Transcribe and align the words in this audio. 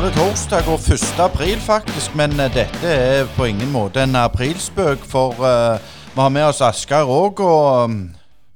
er 0.00 0.06
det 0.08 0.16
torsdag 0.16 0.68
og 0.72 0.78
1. 0.92 1.02
april, 1.20 1.58
faktisk. 1.60 2.14
Men 2.16 2.32
eh, 2.40 2.52
dette 2.54 2.88
er 2.88 3.26
på 3.36 3.44
ingen 3.44 3.68
måte 3.72 4.00
en 4.00 4.16
aprilspøk, 4.16 5.02
for 5.04 5.36
uh, 5.44 5.76
vi 6.14 6.20
har 6.20 6.28
med 6.32 6.44
oss 6.46 6.62
Asgeir 6.64 7.04
òg. 7.04 7.42
Og 7.44 7.84
um, 7.84 7.98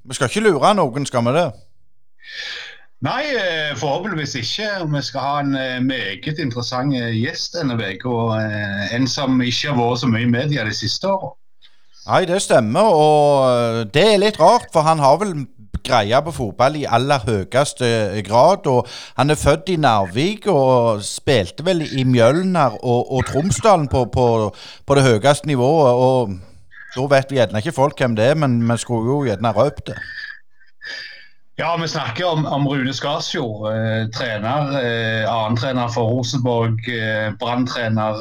vi 0.08 0.16
skal 0.16 0.30
ikke 0.30 0.40
lure 0.46 0.70
noen, 0.78 1.04
skal 1.04 1.26
vi 1.26 1.34
det? 1.36 1.44
Nei, 3.04 3.20
eh, 3.36 3.76
forhåpentligvis 3.76 4.34
ikke. 4.40 4.70
Vi 4.94 5.02
skal 5.04 5.26
ha 5.26 5.34
en 5.42 5.86
meget 5.86 6.40
interessant 6.40 6.96
gjest 6.96 7.58
denne 7.58 7.76
uka. 7.76 8.08
Og 8.08 8.96
en 8.96 9.08
som 9.08 9.36
ikke 9.42 9.74
har 9.74 9.76
vært 9.82 10.00
så 10.00 10.08
mye 10.14 10.24
i 10.24 10.32
media 10.38 10.64
de 10.64 10.72
siste 10.72 11.12
åra. 11.12 11.34
Nei, 12.06 12.22
det 12.30 12.40
stemmer. 12.46 12.88
Og 12.88 13.92
det 13.92 14.06
er 14.14 14.22
litt 14.22 14.40
rart, 14.40 14.72
for 14.72 14.88
han 14.88 15.04
har 15.04 15.20
vel 15.20 15.36
greie 15.84 16.20
på 16.24 16.32
fotball 16.34 16.78
i 16.80 16.86
aller 16.88 17.22
høyeste 17.26 18.22
grad. 18.26 18.66
og 18.66 18.88
Han 19.16 19.30
er 19.30 19.40
født 19.40 19.68
i 19.68 19.76
Narvik 19.76 20.46
og 20.46 21.02
spilte 21.04 21.64
vel 21.66 21.84
i 21.84 22.04
Mjølner 22.04 22.78
og, 22.82 23.12
og 23.12 23.26
Tromsdalen 23.26 23.88
på, 23.88 24.04
på, 24.04 24.54
på, 24.86 24.94
det 24.94 25.06
høyeste 25.06 25.46
nivået. 25.46 25.92
og 25.92 26.38
Da 26.96 27.08
vet 27.16 27.30
vi 27.30 27.40
gjerne 27.40 27.58
ikke 27.58 27.76
folk 27.76 27.98
hvem 27.98 28.16
det 28.16 28.30
er, 28.30 28.34
men 28.34 28.60
vi 28.70 28.78
skulle 28.78 29.10
jo 29.10 29.24
gjerne 29.24 29.52
røpt 29.52 29.86
det. 29.92 29.98
Ja, 31.58 31.76
vi 31.76 31.88
snakker 31.88 32.26
om, 32.26 32.46
om 32.46 32.66
Rune 32.66 32.92
Skarsfjord. 32.92 33.68
Eh, 33.70 34.08
trener, 34.10 34.72
eh, 34.80 35.54
trener 35.54 35.88
for 35.88 36.10
Rosenborg, 36.10 36.88
eh, 36.88 37.30
branntrener. 37.38 38.18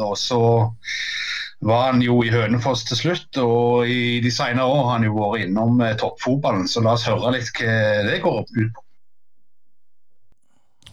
Var 1.64 1.92
han 1.92 2.02
jo 2.04 2.20
i 2.24 2.32
Hønefoss 2.32 2.84
til 2.88 3.00
slutt, 3.00 3.38
og 3.40 3.90
i 3.90 4.20
de 4.24 4.32
senere 4.32 4.66
år 4.66 4.82
har 4.84 4.98
han 4.98 5.06
jo 5.08 5.16
vært 5.18 5.46
innom 5.48 5.82
eh, 5.82 5.96
toppfotballen. 6.00 6.68
Så 6.68 6.84
la 6.84 6.96
oss 6.98 7.08
høre 7.08 7.36
litt 7.38 7.52
hva 7.56 7.78
det 8.10 8.20
går 8.24 8.42
ut 8.44 8.74
på. 8.74 8.84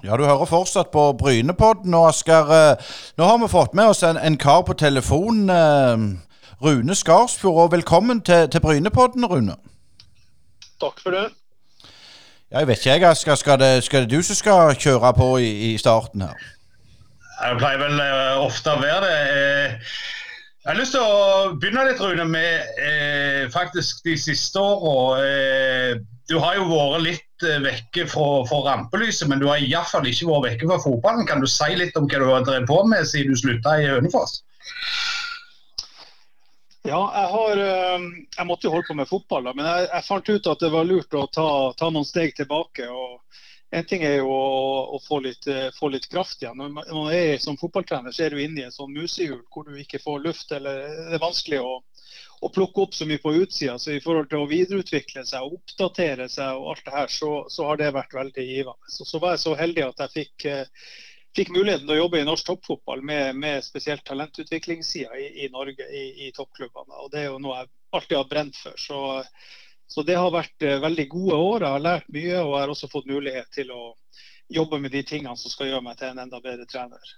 Ja, 0.01 0.17
du 0.17 0.25
hører 0.25 0.49
fortsatt 0.49 0.93
på 0.95 1.11
Brynepodden. 1.19 1.95
Og 1.95 2.09
Asker, 2.09 2.53
eh, 2.57 2.93
nå 3.19 3.27
har 3.29 3.41
vi 3.43 3.51
fått 3.53 3.75
med 3.77 3.93
oss 3.93 4.03
en, 4.07 4.17
en 4.17 4.39
kar 4.41 4.63
på 4.69 4.79
telefon. 4.79 5.51
Eh, 5.51 6.07
Rune 6.61 6.95
Skarsfjord, 6.95 7.59
og 7.65 7.73
velkommen 7.73 8.21
til, 8.21 8.49
til 8.53 8.61
Brynepodden, 8.61 9.27
Rune. 9.27 9.57
Takk 10.81 11.03
for 11.03 11.17
det. 11.17 11.27
Ja, 12.51 12.63
jeg 12.63 12.69
vet 12.69 12.81
ikke, 12.81 12.95
jeg, 12.95 13.11
Asker. 13.11 13.35
Skal 13.35 13.61
det, 13.61 13.85
skal 13.85 14.07
det 14.07 14.17
du 14.17 14.23
som 14.23 14.39
skal 14.39 14.75
kjøre 14.77 15.13
på 15.17 15.35
i, 15.41 15.51
i 15.73 15.77
starten 15.79 16.25
her? 16.25 16.49
Jeg 17.41 17.57
pleier 17.61 17.81
vel 17.81 18.01
ofte 18.45 18.73
å 18.75 18.81
være 18.83 19.05
det. 19.07 19.85
Jeg 20.61 20.75
har 20.75 20.77
lyst 20.77 20.93
til 20.93 21.01
å 21.01 21.53
begynne 21.57 21.87
litt, 21.89 22.01
Rune, 22.05 22.25
med 22.29 22.81
eh, 22.85 23.47
faktisk 23.49 24.03
de 24.05 24.13
siste 24.21 24.61
åra. 24.61 25.23
Eh, 25.25 25.93
du 26.29 26.35
har 26.37 26.59
jo 26.59 26.67
vært 26.69 27.01
litt 27.07 27.47
eh, 27.49 27.63
vekke 27.65 28.05
fra, 28.13 28.27
fra, 28.45 28.59
rampelyset, 28.67 29.25
men 29.31 29.41
du 29.41 29.47
har 29.49 29.63
iallfall 29.65 30.11
ikke 30.11 30.29
vært 30.29 30.45
vekke 30.51 30.69
fra 30.69 30.79
fotballen. 30.85 31.25
Kan 31.31 31.41
du 31.41 31.49
si 31.49 31.71
litt 31.81 31.97
om 31.97 32.05
hva 32.11 32.21
du 32.21 32.29
har 32.29 32.45
drevet 32.45 32.69
på 32.69 32.77
med 32.93 33.09
siden 33.09 33.33
du 33.33 33.41
slutta 33.41 33.79
i 33.81 33.89
Hønefoss? 33.89 34.43
Ja, 36.85 37.01
jeg, 37.09 37.27
har, 37.33 37.65
eh, 37.65 38.05
jeg 38.37 38.49
måtte 38.53 38.69
jo 38.69 38.75
holde 38.77 38.91
på 38.91 39.01
med 39.01 39.09
fotball, 39.09 39.49
da, 39.49 39.57
men 39.57 39.65
jeg, 39.65 39.89
jeg, 39.89 40.09
fant 40.13 40.29
ut 40.29 40.53
at 40.53 40.67
det 40.67 40.73
var 40.77 40.93
lurt 40.93 41.17
å 41.17 41.25
ta, 41.33 41.49
ta 41.81 41.89
noen 41.89 42.09
steg 42.09 42.37
tilbake. 42.37 42.85
og 42.85 43.17
en 43.71 43.85
ting 43.87 44.03
er 44.03 44.17
jo 44.19 44.31
å, 44.35 44.97
å 44.97 44.99
få, 45.03 45.21
litt, 45.23 45.47
eh, 45.47 45.69
få, 45.77 45.93
litt, 45.95 46.09
kraft 46.11 46.43
igjen. 46.43 46.59
Når 46.59 46.73
man 46.75 47.13
er 47.15 47.37
som 47.43 47.59
fotballtrener, 47.59 48.15
så 48.15 48.27
er 48.27 48.35
du 48.35 48.43
inne 48.43 48.65
i 48.65 48.67
en 48.67 48.75
sånn 48.75 48.91
musehjul 48.95 49.45
hvor 49.53 49.69
du 49.69 49.79
ikke 49.79 50.03
får 50.03 50.25
luft. 50.25 50.51
eller 50.57 50.83
Det 50.89 51.19
er 51.19 51.23
vanskelig 51.23 51.61
å, 51.63 51.77
å 52.43 52.51
plukke 52.51 52.83
opp 52.83 52.97
så 52.99 53.07
mye 53.07 53.23
på 53.23 53.35
utsida. 53.39 53.77
Så 53.79 53.95
i 53.95 54.03
forhold 54.03 54.33
til 54.33 54.43
å 54.43 54.49
videreutvikle 54.51 55.23
seg 55.29 55.47
og 55.47 55.61
oppdatere 55.61 56.27
seg 56.33 56.59
og 56.59 56.73
alt 56.73 56.83
det 56.89 56.97
her, 56.97 57.15
så, 57.15 57.31
så 57.53 57.71
har 57.71 57.79
det 57.79 57.95
vært 57.95 58.19
veldig 58.19 58.49
givende. 58.49 58.91
Så, 58.91 59.07
så, 59.07 59.23
var 59.23 59.37
jeg 59.37 59.45
så 59.45 59.55
heldig 59.63 59.87
at 59.87 60.05
jeg 60.05 60.17
fikk, 60.17 60.49
eh, 60.51 60.93
fikk 61.39 61.55
muligheten 61.55 61.87
til 61.87 61.95
å 61.95 62.03
jobbe 62.03 62.25
i 62.25 62.27
norsk 62.27 62.51
toppfotball 62.51 63.07
med, 63.07 63.39
med 63.39 63.63
spesielt 63.63 64.03
talentutviklingssida 64.09 65.15
i, 65.15 65.31
i, 65.47 65.51
Norge, 65.55 65.87
i, 65.95 66.07
i 66.27 66.35
toppklubbene. 66.35 67.05
Og 67.05 67.15
det 67.15 67.23
er 67.23 67.31
jo 67.31 67.39
noe 67.39 67.63
jeg 67.63 67.75
alltid 67.95 68.19
har 68.19 68.31
brent 68.35 68.59
for. 68.59 68.83
Så 68.83 69.05
så 69.91 70.05
det 70.07 70.19
har 70.19 70.31
vært 70.35 70.63
eh, 70.63 70.79
veldig 70.83 71.07
gode 71.11 71.37
år. 71.37 71.65
Jeg 71.65 71.77
har 71.77 71.87
lært 71.87 72.13
mye 72.15 72.37
og 72.43 72.53
jeg 72.53 72.61
har 72.63 72.75
også 72.75 72.91
fått 72.93 73.11
mulighet 73.11 73.51
til 73.55 73.73
å 73.75 73.83
jobbe 74.51 74.79
med 74.83 74.95
de 74.95 75.03
tingene 75.07 75.37
som 75.39 75.51
skal 75.53 75.71
gjøre 75.71 75.87
meg 75.87 75.99
til 75.99 76.13
en 76.13 76.23
enda 76.25 76.41
bedre 76.43 76.67
trener. 76.71 77.17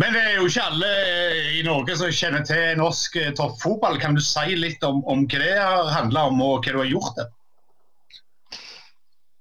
Men 0.00 0.14
det 0.16 0.22
er 0.22 0.38
jo 0.38 0.46
ikke 0.48 0.64
alle 0.68 0.88
eh, 1.02 1.50
i 1.58 1.66
Norge 1.66 1.96
som 1.96 2.12
kjenner 2.12 2.44
til 2.48 2.80
norsk 2.80 3.20
eh, 3.20 3.34
toppfotball. 3.36 4.00
Kan 4.00 4.16
du 4.16 4.22
si 4.24 4.56
litt 4.56 4.84
om, 4.86 5.02
om 5.08 5.26
hva 5.28 5.42
det 5.44 5.54
har 5.58 5.92
handla 5.96 6.26
om 6.30 6.40
og 6.44 6.64
hva 6.64 6.74
du 6.76 6.82
har 6.82 6.90
gjort? 6.90 7.20
det? 7.20 7.28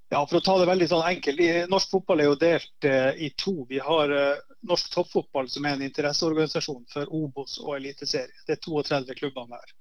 Ja, 0.09 0.23
For 0.25 0.39
å 0.39 0.43
ta 0.43 0.55
det 0.57 0.67
veldig 0.69 0.87
sånn 0.89 1.05
enkelt. 1.05 1.41
Norsk 1.69 1.91
fotball 1.93 2.23
er 2.23 2.31
jo 2.31 2.37
delt 2.41 2.87
eh, 2.87 3.11
i 3.27 3.29
to. 3.37 3.59
Vi 3.69 3.79
har 3.83 4.11
eh, 4.11 4.45
Norsk 4.67 4.91
toppfotball, 4.93 5.47
som 5.51 5.67
er 5.67 5.77
en 5.77 5.85
interesseorganisasjon 5.85 6.87
for 6.91 7.11
Obos 7.15 7.59
og 7.61 7.75
Eliteserien. 7.77 8.33
Det 8.47 8.57
er 8.57 8.63
32 8.65 9.19
klubbene 9.21 9.59
her. 9.59 9.75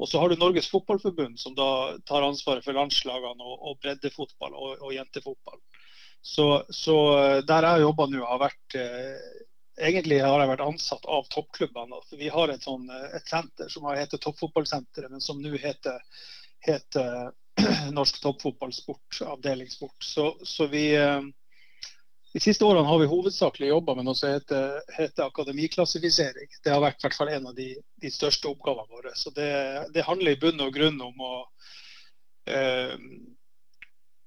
Og 0.00 0.08
så 0.08 0.18
har 0.18 0.28
du 0.28 0.36
Norges 0.40 0.70
Fotballforbund, 0.70 1.40
som 1.40 1.54
da 1.54 1.98
tar 2.08 2.24
ansvaret 2.26 2.64
for 2.64 2.76
landslagene 2.76 3.44
og, 3.44 3.56
og 3.60 3.78
breddefotball 3.82 4.54
og, 4.56 4.70
og, 4.80 4.90
jentefotball. 4.94 5.60
Så, 6.22 6.46
så 6.70 6.96
eh, 7.18 7.38
der 7.46 7.66
jeg 7.68 7.84
jobber 7.84 8.10
nå, 8.10 8.22
har 8.26 8.46
vært 8.48 8.78
eh, 8.78 9.32
Egentlig 9.82 10.18
har 10.20 10.36
jeg 10.36 10.50
vært 10.50 10.62
ansatt 10.66 11.06
av 11.08 11.24
toppklubbene. 11.32 11.96
For 12.04 12.20
vi 12.20 12.28
har 12.30 12.50
et, 12.52 12.62
sånn, 12.62 12.84
eh, 12.92 13.14
et 13.16 13.30
senter 13.30 13.70
som 13.72 13.86
heter 13.88 14.20
Toppfotballsenteret, 14.20 15.10
men 15.10 15.24
som 15.24 15.40
nå 15.40 15.54
heter, 15.58 15.96
heter 16.66 17.32
Norsk 17.96 18.20
Toppfotballsport, 18.22 19.22
avdelingssport. 19.32 19.96
Så, 20.04 20.26
så 20.46 20.68
vi 20.70 20.90
eh, 20.98 21.24
de 22.32 22.40
siste 22.40 22.64
årene 22.64 22.88
har 22.88 22.98
vi 22.98 23.10
hovedsakelig 23.10 23.68
jobba 23.68 23.94
med 23.98 24.06
noe 24.08 24.16
som 24.16 24.32
heter, 24.32 24.78
heter, 24.96 25.26
akademiklassifisering. 25.26 26.48
Det 26.64 26.72
har 26.72 26.80
vært 26.80 27.04
hvert 27.04 27.18
fall 27.18 27.32
en 27.34 27.50
av 27.50 27.58
de, 27.58 27.74
de 28.00 28.12
største 28.12 28.48
oppgavene 28.48 28.88
våre. 28.88 29.12
Så 29.20 29.34
det, 29.36 29.50
det, 29.92 30.06
handler 30.06 30.32
i 30.32 30.40
bunn 30.40 30.64
og 30.64 30.72
grunn 30.72 30.96
om 31.04 31.20
å, 31.26 31.34
eh, 32.48 32.96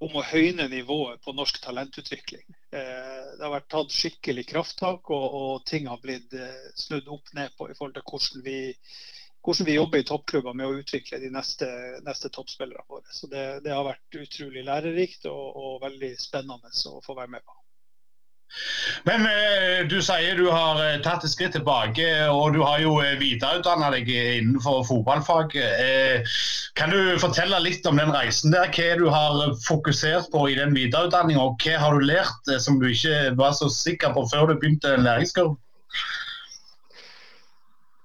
om 0.06 0.20
å 0.22 0.26
høyne 0.30 0.70
nivået 0.70 1.24
på 1.26 1.34
norsk 1.34 1.58
talentutvikling. 1.66 2.46
Eh, 2.78 3.26
det 3.40 3.42
har 3.42 3.56
vært 3.56 3.72
tatt 3.74 3.98
skikkelig 3.98 4.46
krafttak, 4.54 5.10
og, 5.10 5.26
og 5.42 5.66
ting 5.66 5.90
har 5.90 5.98
blitt 6.04 6.38
eh, 6.38 6.72
snudd 6.78 7.10
opp 7.10 7.34
ned 7.34 7.58
på 7.58 7.72
i 7.72 7.74
forhold 7.74 7.98
til 7.98 8.06
hvordan 8.06 8.46
vi, 8.46 8.60
hvordan 9.42 9.72
vi 9.72 9.80
jobber 9.80 10.06
i 10.06 10.10
toppklubber 10.14 10.54
med 10.54 10.70
å 10.70 10.78
utvikle 10.78 11.24
de 11.26 11.34
neste, 11.34 11.74
neste 12.06 12.30
toppspillerne 12.30 12.86
våre. 12.86 13.10
Så 13.10 13.34
det, 13.34 13.48
det, 13.66 13.74
har 13.74 13.90
vært 13.90 14.22
utrolig 14.28 14.70
lærerikt 14.70 15.26
og, 15.34 15.46
og 15.58 15.86
veldig 15.90 16.14
spennende 16.22 16.70
å 16.94 17.00
få 17.02 17.18
være 17.18 17.40
med 17.40 17.50
på. 17.50 17.62
Men 19.04 19.26
eh, 19.30 19.86
du 19.90 19.98
sier 20.04 20.38
du 20.40 20.48
har 20.50 20.80
eh, 20.82 20.98
tatt 21.06 21.26
et 21.26 21.32
skritt 21.34 21.54
tilbake, 21.56 22.08
og 22.32 22.56
du 22.56 22.62
har 22.64 22.80
jo 22.84 22.98
eh, 23.04 23.18
videreutdanna 23.20 23.92
deg 23.94 24.10
innenfor 24.10 24.84
fotballfag. 24.88 25.58
Eh, 25.62 26.38
kan 26.80 26.94
du 26.94 27.16
fortelle 27.22 27.60
litt 27.64 27.86
om 27.90 28.00
den 28.02 28.14
reisen 28.16 28.56
der? 28.56 28.72
Hva 28.76 28.90
du 29.00 29.06
har 29.14 29.56
fokusert 29.68 30.32
på 30.34 30.48
i 30.52 30.58
den 30.58 30.76
videreutdanninga, 30.78 31.44
og 31.44 31.62
hva 31.62 31.82
har 31.84 31.96
du 31.96 32.08
lært 32.08 32.52
eh, 32.52 32.62
som 32.62 32.80
du 32.82 32.90
ikke 32.92 33.36
var 33.40 33.56
så 33.58 33.70
sikker 33.72 34.16
på 34.16 34.26
før 34.34 34.52
du 34.52 34.58
begynte 34.60 34.98
læringskurven? 35.02 35.60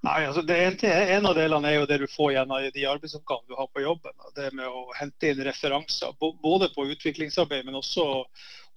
Nei, 0.00 0.22
altså 0.24 0.40
det 0.48 0.56
En 0.88 1.26
av 1.28 1.34
delene 1.36 1.68
er 1.68 1.74
jo 1.76 1.88
det 1.88 1.98
du 2.00 2.06
får 2.08 2.32
gjennom 2.32 2.68
de 2.72 2.84
arbeidsoppgavene 2.88 3.52
du 3.52 3.58
har 3.58 3.68
på 3.68 3.82
jobben. 3.84 4.14
Det 4.36 4.48
med 4.56 4.64
å 4.64 4.86
hente 4.96 5.28
inn 5.28 5.42
referanser 5.44 6.14
både 6.20 6.70
på 6.72 6.86
utviklingsarbeid, 6.94 7.66
men 7.68 7.76
også, 7.82 8.06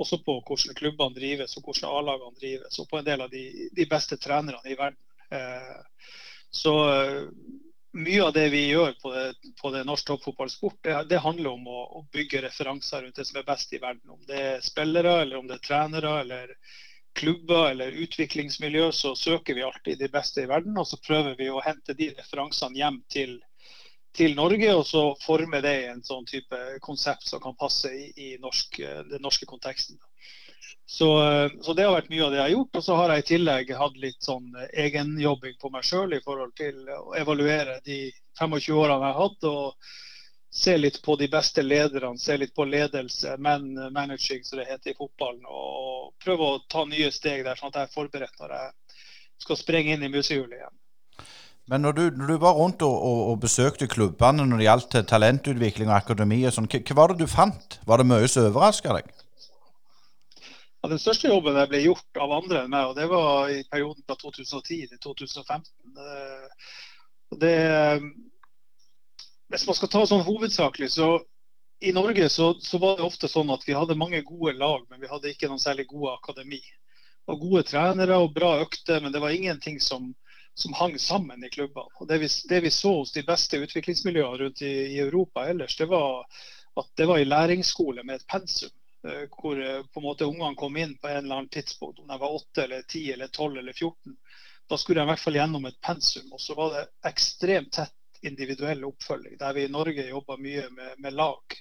også 0.01 0.19
på 0.25 0.37
hvordan 0.47 0.77
klubbene 0.77 1.17
drives 1.17 1.57
og 1.57 1.67
hvordan 1.67 1.91
A-lagene 1.97 2.39
drives. 2.39 2.79
Og 2.81 2.89
på 2.89 2.99
en 2.99 3.07
del 3.07 3.25
av 3.25 3.33
de, 3.33 3.43
de 3.75 3.85
beste 3.89 4.17
trenerne 4.21 4.63
i 4.65 4.77
verden. 4.79 4.99
Eh, 5.33 6.07
så 6.53 6.73
eh, 6.93 7.19
mye 7.93 8.23
av 8.25 8.33
det 8.33 8.47
vi 8.49 8.63
gjør 8.67 8.95
på 9.01 9.11
det, 9.13 9.25
på 9.61 9.71
det 9.73 9.83
norsk 9.85 10.07
toppfotballsport, 10.07 10.79
det, 10.81 10.95
det, 11.11 11.21
handler 11.21 11.53
om 11.53 11.67
å, 11.69 11.83
å, 11.99 12.05
bygge 12.13 12.41
referanser 12.47 13.03
rundt 13.03 13.19
det 13.21 13.27
som 13.29 13.37
er 13.41 13.45
best 13.47 13.73
i 13.73 13.81
verden. 13.81 14.15
Om 14.15 14.23
det 14.29 14.41
er 14.41 14.65
spillere, 14.65 15.19
eller 15.21 15.37
om 15.37 15.49
det 15.49 15.59
er 15.59 15.67
trenere, 15.67 16.15
eller 16.23 16.55
klubber 17.13 17.69
eller 17.69 17.93
utviklingsmiljø, 18.05 18.91
så 18.91 19.13
søker 19.15 19.53
vi 19.53 19.63
alltid 19.63 19.99
de 20.01 20.09
beste 20.09 20.41
i 20.41 20.49
verden. 20.49 20.77
Og 20.77 20.87
så 20.89 20.97
prøver 21.05 21.37
vi 21.37 21.51
å 21.53 21.61
hente 21.61 21.93
de 21.97 22.09
referansene 22.17 22.81
hjem 22.81 23.01
til, 23.13 23.37
til 24.15 24.35
Norge, 24.37 24.69
og 24.77 24.85
så 24.87 25.03
forme 25.23 25.61
det 25.65 25.73
i 25.81 25.89
en 25.91 26.03
sånn 26.05 26.25
type 26.29 26.59
konsept 26.85 27.27
som 27.29 27.41
kan 27.41 27.55
passe 27.57 27.89
i, 27.89 28.09
i 28.15 28.29
norsk, 28.41 28.79
den 29.09 29.23
norske 29.25 29.47
konteksten. 29.49 29.97
Så, 30.85 31.07
så, 31.63 31.73
det 31.73 31.85
har 31.87 31.95
vært 31.95 32.09
mye 32.11 32.25
av 32.25 32.31
det 32.33 32.37
jeg 32.37 32.45
har 32.45 32.53
gjort. 32.53 32.77
Og 32.77 32.85
så 32.85 32.95
har 32.99 33.13
jeg 33.13 33.23
i 33.23 33.27
tillegg 33.31 33.71
hatt 33.79 33.99
litt 34.03 34.25
sånn 34.25 34.49
egenjobbing 34.83 35.55
på 35.61 35.71
meg 35.73 35.87
sjøl 35.87 36.13
i 36.13 36.21
forhold 36.23 36.53
til 36.59 36.81
å 36.93 37.15
evaluere 37.17 37.79
de 37.87 37.99
25 38.39 38.75
årene 38.77 38.99
jeg 38.99 39.15
har 39.15 39.21
hatt. 39.21 39.47
og 39.49 39.93
se 40.53 40.77
litt 40.77 41.01
på 41.01 41.15
de 41.17 41.27
beste 41.27 41.63
lederne, 41.65 42.17
se 42.21 42.35
litt 42.37 42.53
på 42.53 42.65
ledelse, 42.69 43.37
men 43.41 43.73
managing 43.93 44.43
som 44.45 44.59
det 44.59 44.67
heter 44.69 44.91
i 44.91 44.97
fotballen. 44.99 45.47
Og 45.49 46.13
prøve 46.21 46.45
å 46.45 46.59
ta 46.69 46.83
nye 46.85 47.09
steg 47.11 47.41
der, 47.47 47.57
sånn 47.57 47.73
at 47.73 47.79
jeg 47.79 47.89
er 47.89 47.95
forberedt 47.95 48.37
når 48.39 48.53
jeg 48.59 49.07
skal 49.47 49.57
sprenge 49.57 49.95
inn 49.95 50.05
i 50.05 50.11
musehjulet 50.13 50.59
igjen. 50.59 50.75
Men 51.71 51.85
når 51.85 51.95
du, 51.95 52.01
når 52.19 52.27
du, 52.27 52.37
var 52.43 52.57
rundt 52.57 52.81
og, 52.83 52.93
og, 52.93 53.19
og, 53.31 53.35
besøkte 53.39 53.87
klubbene 53.87 54.43
når 54.43 54.59
det 54.59 54.65
gjaldt 54.67 54.97
talentutvikling 55.07 55.91
og 55.91 55.95
akademi, 56.01 56.41
og 56.47 56.55
sånn, 56.55 56.67
hva, 56.67 56.97
var 56.99 57.13
det 57.13 57.23
du 57.23 57.31
fant? 57.31 57.77
Var 57.87 58.01
det 58.01 58.07
mye 58.09 58.27
som 58.27 58.49
overraska 58.49 58.97
deg? 58.97 59.13
Ja, 60.83 60.89
Den 60.91 60.99
største 60.99 61.31
jobben 61.31 61.55
jeg 61.55 61.71
ble 61.71 61.79
gjort 61.85 62.19
av 62.19 62.35
andre 62.35 62.65
enn 62.65 62.73
meg, 62.73 62.89
og 62.89 62.97
det 62.99 63.07
var 63.07 63.53
i 63.53 63.61
perioden 63.71 64.03
fra 64.03 64.17
2010 64.19 64.89
til 64.91 64.99
2015. 65.05 65.61
Det, 67.39 67.55
hvis 69.53 69.63
man 69.69 69.77
skal 69.79 69.93
ta 69.93 70.03
sånn 70.09 70.25
hovedsakelig, 70.27 70.91
så 70.97 71.13
i 71.83 71.91
Norge 71.95 72.27
så, 72.29 72.53
så, 72.59 72.79
var 72.83 72.97
det 72.97 73.07
ofte 73.07 73.29
sånn 73.31 73.51
at 73.55 73.63
vi 73.67 73.75
hadde 73.75 73.97
mange 73.99 74.19
gode 74.27 74.57
lag, 74.59 74.83
men 74.91 74.99
vi 74.99 75.09
hadde 75.11 75.31
ikke 75.31 75.47
noen 75.51 75.63
særlig 75.63 75.87
gode 75.89 76.13
akademi. 76.15 76.61
Og 77.31 77.39
gode 77.39 77.63
trenere 77.67 78.19
og 78.19 78.33
bra 78.35 78.57
økter, 78.63 78.99
men 78.99 79.15
det 79.15 79.23
var 79.23 79.35
ingenting 79.35 79.79
som, 79.83 80.11
som 80.53 80.73
hang 80.73 80.99
sammen 80.99 81.43
i 81.43 81.49
klubbene. 81.49 82.07
Det 82.07 82.17
vi, 82.21 82.29
det 82.49 82.59
vi, 82.61 82.71
så 82.71 82.93
hos 82.99 83.13
de 83.13 83.23
beste 83.27 83.57
utviklingsmiljøene 83.57 84.43
rundt 84.43 84.61
i, 84.61 84.73
i 84.95 84.99
Europa 84.99 85.47
ellers, 85.49 85.77
det 85.77 85.89
var 85.91 86.25
at 86.75 86.89
det 86.97 87.05
var 87.05 87.19
i 87.21 87.25
læringsskole 87.25 88.03
med 88.03 88.15
et 88.15 88.27
pensum. 88.27 88.73
Eh, 89.07 89.25
hvor 89.29 89.59
eh, 89.61 89.83
på 89.83 89.99
en 89.99 90.07
måte 90.07 90.25
ungene 90.25 90.55
kom 90.55 90.77
inn 90.77 90.95
på 90.97 91.09
en 91.09 91.25
eller 91.25 91.35
annen 91.35 91.49
tidspunkt, 91.49 91.99
om 91.99 92.07
de 92.07 92.19
var 92.19 92.35
8 92.35 92.63
eller 92.63 92.81
10 92.81 93.11
eller 93.13 93.27
12 93.27 93.57
eller 93.57 93.73
14. 93.73 94.15
Da 94.69 94.77
skulle 94.77 95.01
de 95.01 95.07
i 95.07 95.11
hvert 95.11 95.19
fall 95.19 95.35
gjennom 95.35 95.65
et 95.65 95.81
pensum. 95.81 96.31
Og 96.31 96.41
så 96.41 96.55
var 96.55 96.73
det 96.73 96.85
ekstremt 97.09 97.73
tett 97.75 98.23
individuell 98.23 98.85
oppfølging, 98.87 99.35
der 99.39 99.53
vi 99.53 99.65
i 99.65 99.71
Norge 99.71 100.07
jobba 100.07 100.37
mye 100.39 100.69
med, 100.71 100.93
med, 100.97 101.13
lag. 101.13 101.57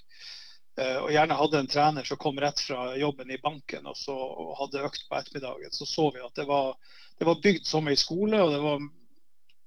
Eh, 0.80 0.98
og 1.02 1.10
gjerne 1.12 1.36
hadde 1.36 1.60
en 1.60 1.68
trener 1.68 2.06
som 2.08 2.20
kom 2.20 2.38
rett 2.40 2.60
fra 2.64 2.94
jobben 2.96 3.30
i 3.30 3.40
banken 3.42 3.86
og, 3.90 3.96
så, 3.98 4.14
hadde 4.62 4.84
økt 4.88 5.04
på 5.08 5.18
ettermiddagen. 5.18 5.74
Så 5.76 5.88
så 5.88 6.08
vi 6.14 6.22
at 6.24 6.38
det 6.38 6.46
var, 6.48 6.72
det 7.18 7.28
var 7.28 7.42
bygd 7.44 7.68
som 7.68 7.90
ei 7.92 7.98
skole, 8.00 8.40
og 8.40 8.54
det 8.54 8.62
var 8.62 8.86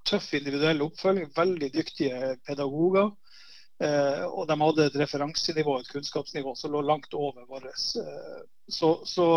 tøff 0.10 0.32
individuell 0.38 0.82
oppfølging. 0.86 1.30
Veldig 1.36 1.72
dyktige 1.74 2.36
pedagoger. 2.48 3.14
Eh, 3.84 4.24
og 4.26 4.48
de 4.48 4.58
hadde 4.62 4.88
et 4.88 4.98
referansenivå, 5.04 5.80
et 5.80 5.92
kunnskapsnivå, 5.92 6.56
som 6.56 6.74
lå 6.74 6.82
langt 6.82 7.14
over 7.14 7.46
vårt. 7.50 7.70
Eh, 8.02 8.42
så, 8.72 8.96
så 9.06 9.28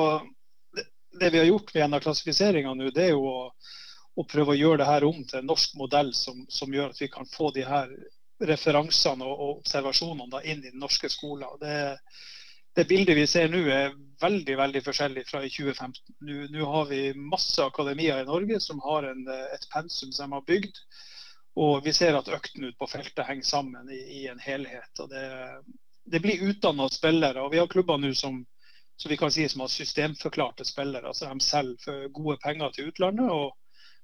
det, 0.76 0.86
det, 1.20 1.30
vi 1.34 1.42
har 1.42 1.50
gjort 1.50 1.74
med 1.74 1.84
en 1.84 1.98
av 1.98 2.04
klassifiseringa 2.06 2.74
nå, 2.74 2.92
det 2.94 3.08
er 3.08 3.16
jo 3.16 3.26
å, 3.28 3.40
å, 4.14 4.24
prøve 4.24 4.54
å 4.54 4.60
gjøre 4.60 4.84
det 4.84 4.88
her 4.88 5.08
om 5.08 5.18
til 5.24 5.42
en 5.42 5.50
norsk 5.50 5.74
modell 5.80 6.14
som, 6.16 6.46
som 6.48 6.72
gjør 6.72 6.94
at 6.94 7.02
vi 7.02 7.10
kan 7.12 7.28
få 7.28 7.50
de 7.56 7.66
her 7.66 7.92
referansene 8.46 9.26
og, 9.26 9.58
observasjonene 9.58 10.30
da, 10.32 10.42
inn 10.44 10.62
i 10.62 10.70
den 10.70 10.82
norske 10.82 11.10
skolen. 11.10 11.58
Det, 11.60 11.98
det 12.78 12.86
bildet 12.90 13.18
vi 13.18 13.26
ser 13.26 13.50
nå 13.50 13.64
er 13.72 13.96
veldig 14.22 14.56
veldig 14.58 14.82
forskjellig 14.86 15.24
fra 15.28 15.42
i 15.46 15.50
2015. 15.50 16.16
Nå, 16.54 16.64
har 16.70 16.88
vi 16.90 17.02
masse 17.18 17.62
akademier 17.64 18.22
i 18.22 18.28
Norge 18.28 18.60
som 18.62 18.82
har 18.86 19.10
en, 19.10 19.24
et 19.28 19.70
pensum 19.74 20.12
som 20.12 20.30
de 20.30 20.38
har 20.38 20.46
bygd 20.48 20.82
og 21.58 21.82
vi 21.84 21.92
ser 21.96 22.14
at 22.14 22.30
øktene 22.30 22.70
ute 22.70 22.78
på 22.78 22.88
feltet 22.90 23.26
henger 23.26 23.46
sammen 23.46 23.90
i, 23.90 23.98
i 24.20 24.26
en 24.30 24.40
helhet. 24.42 24.92
og 25.02 25.10
Det, 25.10 25.24
det 26.12 26.20
blir 26.22 26.44
utdanna 26.50 26.88
spillere. 26.92 27.42
og 27.42 27.52
Vi 27.52 27.58
har 27.58 27.70
klubber 27.70 27.98
nå 27.98 28.12
som, 28.14 28.44
som, 28.96 29.10
vi 29.10 29.18
kan 29.18 29.32
si 29.34 29.48
som 29.48 29.64
har 29.64 29.72
systemforklarte 29.72 30.66
spillere. 30.68 31.08
altså 31.08 31.32
De 31.32 31.40
selger 31.44 32.12
gode 32.14 32.38
penger 32.44 32.70
til 32.74 32.92
utlandet 32.92 33.30
og 33.30 33.56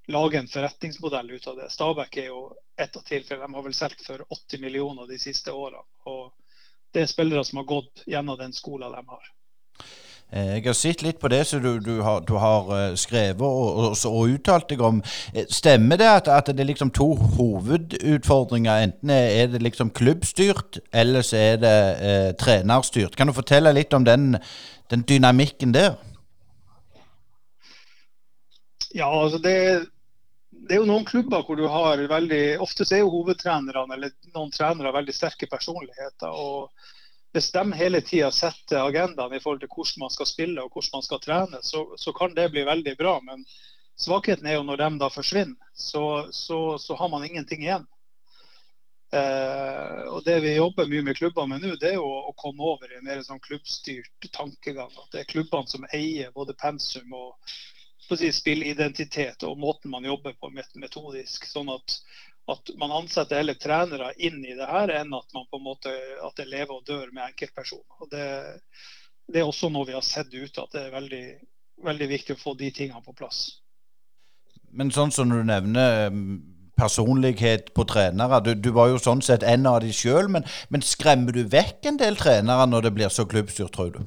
lager 0.07 0.39
en 0.39 0.47
forretningsmodell 0.47 1.31
ut 1.31 1.47
av 1.47 1.57
det. 1.57 1.69
Stabæk 1.73 2.17
er 2.17 2.31
jo 2.31 2.41
ett 2.77 2.95
av 2.95 3.05
tilfellene. 3.05 3.47
De 3.47 3.55
har 3.57 3.65
vel 3.65 3.77
solgt 3.77 4.05
for 4.05 4.25
80 4.29 4.61
millioner 4.61 5.07
de 5.09 5.19
siste 5.19 5.53
årene. 5.53 5.83
og 6.05 6.33
Det 6.93 7.01
er 7.01 7.11
spillere 7.11 7.43
som 7.43 7.57
har 7.57 7.65
gått 7.69 8.05
gjennom 8.07 8.37
den 8.37 8.53
skolen 8.53 8.91
de 8.91 9.03
har. 9.07 9.31
Eh, 10.31 10.55
jeg 10.55 10.65
har 10.65 10.73
sett 10.73 11.01
litt 11.01 11.19
på 11.19 11.29
det 11.29 11.43
som 11.45 11.61
du, 11.61 11.79
du, 11.79 12.01
har, 12.01 12.21
du 12.25 12.33
har, 12.41 12.69
eh, 12.77 12.95
skrevet 12.97 13.41
og, 13.41 13.77
og, 13.77 13.97
og, 14.09 14.29
uttalt 14.33 14.69
deg 14.69 14.81
om. 14.81 15.01
Eh, 15.33 15.45
stemmer 15.49 15.99
det 16.01 16.07
at, 16.09 16.27
at, 16.27 16.49
det 16.49 16.63
er 16.63 16.71
liksom 16.71 16.91
to 16.91 17.13
hovedutfordringer? 17.37 18.87
Enten 18.87 19.09
er 19.09 19.47
det 19.53 19.61
liksom 19.61 19.91
klubbstyrt, 19.93 20.79
eller 20.93 21.21
så 21.21 21.37
er 21.37 21.61
det 21.61 21.75
eh, 22.01 22.31
trenerstyrt. 22.41 23.15
Kan 23.15 23.27
du 23.27 23.37
fortelle 23.37 23.73
litt 23.75 23.93
om 23.93 24.05
den, 24.05 24.37
den 24.89 25.05
dynamikken 25.05 25.73
der? 25.73 25.95
Ja, 28.95 29.11
altså 29.11 29.37
det, 29.43 29.85
det, 30.67 30.75
er 30.75 30.81
jo 30.81 30.89
noen 30.89 31.05
klubber 31.07 31.45
hvor 31.45 31.57
du 31.59 31.65
har 31.69 32.01
veldig 32.09 32.43
Ofte 32.63 32.87
er 32.89 33.03
jo 33.03 33.13
hovedtrenerne 33.13 33.95
eller 33.95 34.13
noen 34.35 34.53
trenere 34.53 34.93
veldig 34.95 35.15
sterke 35.15 35.49
personligheter. 35.51 36.29
og 36.33 36.71
hvis 37.35 37.51
de 37.51 37.63
hele 37.75 37.99
tida 38.01 38.29
setter 38.31 38.79
agendaen 38.79 39.33
i 39.35 39.41
forhold 39.43 39.59
til 39.59 39.71
hvordan 39.73 40.05
man 40.05 40.11
skal 40.13 40.27
spille 40.29 40.61
og 40.63 40.71
hvordan 40.71 40.93
man 40.93 41.03
skal 41.03 41.19
trene, 41.19 41.57
så, 41.67 41.81
så, 41.99 42.13
kan 42.15 42.31
det 42.35 42.45
bli 42.53 42.63
veldig 42.63 42.93
bra. 42.95 43.17
Men 43.27 43.43
svakheten 43.99 44.47
er 44.47 44.55
jo 44.55 44.63
når 44.63 44.79
de 44.79 44.87
da 45.01 45.09
forsvinner, 45.11 45.73
så, 45.73 46.05
så, 46.31 46.77
så 46.79 46.95
har 46.95 47.11
man 47.11 47.25
ingenting 47.27 47.65
igjen. 47.65 47.83
Eh, 49.11 50.01
og 50.13 50.23
Det 50.23 50.37
vi 50.45 50.55
jobber 50.55 50.87
mye 50.87 51.03
med 51.09 51.19
klubber 51.19 51.51
med 51.51 51.63
nå, 51.63 51.75
det 51.79 51.91
er 51.91 51.99
jo 51.99 52.07
å 52.07 52.31
komme 52.39 52.63
over 52.71 52.87
i 52.87 53.01
en 53.01 53.05
mer 53.07 53.19
sånn 53.27 53.43
klubbstyrt 53.43 54.31
tankegang. 54.31 54.95
At 54.95 55.11
det 55.11 55.25
er 55.25 55.31
klubbene 55.35 55.71
som 55.71 55.87
eier 55.91 56.31
både 56.35 56.55
pensum 56.55 57.11
og 57.19 57.55
si, 58.13 58.29
spillidentitet 58.35 59.43
og 59.47 59.57
måten 59.57 59.91
man 59.91 60.05
jobber 60.05 60.37
på 60.37 60.51
metodisk. 60.53 61.49
sånn 61.49 61.73
at 61.73 61.99
at 62.47 62.69
man 62.77 62.93
ansetter 62.93 63.39
heller 63.41 63.57
trenere 63.57 64.11
inn 64.21 64.43
i 64.45 64.53
det 64.53 64.67
her, 64.69 64.91
enn 64.93 65.13
at 65.17 65.33
man 65.33 65.47
på 65.49 65.57
en 65.57 65.65
måte, 65.65 65.93
at 66.21 66.37
det 66.37 66.47
lever 66.49 66.75
og 66.77 66.85
dør 66.85 67.09
med 67.09 67.25
enkeltpersoner. 67.31 68.01
Og 68.03 68.11
det, 68.11 68.25
det, 69.25 69.41
er 69.41 69.47
også 69.47 69.71
noe 69.73 69.87
vi 69.89 69.95
har 69.97 70.05
sett 70.05 70.33
ute, 70.33 70.61
at 70.61 70.75
det 70.75 70.83
er 70.83 70.93
veldig, 70.93 71.23
veldig 71.85 72.09
viktig 72.11 72.35
å 72.35 72.41
få 72.43 72.53
de 72.59 72.69
tingene 72.75 73.01
på 73.05 73.15
plass. 73.17 73.47
Men 74.75 74.93
sånn 74.93 75.13
som 75.15 75.31
du 75.31 75.39
nevner 75.47 76.11
mm, 76.13 76.37
personlighet 76.77 77.71
på 77.73 77.87
trenere. 77.89 78.41
Du, 78.45 78.53
du 78.53 78.69
var 78.75 78.91
jo 78.91 79.01
sånn 79.01 79.23
sett 79.25 79.45
en 79.47 79.65
av 79.69 79.79
de 79.81 79.93
sjøl, 79.95 80.29
men, 80.29 80.45
men, 80.69 80.85
skremmer 80.85 81.33
du 81.33 81.47
vekk 81.49 81.89
en 81.89 82.01
del 82.01 82.19
trenere 82.19 82.69
når 82.69 82.89
det 82.89 82.95
blir 82.99 83.13
så 83.13 83.25
klubbstyrt, 83.29 83.73
tror 83.73 83.93
du? 83.95 84.03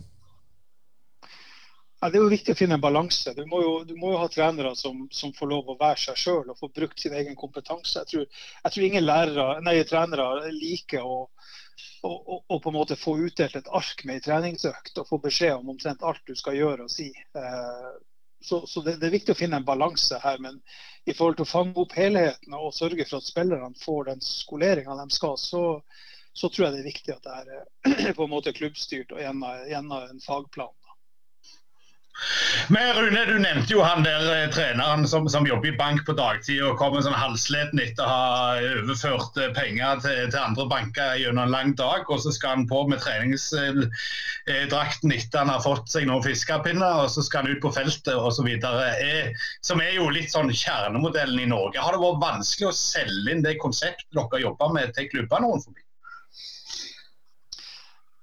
Ja, 2.01 2.09
det 2.11 2.19
er 2.21 2.23
jo 2.23 2.31
viktig 2.31 2.55
å 2.55 2.59
finne 2.59 2.77
en 2.79 2.83
balanse. 2.83 3.33
Du 3.35 3.43
må 3.51 3.59
jo, 3.59 3.71
du 3.87 3.97
må 3.99 4.13
jo 4.13 4.19
ha 4.21 4.29
trenere 4.31 4.71
som, 4.79 5.01
som, 5.11 5.33
får 5.35 5.49
lov 5.51 5.73
å 5.73 5.79
være 5.81 5.99
seg 5.99 6.21
sjøl 6.21 6.53
og 6.53 6.59
få 6.61 6.69
brukt 6.71 7.01
sin 7.03 7.17
egen 7.19 7.35
kompetanse. 7.39 8.05
Jeg 8.05 8.11
tror, 8.13 8.45
jeg 8.63 8.75
tror 8.75 8.87
ingen 8.87 9.07
lærere, 9.07 9.47
nei, 9.67 9.75
trenere 9.89 10.53
liker 10.55 11.03
å, 11.03 11.17
å, 12.07 12.13
å, 12.13 12.39
å, 12.39 12.61
på 12.63 12.71
en 12.71 12.77
måte 12.77 12.99
få 12.99 13.17
utdelt 13.27 13.59
et 13.59 13.73
ark 13.75 14.05
med 14.07 14.21
en 14.21 14.27
treningsøkt 14.29 15.03
og 15.03 15.11
få 15.11 15.19
beskjed 15.27 15.57
om 15.57 15.75
omtrent 15.75 16.07
alt 16.07 16.23
du 16.31 16.39
skal 16.39 16.61
gjøre 16.61 16.87
og 16.87 16.95
si. 16.95 17.11
Eh, 17.11 17.91
så, 18.47 18.63
så 18.71 18.87
det, 18.87 19.01
det, 19.01 19.09
er 19.09 19.17
viktig 19.19 19.35
å 19.35 19.41
finne 19.43 19.59
en 19.59 19.67
balanse 19.67 20.23
her. 20.23 20.39
Men 20.39 20.63
i 21.03 21.19
forhold 21.19 21.41
til 21.41 21.49
å 21.49 21.51
fange 21.51 21.83
opp 21.83 21.99
helheten 21.99 22.55
og 22.55 22.77
sørge 22.79 23.09
for 23.11 23.19
at 23.19 23.27
spillerne 23.27 23.75
får 23.83 24.13
den 24.13 24.23
skoleringa 24.23 24.95
de 25.03 25.11
skal, 25.19 25.35
så, 25.35 25.65
så, 26.31 26.47
tror 26.47 26.69
jeg 26.69 26.77
det 26.77 26.85
er 26.85 26.91
viktig 26.93 27.17
at 27.17 27.27
det 27.27 27.39
er 27.43 28.13
på 28.21 28.29
en 28.29 28.37
måte 28.39 28.55
klubbstyrt 28.55 29.17
og 29.17 29.25
gjennom 29.25 29.99
en 29.99 30.23
fagplan. 30.23 30.78
Men 32.69 32.97
Rune, 32.97 33.27
du 33.27 33.39
nevnte 33.39 33.73
jo 33.73 33.83
han 33.87 34.03
der 34.05 34.33
eh, 34.33 34.51
treneren 34.53 35.09
som, 35.09 35.29
som, 35.31 35.47
jobber 35.47 35.69
i 35.71 35.77
bank 35.79 36.07
på 36.07 36.13
dagtid 36.19 36.63
og 36.67 36.79
kommer 36.81 37.01
sånn 37.05 37.15
halvsliten 37.17 37.81
etter 37.83 38.05
å 38.05 38.09
ha 38.11 38.57
overført 38.81 39.37
eh, 39.39 39.53
penger 39.57 40.01
til, 40.03 40.19
til, 40.27 40.41
andre 40.41 40.67
banker 40.71 41.17
gjennom 41.21 41.45
en 41.47 41.55
lang 41.55 41.71
dag. 41.79 42.11
Og 42.11 42.19
så 42.25 42.31
skal 42.35 42.51
han 42.57 42.71
på 42.71 42.79
med 42.91 42.99
treningsdrakten 43.05 45.11
etter 45.15 45.39
han 45.45 45.55
har 45.55 45.63
fått 45.65 45.89
seg 45.95 46.03
noen 46.11 46.27
fiskepinner, 46.27 46.95
og 47.05 47.09
så 47.15 47.21
skal 47.25 47.39
han 47.45 47.53
ut 47.55 47.65
på 47.65 47.75
feltet 47.79 48.17
osv. 48.19 48.49
Som 49.65 49.77
er 49.85 49.93
jo 49.97 50.05
litt 50.13 50.31
sånn 50.35 50.51
kjernemodellen 50.53 51.41
i 51.45 51.51
Norge. 51.51 51.81
Har 51.81 51.93
det 51.95 52.03
vært 52.03 52.25
vanskelig 52.25 52.69
å 52.73 52.77
selge 52.77 53.31
inn 53.33 53.47
det 53.47 53.63
konseptet 53.63 54.17
dere 54.19 54.45
jobber 54.45 54.69
med 54.75 54.87
til 54.97 55.07
klubbene 55.15 55.47
forbi? 55.63 55.83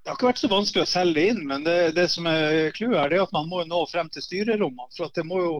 Det 0.06 0.12
har 0.12 0.20
ikke 0.20 0.28
vært 0.28 0.40
så 0.44 0.48
vanskelig 0.52 0.84
å 0.86 0.90
selge 0.90 1.22
inn, 1.32 1.40
men 1.50 1.64
det, 1.66 1.96
det 1.98 2.04
som 2.14 2.28
er 2.30 2.70
clouet 2.78 3.00
er 3.08 3.24
at 3.24 3.32
man 3.34 3.48
må 3.50 3.64
nå 3.66 3.80
frem 3.90 4.06
til 4.14 4.22
styrerommene. 4.22 4.92
for 4.94 5.08
at 5.08 5.18
det 5.18 5.26
må 5.26 5.40
jo 5.42 5.56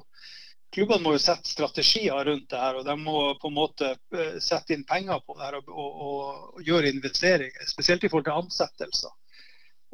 Klubbene 0.76 1.06
må 1.06 1.14
jo 1.16 1.22
sette 1.24 1.48
strategier 1.48 2.26
rundt 2.28 2.50
det 2.52 2.60
her, 2.60 2.76
og 2.76 2.84
de 2.84 2.94
må 3.00 3.20
på 3.40 3.48
en 3.48 3.56
måte 3.56 3.94
eh, 3.96 4.34
sette 4.44 4.76
inn 4.76 4.84
penger 4.84 5.22
på 5.24 5.38
det 5.38 5.46
her 5.46 5.56
og, 5.62 5.70
og, 5.72 6.18
og 6.58 6.66
gjøre 6.68 6.92
investeringer, 6.92 7.70
spesielt 7.70 8.04
i 8.04 8.10
forhold 8.12 8.26
til 8.28 8.42
ansettelser. 8.42 9.14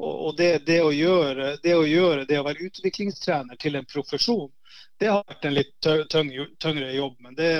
Og, 0.02 0.12
og 0.12 0.36
det, 0.40 0.50
det, 0.66 0.80
å 0.82 0.90
gjøre, 0.90 1.52
det, 1.62 1.76
å 1.78 1.86
gjøre, 1.86 2.26
det 2.26 2.40
å 2.40 2.46
være 2.48 2.66
utviklingstrener 2.66 3.60
til 3.62 3.78
en 3.78 3.86
profesjon, 3.86 4.50
det 4.98 5.12
har 5.12 5.22
vært 5.22 5.46
en 5.46 5.56
litt 5.56 5.90
tyngre 6.10 6.90
jobb. 6.96 7.14
Men 7.22 7.38
det, 7.38 7.52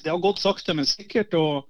det 0.00 0.12
har 0.12 0.22
gått 0.22 0.44
sakte, 0.44 0.78
men 0.78 0.86
sikkert. 0.86 1.34
og 1.34 1.66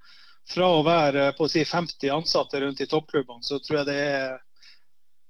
fra 0.48 0.70
å 0.76 0.82
være 0.84 1.30
på 1.38 1.46
å 1.46 1.50
si 1.50 1.64
50 1.64 2.10
ansatte 2.12 2.60
rundt 2.60 2.82
i 2.84 2.88
toppklubbene, 2.90 3.44
så 3.44 3.60
tror 3.64 3.80
jeg 3.80 3.88
det 3.88 4.00
er, 4.00 4.34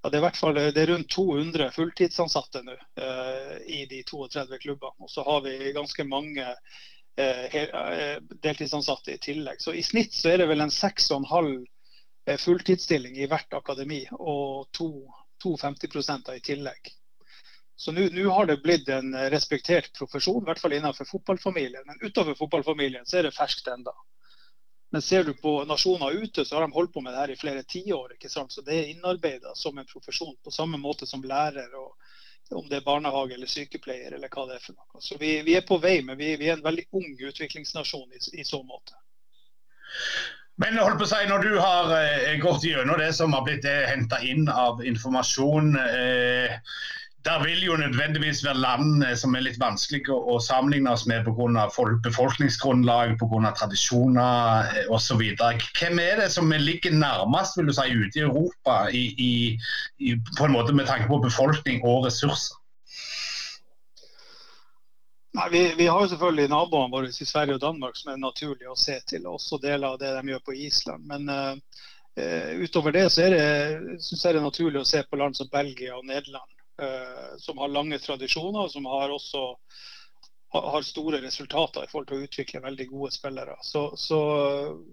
ja, 0.02 0.11
det 0.11 0.16
er, 0.16 0.21
i 0.21 0.25
hvert 0.26 0.40
fall, 0.40 0.59
det 0.59 0.83
er 0.83 0.90
rundt 0.90 1.12
200 1.14 1.71
fulltidsansatte 1.75 2.64
nå 2.66 2.75
eh, 2.75 3.54
i 3.78 3.85
de 3.90 4.02
32 4.04 4.59
klubbene. 4.64 4.99
Og 5.06 5.11
så 5.11 5.25
har 5.25 5.44
vi 5.47 5.73
ganske 5.76 6.04
mange 6.09 6.44
eh, 6.44 7.54
eh, 7.62 8.18
deltidsansatte 8.42 9.14
i 9.14 9.23
tillegg. 9.23 9.62
Så 9.62 9.73
i 9.73 9.87
snitt 9.87 10.12
så 10.16 10.35
er 10.35 10.42
det 10.42 10.50
vel 10.50 10.66
en 10.66 10.75
6,5 10.75 11.54
eh, 12.26 12.37
fulltidsstilling 12.42 13.16
i 13.23 13.30
hvert 13.30 13.56
akademi, 13.56 14.02
og 14.18 14.66
to, 14.76 14.90
to 15.40 15.54
50 15.62 16.37
i 16.37 16.44
tillegg. 16.44 16.92
Så 17.76 17.90
nå 17.90 18.06
har 18.30 18.47
det 18.47 18.61
blitt 18.62 18.88
en 18.92 19.14
respektert 19.33 19.88
profesjon, 19.97 20.42
i 20.42 20.47
hvert 20.47 20.61
fall 20.62 20.76
innenfor 20.76 21.09
fotballfamilien. 21.09 21.83
Men 21.87 22.02
utover 22.02 22.37
fotballfamilien 22.38 23.06
så 23.06 23.18
er 23.18 23.26
det 23.26 23.35
ferskt 23.35 23.73
enda. 23.73 23.94
Men 24.94 25.02
ser 25.02 25.24
du 25.24 25.34
på 25.34 25.64
nasjoner 25.64 26.10
ute, 26.10 26.44
så 26.44 26.54
har 26.54 26.62
de 26.62 26.72
holdt 26.72 26.92
på 26.94 27.00
med 27.00 27.12
det 27.12 27.18
her 27.18 27.30
i 27.30 27.36
flere 27.36 27.62
tiår. 27.66 28.12
Så 28.28 28.62
det 28.62 28.74
er 28.74 28.90
innarbeida 28.92 29.50
som 29.58 29.78
en 29.78 29.88
profesjon, 29.90 30.36
på 30.44 30.52
samme 30.54 30.78
måte 30.78 31.06
som 31.06 31.24
lærer 31.26 31.74
og, 31.74 31.96
om 32.54 32.68
det 32.68 32.76
er 32.78 32.86
barnehage 32.86 33.34
eller 33.34 33.50
sykepleier 33.50 34.14
eller 34.14 34.30
hva 34.30 34.44
det 34.46 34.60
er 34.60 34.62
for 34.62 34.78
noe. 34.78 35.02
Så 35.02 35.18
vi, 35.18 35.32
vi 35.42 35.56
er 35.58 35.66
på 35.66 35.80
vei, 35.82 35.96
men 36.06 36.14
vi, 36.20 36.28
vi, 36.38 36.46
er 36.46 36.60
en 36.60 36.62
veldig 36.62 36.84
ung 36.94 37.10
utviklingsnasjon 37.10 38.14
i, 38.14 38.22
i 38.38 38.46
så 38.46 38.62
måte. 38.62 38.94
Men 40.62 40.78
hold 40.78 41.00
på 41.02 41.08
å 41.08 41.10
si, 41.10 41.24
når 41.26 41.42
du 41.42 41.58
har 41.58 41.90
eh, 41.98 42.38
gått 42.46 42.62
gjennom 42.70 43.02
det 43.02 43.10
som 43.18 43.34
har 43.34 43.42
blitt 43.50 43.66
eh, 43.66 43.88
henta 43.90 44.22
inn 44.22 44.46
av 44.46 44.78
informasjon 44.86 45.74
eh, 45.74 46.54
der 47.24 47.44
vil 47.44 47.62
jo 47.64 47.76
nødvendigvis 47.76 48.44
være 48.44 48.60
land 48.60 49.04
eh, 49.04 49.14
som 49.16 49.34
er 49.34 49.46
litt 49.46 49.60
vanskelige 49.60 50.12
å, 50.12 50.34
å 50.34 50.40
sammenligne 50.44 50.92
oss 50.92 51.06
med 51.08 51.24
pga. 51.24 51.68
befolkningsgrunnlag, 52.04 53.14
pga. 53.20 53.52
tradisjoner 53.56 54.68
eh, 54.68 54.90
osv. 54.92 55.22
Hvem 55.78 56.02
er 56.02 56.20
det 56.20 56.28
som 56.34 56.52
ligger 56.52 56.92
nærmest 56.92 57.56
vil 57.56 57.70
du 57.70 57.72
si, 57.72 57.88
ute 57.94 58.20
i 58.20 58.26
Europa 58.26 58.76
i, 58.92 59.06
i, 59.16 59.32
i, 59.98 60.18
på 60.36 60.44
en 60.48 60.52
måte 60.52 60.76
med 60.76 60.90
tanke 60.90 61.08
på 61.08 61.22
befolkning 61.24 61.80
og 61.82 62.04
ressurser? 62.08 62.60
Nei, 65.34 65.48
vi, 65.50 65.62
vi, 65.78 65.86
har 65.90 66.04
jo 66.04 66.12
selvfølgelig 66.12 66.50
naboene 66.52 66.92
våre 66.92 67.08
i 67.10 67.26
Sverige 67.26 67.56
og 67.56 67.64
Danmark 67.64 67.96
som 67.98 68.12
er 68.12 68.20
naturlig 68.22 68.68
å 68.70 68.76
se 68.78 69.00
til. 69.08 69.24
Også 69.26 69.58
deler 69.64 69.96
av 69.96 69.98
det 69.98 70.12
de 70.14 70.30
gjør 70.30 70.44
på 70.46 70.54
Island. 70.68 71.08
Men 71.10 71.26
uh, 71.26 72.50
utover 72.62 72.94
det 72.94 73.08
så 73.10 73.24
er 73.24 73.34
det, 73.34 73.96
synes 73.98 74.22
jeg 74.22 74.36
det 74.36 74.38
er 74.38 74.46
naturlig 74.46 74.84
å 74.84 74.86
se 74.86 75.02
på 75.02 75.18
land 75.18 75.34
som 75.34 75.50
Belgia 75.50 75.96
og 75.98 76.06
Nederland. 76.06 76.53
Uh, 76.82 77.34
som 77.38 77.60
har 77.62 77.70
lange 77.70 78.00
tradisjoner, 78.02 78.64
og 78.64 78.72
som 78.72 78.86
har 78.90 79.12
også 79.14 79.44
har 80.54 80.82
store 80.86 81.18
resultater 81.22 81.82
i 81.82 81.88
forhold 81.90 82.06
til 82.06 82.20
å 82.20 82.26
utvikle 82.28 82.62
veldig 82.62 82.84
gode 82.86 83.10
spillere. 83.14 83.56
Så, 83.66 83.88
så 83.98 84.18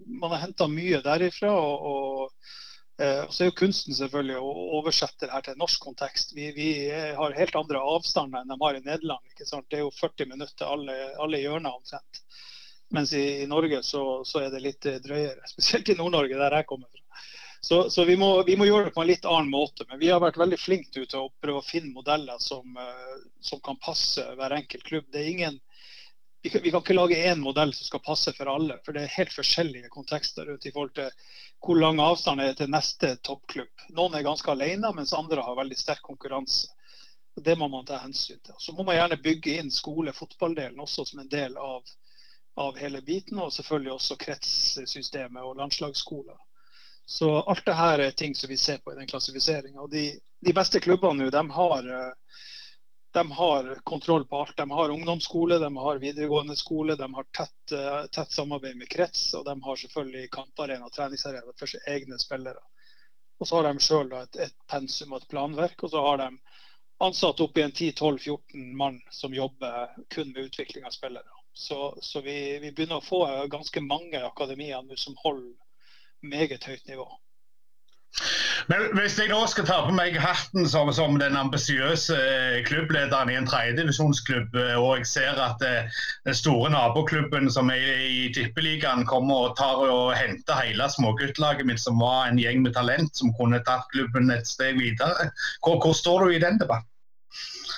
man 0.06 0.32
har 0.34 0.42
henta 0.48 0.66
mye 0.66 0.98
derifra. 1.04 1.52
og, 1.54 1.84
og 1.86 2.62
Eh, 3.02 3.30
så 3.30 3.42
er 3.42 3.48
jo 3.48 3.56
kunsten 3.56 3.96
selvfølgelig 3.96 4.38
å 4.38 4.50
oversette 4.78 5.26
det 5.26 5.32
her 5.32 5.44
til 5.46 5.58
norsk 5.60 5.82
kontekst. 5.82 6.34
Vi, 6.36 6.50
vi, 6.56 6.68
har 6.92 7.38
helt 7.38 7.56
andre 7.58 7.80
avstander 7.94 8.42
enn 8.42 8.52
de 8.52 8.58
har 8.60 8.78
i 8.78 8.82
Nederland. 8.84 9.32
Det 9.38 9.78
er 9.78 9.82
jo 9.82 9.92
40 9.96 10.28
minutter 10.34 10.68
alle, 10.68 10.96
alle 11.22 11.40
hjørner 11.40 11.72
omtrent. 11.72 12.22
Mens 12.92 13.14
i, 13.16 13.24
i 13.42 13.48
Norge 13.48 13.80
så, 13.86 14.02
så, 14.28 14.44
er 14.44 14.52
det 14.52 14.62
litt 14.66 14.86
eh, 14.86 15.00
drøyere. 15.02 15.48
Spesielt 15.54 15.88
i 15.88 15.98
Nord-Norge, 15.98 16.38
der 16.38 16.58
jeg 16.60 16.68
kommer 16.68 16.90
fra. 16.92 17.01
Så, 17.62 17.90
så 17.94 18.04
vi, 18.04 18.16
må, 18.18 18.28
vi, 18.42 18.56
må, 18.58 18.66
gjøre 18.66 18.88
det 18.88 18.94
på 18.96 19.04
en 19.04 19.10
litt 19.10 19.26
annen 19.28 19.50
måte. 19.52 19.86
Men 19.88 20.00
vi 20.02 20.10
har 20.10 20.22
vært 20.22 20.40
veldig 20.40 20.58
flinke 20.58 21.04
til 21.06 21.20
å 21.20 21.28
prøve 21.42 21.60
å 21.60 21.66
finne 21.66 21.94
modeller 21.94 22.40
som, 22.42 22.74
eh, 22.74 23.20
som 23.40 23.60
kan 23.62 23.78
passe 23.78 24.24
hver 24.38 24.56
enkelt 24.56 24.82
klubb. 24.88 25.14
Ingen 25.14 25.60
vi 26.42 26.50
kan, 26.50 26.62
vi 26.62 26.70
kan, 26.70 26.82
ikke 26.82 26.94
lage 26.94 27.14
én 27.14 27.38
modell 27.38 27.70
som 27.74 27.86
skal 27.86 28.02
passe 28.02 28.32
for 28.34 28.50
alle. 28.50 28.80
For 28.82 28.96
det 28.96 29.04
er 29.04 29.14
helt 29.14 29.34
forskjellige 29.34 29.92
kontekster 29.94 30.48
rundt 30.50 30.66
i 30.66 30.72
forhold 30.74 30.94
til 30.96 31.10
hvor 31.62 31.78
lang 31.78 32.00
avstand 32.02 32.42
er 32.42 32.56
til 32.58 32.72
neste 32.72 33.14
toppklubb. 33.22 33.84
Noen 33.94 34.16
er 34.18 34.26
ganske 34.26 34.50
alene, 34.50 34.90
mens 34.96 35.14
andre 35.14 35.44
har 35.46 35.60
veldig 35.60 35.78
sterk 35.78 36.02
konkurranse. 36.02 36.72
Det 37.38 37.54
må 37.56 37.68
man 37.70 37.86
ta 37.86 38.00
hensyn 38.02 38.40
til. 38.42 38.56
Så 38.58 38.74
må 38.74 38.82
man 38.82 38.98
gjerne 38.98 39.22
bygge 39.22 39.54
inn 39.60 39.70
skole-fotballdelen 39.70 40.82
også 40.82 41.06
som 41.12 41.22
en 41.22 41.30
del 41.30 41.54
av, 41.56 41.86
av, 42.58 42.74
hele 42.82 43.00
biten. 43.06 43.38
Og 43.38 43.54
selvfølgelig 43.54 43.94
også 43.94 44.18
kretssystemet 44.26 45.46
og 45.46 45.62
landslagsskoler. 45.62 46.42
Så 47.06 47.28
alt 47.40 47.66
det 47.66 47.74
her 47.76 47.98
er 47.98 48.10
ting 48.16 48.34
som 48.34 48.50
vi 48.50 48.56
ser 48.56 48.78
på 48.78 48.92
i 48.92 48.96
den 48.96 49.06
klassifiseringa. 49.10 49.86
De, 49.90 50.04
de 50.46 50.54
beste 50.54 50.80
klubbene 50.80 51.24
nå, 51.24 51.30
de 51.30 51.42
har 51.50 51.88
uh, 51.88 52.12
de 53.12 53.30
har 53.30 53.74
kontroll 53.84 54.24
på 54.24 54.36
alt. 54.40 54.56
De 54.56 54.70
har 54.70 54.90
ungdomsskole, 54.90 55.58
de 55.58 55.76
har 55.76 55.98
videregående 56.00 56.56
skole, 56.56 56.96
de 56.96 57.08
har 57.14 57.26
tett, 57.36 57.72
uh, 57.72 58.04
tett 58.06 58.32
samarbeid 58.32 58.76
med 58.76 58.88
krets, 58.88 59.34
og 59.34 59.44
de 59.44 59.56
har 59.62 59.76
selvfølgelig 59.82 60.30
kamparena 60.30 60.88
og 60.88 60.94
treningsarena 60.94 61.52
for 61.58 61.68
sine 61.68 61.96
egne 61.96 62.18
spillere. 62.18 62.62
Og 63.40 63.48
så 63.48 63.58
har 63.58 63.68
de 63.68 63.84
sjøl 63.84 64.12
et, 64.16 64.38
et, 64.46 64.56
pensum 64.70 65.12
og 65.12 65.20
et 65.20 65.28
planverk, 65.28 65.82
og 65.82 65.90
så 65.92 66.02
har 66.06 66.22
de 66.22 66.30
ansatt 67.02 67.40
opp 67.42 67.58
i 67.58 67.64
en 67.66 67.74
10-12-14 67.74 68.74
mann 68.78 69.00
som 69.10 69.34
jobber 69.34 69.90
kun 70.14 70.30
med 70.30 70.46
utvikling 70.46 70.86
av 70.86 70.94
spillere. 70.94 71.40
Så, 71.52 71.98
så 72.00 72.20
vi, 72.24 72.36
vi, 72.62 72.70
begynner 72.72 73.02
å 73.02 73.04
få 73.04 73.24
ganske 73.52 73.82
mange 73.84 74.22
akademier 74.24 74.96
som 74.96 75.18
holder 75.20 75.58
meget 76.22 76.64
høyt 76.64 76.88
nivå. 76.88 77.08
Men 78.68 78.82
Hvis 78.94 79.18
jeg 79.18 79.30
nå 79.32 79.38
skal 79.50 79.66
ta 79.66 79.78
på 79.86 79.94
meg 79.96 80.16
hatten 80.20 80.68
som, 80.70 80.90
som 80.94 81.16
den 81.18 81.36
ambisiøse 81.38 82.14
eh, 82.14 82.58
klubblederen 82.66 83.32
i 83.32 83.38
en 83.38 83.48
tredjedivisjonsklubb, 83.48 84.54
eh, 84.54 84.76
og 84.78 85.00
jeg 85.00 85.08
ser 85.10 85.40
at 85.42 85.64
eh, 85.66 85.88
den 86.28 86.36
store 86.36 86.70
naboklubben 86.74 87.50
som 87.50 87.72
er 87.74 88.04
i 88.06 88.28
Tippeligaen 88.36 89.06
kommer 89.08 89.48
og 89.48 89.56
tar 89.58 89.82
og 89.82 90.12
henter 90.18 90.60
hele 90.60 90.88
småguttlaget 90.94 91.66
mitt, 91.66 91.82
som 91.82 91.98
var 92.02 92.28
en 92.28 92.38
gjeng 92.38 92.62
med 92.62 92.76
talent 92.78 93.16
som 93.18 93.34
kunne 93.40 93.62
tatt 93.66 93.88
klubben 93.94 94.30
et 94.30 94.46
steg 94.46 94.78
videre, 94.78 95.32
hvor, 95.64 95.80
hvor 95.82 95.96
står 95.96 96.26
du 96.26 96.36
i 96.36 96.42
den 96.42 96.60
debatten? 96.62 96.88
Nei, 96.88 97.70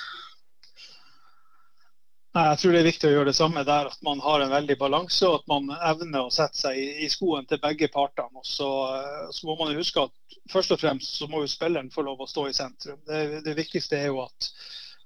Jeg 2.35 2.59
tror 2.59 2.73
det 2.75 2.79
er 2.81 2.87
viktig 2.89 3.07
å 3.07 3.13
gjøre 3.13 3.31
det 3.31 3.37
samme 3.39 3.63
der, 3.63 3.87
at 3.87 4.01
man 4.03 4.19
har 4.19 4.43
en 4.43 4.51
veldig 4.51 4.75
balanse 4.81 5.29
og 5.29 5.37
at 5.37 5.45
man 5.53 5.69
evner 5.77 6.25
å 6.27 6.33
sette 6.35 6.59
seg 6.59 6.79
i, 6.83 6.87
i 7.07 7.11
skoen 7.11 7.47
til 7.47 7.61
begge 7.63 7.87
partene. 7.95 8.41
Og 8.41 8.49
så, 8.49 8.71
eh, 8.97 9.29
så, 9.31 9.47
må 9.47 9.55
man 9.61 9.77
huske 9.79 10.03
at 10.03 10.39
først 10.51 10.75
og 10.75 10.81
fremst 10.83 11.21
så 11.21 11.29
må 11.31 11.45
jo 11.45 11.53
spilleren 11.53 11.93
få 11.95 12.03
lov 12.03 12.25
å 12.25 12.27
stå 12.27 12.49
i 12.51 12.57
sentrum. 12.57 12.99
Det, 13.07 13.45
det 13.47 13.55
viktigste 13.55 14.01
er 14.01 14.09
jo 14.11 14.19
at, 14.25 14.49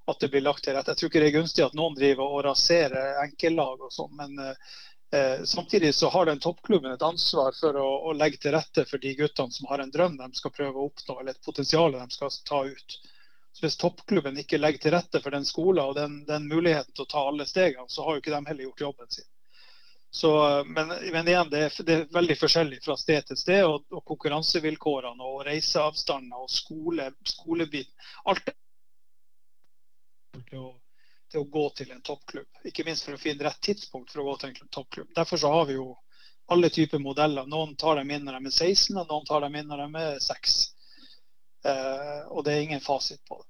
at, 0.08 0.16
det 0.22 0.30
blir 0.32 0.46
lagt 0.46 0.64
til 0.64 0.78
rette. 0.78 0.94
Jeg 0.94 1.02
tror 1.02 1.12
ikke 1.12 1.24
det 1.26 1.28
er 1.28 1.36
gunstig 1.36 1.66
at 1.66 1.76
noen 1.76 2.00
driver 2.00 2.32
og 2.32 2.46
raserer 2.48 3.20
enkeltlag 3.26 3.84
og 3.84 3.92
sånn, 3.92 4.16
men 4.16 4.40
eh, 4.46 5.44
samtidig 5.52 5.92
så 5.98 6.08
har 6.16 6.32
den 6.32 6.40
toppklubben 6.40 6.96
et 6.96 7.04
ansvar 7.04 7.52
for 7.60 7.76
å, 7.76 7.86
å 8.08 8.16
legge 8.16 8.40
til 8.40 8.56
rette 8.56 8.88
for 8.88 9.04
de 9.04 9.12
guttene 9.20 9.52
som 9.52 9.68
har 9.68 9.84
en 9.84 9.92
drøm 9.92 10.16
de 10.16 10.32
skal 10.40 10.56
prøve 10.56 10.80
å 10.80 10.88
oppnå, 10.88 11.20
eller 11.20 11.36
et 11.36 11.44
potensial 11.44 11.92
de 11.92 12.08
skal 12.16 12.32
ta 12.48 12.64
ut. 12.72 13.00
Så 13.52 13.64
Hvis 13.66 13.76
toppklubben 13.80 14.38
ikke 14.38 14.58
legger 14.60 14.82
til 14.82 14.94
rette 14.94 15.20
for 15.24 15.34
den 15.34 15.46
skolen 15.48 15.84
og 15.84 15.96
den, 15.96 16.20
den, 16.28 16.46
muligheten 16.48 16.94
til 16.94 17.06
å 17.06 17.10
ta 17.10 17.24
alle 17.26 17.46
stegene, 17.48 17.88
så 17.88 18.04
har 18.06 18.14
jo 18.14 18.22
ikke 18.22 18.34
de 18.34 18.46
heller 18.46 18.68
gjort 18.68 18.84
jobben 18.86 19.10
sin. 19.10 19.28
Så, 20.10 20.30
men, 20.66 20.88
men, 20.88 21.28
igjen, 21.28 21.50
det 21.50 21.58
er, 21.64 21.74
det 21.84 21.94
er, 21.94 22.04
veldig 22.12 22.36
forskjellig 22.40 22.78
fra 22.84 22.96
sted 22.96 23.26
til 23.28 23.36
sted. 23.36 23.64
Og, 23.66 23.84
og 23.92 24.04
konkurransevilkårene 24.08 25.26
og 25.26 25.42
reiseavstander 25.48 26.44
og 26.44 26.50
skole, 26.52 27.10
skolebiten. 27.28 27.92
Alt 28.30 28.46
det 28.48 28.54
å, 30.56 30.70
til 31.30 31.42
å 31.42 31.50
gå 31.58 31.64
til 31.76 31.92
en 31.92 32.02
toppklubb. 32.04 32.62
Ikke 32.70 32.84
minst 32.86 33.04
for 33.04 33.16
å 33.16 33.20
finne 33.20 33.44
rett 33.44 33.60
tidspunkt 33.64 34.12
for 34.12 34.22
å 34.22 34.30
gå 34.30 34.36
til 34.40 34.54
en 34.54 34.72
toppklubb. 34.78 35.10
Derfor 35.16 35.36
så 35.42 35.52
har 35.52 35.68
vi 35.68 35.76
jo 35.76 35.90
alle 36.48 36.70
typer 36.72 36.98
modeller. 36.98 37.46
Noen 37.46 37.76
tar 37.76 38.00
dem 38.00 38.10
inn 38.10 38.24
når 38.24 38.38
de 38.38 38.48
er 38.48 38.56
16, 38.56 38.96
og 38.96 39.10
noen 39.10 39.26
tar 39.28 39.44
dem 39.44 39.58
inn 39.60 39.68
når 39.68 39.84
de 39.84 40.04
er 40.04 40.22
6. 40.24 40.58
Uh, 41.66 42.28
og 42.30 42.44
det 42.46 42.54
er 42.54 42.66
ingen 42.66 42.84
fasit 42.84 43.20
på 43.28 43.40
det. 43.40 43.48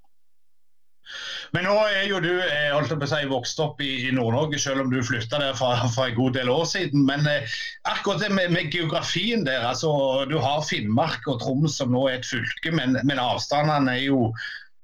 Men 1.57 1.65
nå 1.65 1.75
er 1.89 2.05
jo 2.11 2.19
du 2.21 2.33
eh, 2.45 2.91
si, 3.09 3.21
vokst 3.31 3.61
opp 3.65 3.81
i, 3.81 3.89
i 4.09 4.13
Nord-Norge, 4.13 4.59
selv 4.61 4.83
om 4.85 4.91
du 4.93 4.99
flytta 5.05 5.41
der 5.41 5.57
for, 5.57 5.81
for, 5.95 6.11
en 6.11 6.19
god 6.19 6.37
del 6.37 6.51
år 6.53 6.67
siden. 6.69 7.07
Men 7.09 7.25
eh, 7.31 7.59
akkurat 7.89 8.21
det 8.25 8.31
med, 8.37 8.53
med, 8.53 8.69
geografien 8.73 9.47
der, 9.47 9.65
altså 9.65 10.27
Du 10.29 10.37
har 10.43 10.67
Finnmark 10.69 11.25
og 11.27 11.41
Troms 11.41 11.79
som 11.81 11.95
nå 11.95 12.07
er 12.09 12.21
et 12.21 12.29
fylke, 12.29 12.75
men, 12.77 12.99
men 13.09 13.23
avstandene 13.23 13.97
er 13.97 14.09
jo 14.11 14.33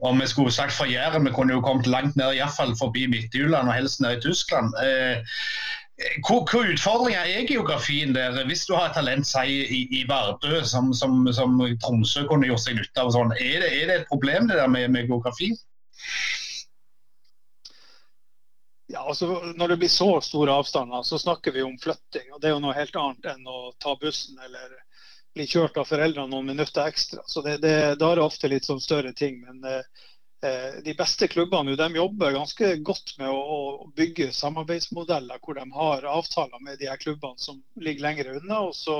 om 0.04 0.18
vi 0.20 0.26
skulle 0.28 0.52
sagt 0.52 0.74
fra 0.74 0.84
Jæren, 0.90 1.24
vi 1.24 1.32
kunne 1.32 1.54
jo 1.54 1.62
kommet 1.64 1.86
langt 1.88 2.16
ned, 2.16 2.34
iallfall 2.34 2.74
forbi 2.76 3.06
Midtjylland 3.08 3.70
og 3.70 3.76
helst 3.76 4.02
ned 4.04 4.18
i 4.18 4.24
Tyskland. 4.24 4.74
Eh, 4.82 5.36
hvor 6.26 6.66
utfordringer 6.72 7.20
er 7.22 7.46
geografien 7.46 8.14
der? 8.14 8.44
Hvis 8.48 8.66
du 8.66 8.74
har 8.74 8.88
et 8.88 8.96
talent 8.98 9.26
si, 9.28 9.60
i, 9.62 9.82
i 10.00 10.04
Vardø, 10.08 10.62
som, 10.66 10.92
som, 10.94 11.20
som, 11.32 11.60
Tromsø 11.82 12.24
kunne 12.26 12.48
gjort 12.50 12.64
seg 12.64 12.80
nytte 12.80 13.02
av, 13.02 13.12
sånn, 13.14 13.34
er, 13.38 13.60
det, 13.62 13.70
er, 13.70 13.86
det, 13.90 13.98
et 14.00 14.08
problem 14.10 14.48
det 14.50 14.58
der 14.58 14.70
med, 14.70 14.88
med 14.90 15.06
geografi? 15.10 15.52
Ja, 18.90 19.04
altså 19.06 19.40
Når 19.56 19.68
det 19.68 19.78
blir 19.82 19.92
så 19.92 20.08
store 20.22 20.58
avstander, 20.58 21.02
så 21.06 21.18
snakker 21.18 21.54
vi 21.54 21.62
om 21.62 21.78
flytting. 21.78 22.26
og 22.32 22.42
Det 22.42 22.50
er 22.50 22.56
jo 22.56 22.64
noe 22.64 22.74
helt 22.76 22.98
annet 22.98 23.30
enn 23.30 23.46
å 23.46 23.70
ta 23.78 23.94
bussen 24.00 24.38
eller 24.44 24.74
bli 25.34 25.46
kjørt 25.50 25.78
av 25.78 25.88
foreldrene 25.88 26.30
noen 26.30 26.50
minutter 26.52 26.90
ekstra. 26.90 27.22
Så 27.26 27.42
det, 27.46 27.60
det, 27.62 27.94
Da 28.02 28.10
er 28.10 28.18
det 28.18 28.26
ofte 28.26 28.50
litt 28.50 28.66
sånn 28.66 28.82
større 28.82 29.14
ting. 29.16 29.40
Men 29.46 29.62
Eh, 29.66 30.02
de 30.84 30.94
beste 30.98 31.28
klubbene 31.30 31.76
de 31.76 31.86
jobber 31.96 32.34
ganske 32.34 32.70
godt 32.84 33.14
med 33.18 33.30
å, 33.30 33.58
bygge 33.96 34.32
samarbeidsmodeller 34.36 35.38
hvor 35.40 35.56
de 35.56 35.64
har 35.76 36.06
avtaler 36.10 36.60
med 36.60 36.78
de 36.80 36.88
her 36.90 37.00
klubbene 37.00 37.38
som 37.40 37.62
ligger 37.80 38.08
lenger 38.08 38.32
unna. 38.36 38.58
og 38.68 38.74
så 38.76 38.96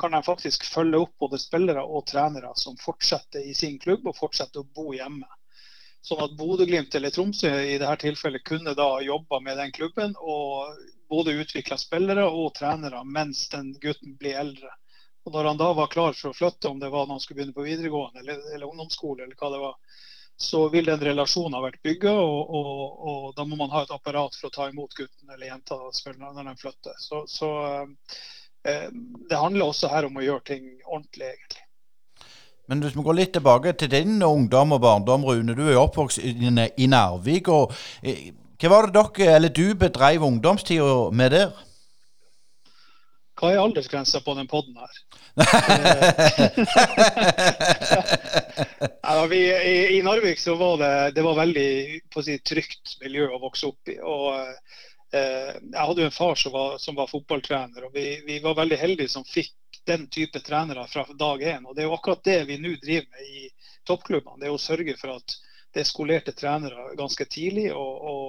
kan 0.00 0.14
de 0.14 0.22
faktisk 0.22 0.64
følge 0.64 1.02
opp 1.04 1.18
både 1.20 1.38
spillere 1.38 1.82
og 1.84 2.06
trenere 2.08 2.52
som 2.56 2.78
fortsetter 2.80 3.44
i 3.44 3.54
sin 3.54 3.78
klubb 3.78 4.06
og 4.08 4.16
fortsetter 4.16 4.62
å 4.62 4.68
bo 4.76 4.94
hjemme. 4.96 5.28
Sånn 6.00 6.22
at 6.24 6.36
Bodø-Glimt 6.38 6.94
eller 6.96 7.12
Tromsø 7.12 7.50
i 7.60 7.76
dette 7.76 7.96
tilfellet 8.06 8.46
kunne 8.48 8.72
da 8.78 8.88
jobba 9.04 9.42
med 9.44 9.58
den 9.60 9.72
klubben 9.76 10.14
og 10.16 10.78
både 11.12 11.36
utvikla 11.42 11.76
spillere 11.76 12.24
og 12.24 12.54
trenere 12.56 13.02
mens 13.04 13.48
den 13.52 13.74
gutten 13.82 14.16
blir 14.16 14.38
eldre. 14.40 14.72
Og 15.28 15.34
Når 15.34 15.50
han 15.50 15.60
da 15.60 15.72
var 15.76 15.92
klar 15.92 16.16
for 16.16 16.30
å 16.30 16.38
flytte, 16.38 16.70
om 16.70 16.80
det 16.80 16.88
var 16.88 17.04
når 17.04 17.18
han 17.18 17.20
skulle 17.20 17.42
begynne 17.42 17.58
på 17.58 17.66
videregående 17.66 18.22
eller, 18.22 18.40
eller 18.54 18.70
ungdomsskole, 18.70 19.26
eller 19.26 19.36
hva 19.36 19.50
det 19.52 19.60
var, 19.66 19.98
så 20.42 20.68
vil 20.72 20.86
den 20.88 21.02
relasjonen 21.04 21.58
ha 21.58 21.60
vært 21.66 21.82
bygga, 21.84 22.12
og, 22.16 22.52
og, 22.56 23.00
og, 23.10 23.24
da 23.36 23.44
må 23.44 23.58
man 23.60 23.72
ha 23.74 23.82
et 23.84 23.92
apparat 23.92 24.36
for 24.38 24.48
å 24.48 24.54
ta 24.54 24.68
imot 24.70 24.94
gutten 24.96 25.34
eller 25.34 25.50
jenta 25.50 25.76
når 25.76 26.46
de 26.46 26.54
flytter. 26.56 26.94
Så, 26.96 27.26
så 27.28 27.50
eh, 28.64 28.86
det 29.28 29.36
handler 29.36 29.68
også 29.68 29.90
her 29.92 30.08
om 30.08 30.16
å 30.16 30.24
gjøre 30.24 30.46
ting 30.48 30.70
ordentlig, 30.86 31.34
egentlig. 31.34 31.66
Men 32.72 32.80
hvis 32.80 32.96
vi 32.96 33.04
går 33.04 33.18
litt 33.18 33.34
tilbake 33.36 33.74
til 33.76 33.92
din 33.92 34.16
ungdom 34.22 34.72
og 34.72 34.80
barndom, 34.80 35.28
Rune. 35.28 35.56
Du 35.58 35.64
er 35.66 35.74
jo 35.74 35.84
oppvokst 35.84 36.22
i, 36.24 36.86
Narvik. 36.88 37.50
og 37.52 37.74
eh, 38.00 38.30
Hva 38.56 38.72
var 38.72 38.88
det 38.88 38.96
dere, 38.96 39.34
eller 39.36 39.52
du 39.52 39.74
bedrev 39.76 40.24
ungdomstida 40.24 41.10
med 41.12 41.36
der? 41.36 41.52
Hva 43.36 43.52
er 43.52 43.60
aldersgrensa 43.60 44.24
på 44.24 44.38
den 44.40 44.48
poden 44.48 44.80
her? 44.80 45.02
ja, 49.02 49.26
vi, 49.26 49.62
i, 49.62 49.98
i, 49.98 50.02
Narvik 50.02 50.38
så 50.38 50.54
var 50.54 50.78
det, 50.78 51.10
det 51.10 51.22
var 51.22 51.34
veldig 51.34 52.00
si, 52.24 52.38
trygt 52.38 52.98
miljø 53.00 53.28
å 53.30 53.38
vokse 53.42 53.66
opp 53.70 53.88
i. 53.88 53.98
og 54.02 54.34
eh, 55.14 55.54
Jeg 55.54 55.86
hadde 55.86 56.02
jo 56.02 56.08
en 56.08 56.18
far 56.18 56.34
som 56.40 56.52
var, 56.52 56.78
som 56.82 56.94
var 56.98 57.12
fotballtrener, 57.12 57.84
og 57.86 57.92
vi, 57.94 58.22
vi, 58.26 58.40
var 58.42 58.54
veldig 58.58 58.78
heldige 58.80 59.12
som 59.12 59.24
fikk 59.24 59.54
den 59.86 60.08
type 60.12 60.40
trenere 60.44 60.86
fra 60.90 61.06
dag 61.18 61.42
én. 61.42 61.66
Og 61.66 61.76
Det 61.76 61.82
er 61.84 61.88
jo 61.88 61.96
akkurat 61.96 62.26
det 62.26 62.44
vi 62.50 62.58
nå 62.60 62.70
driver 62.82 63.08
med 63.14 63.22
i 63.30 63.48
toppklubbene. 63.88 64.40
Det 64.40 64.46
er 64.50 64.56
å 64.56 64.58
sørge 64.60 64.96
for 65.00 65.08
at 65.16 65.28
det 65.70 65.84
er 65.84 65.88
skolerte 65.88 66.32
trenere 66.34 66.96
ganske 66.98 67.24
tidlig. 67.30 67.72
og, 67.72 67.92
og 68.12 68.28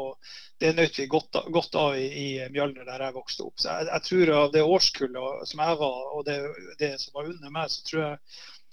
Det 0.62 0.76
nøt 0.78 1.00
vi 1.00 1.08
godt, 1.10 1.38
godt 1.50 1.76
av 1.80 1.96
i, 1.98 2.06
i, 2.06 2.26
Mjølner, 2.54 2.86
der 2.86 3.02
jeg 3.08 3.16
vokste 3.16 3.48
opp. 3.48 3.58
Så 3.58 3.72
jeg, 3.74 3.88
jeg 3.90 4.08
tror 4.08 4.34
Av 4.38 4.52
det 4.54 4.62
årskullet 4.62 5.48
som 5.50 5.64
jeg 5.66 5.78
var, 5.80 6.02
og 6.14 6.26
det, 6.28 6.36
det, 6.78 6.92
som 7.02 7.16
var 7.18 7.32
under 7.32 7.54
meg, 7.56 7.72
så 7.74 7.86
tror 7.88 8.04
jeg 8.04 8.20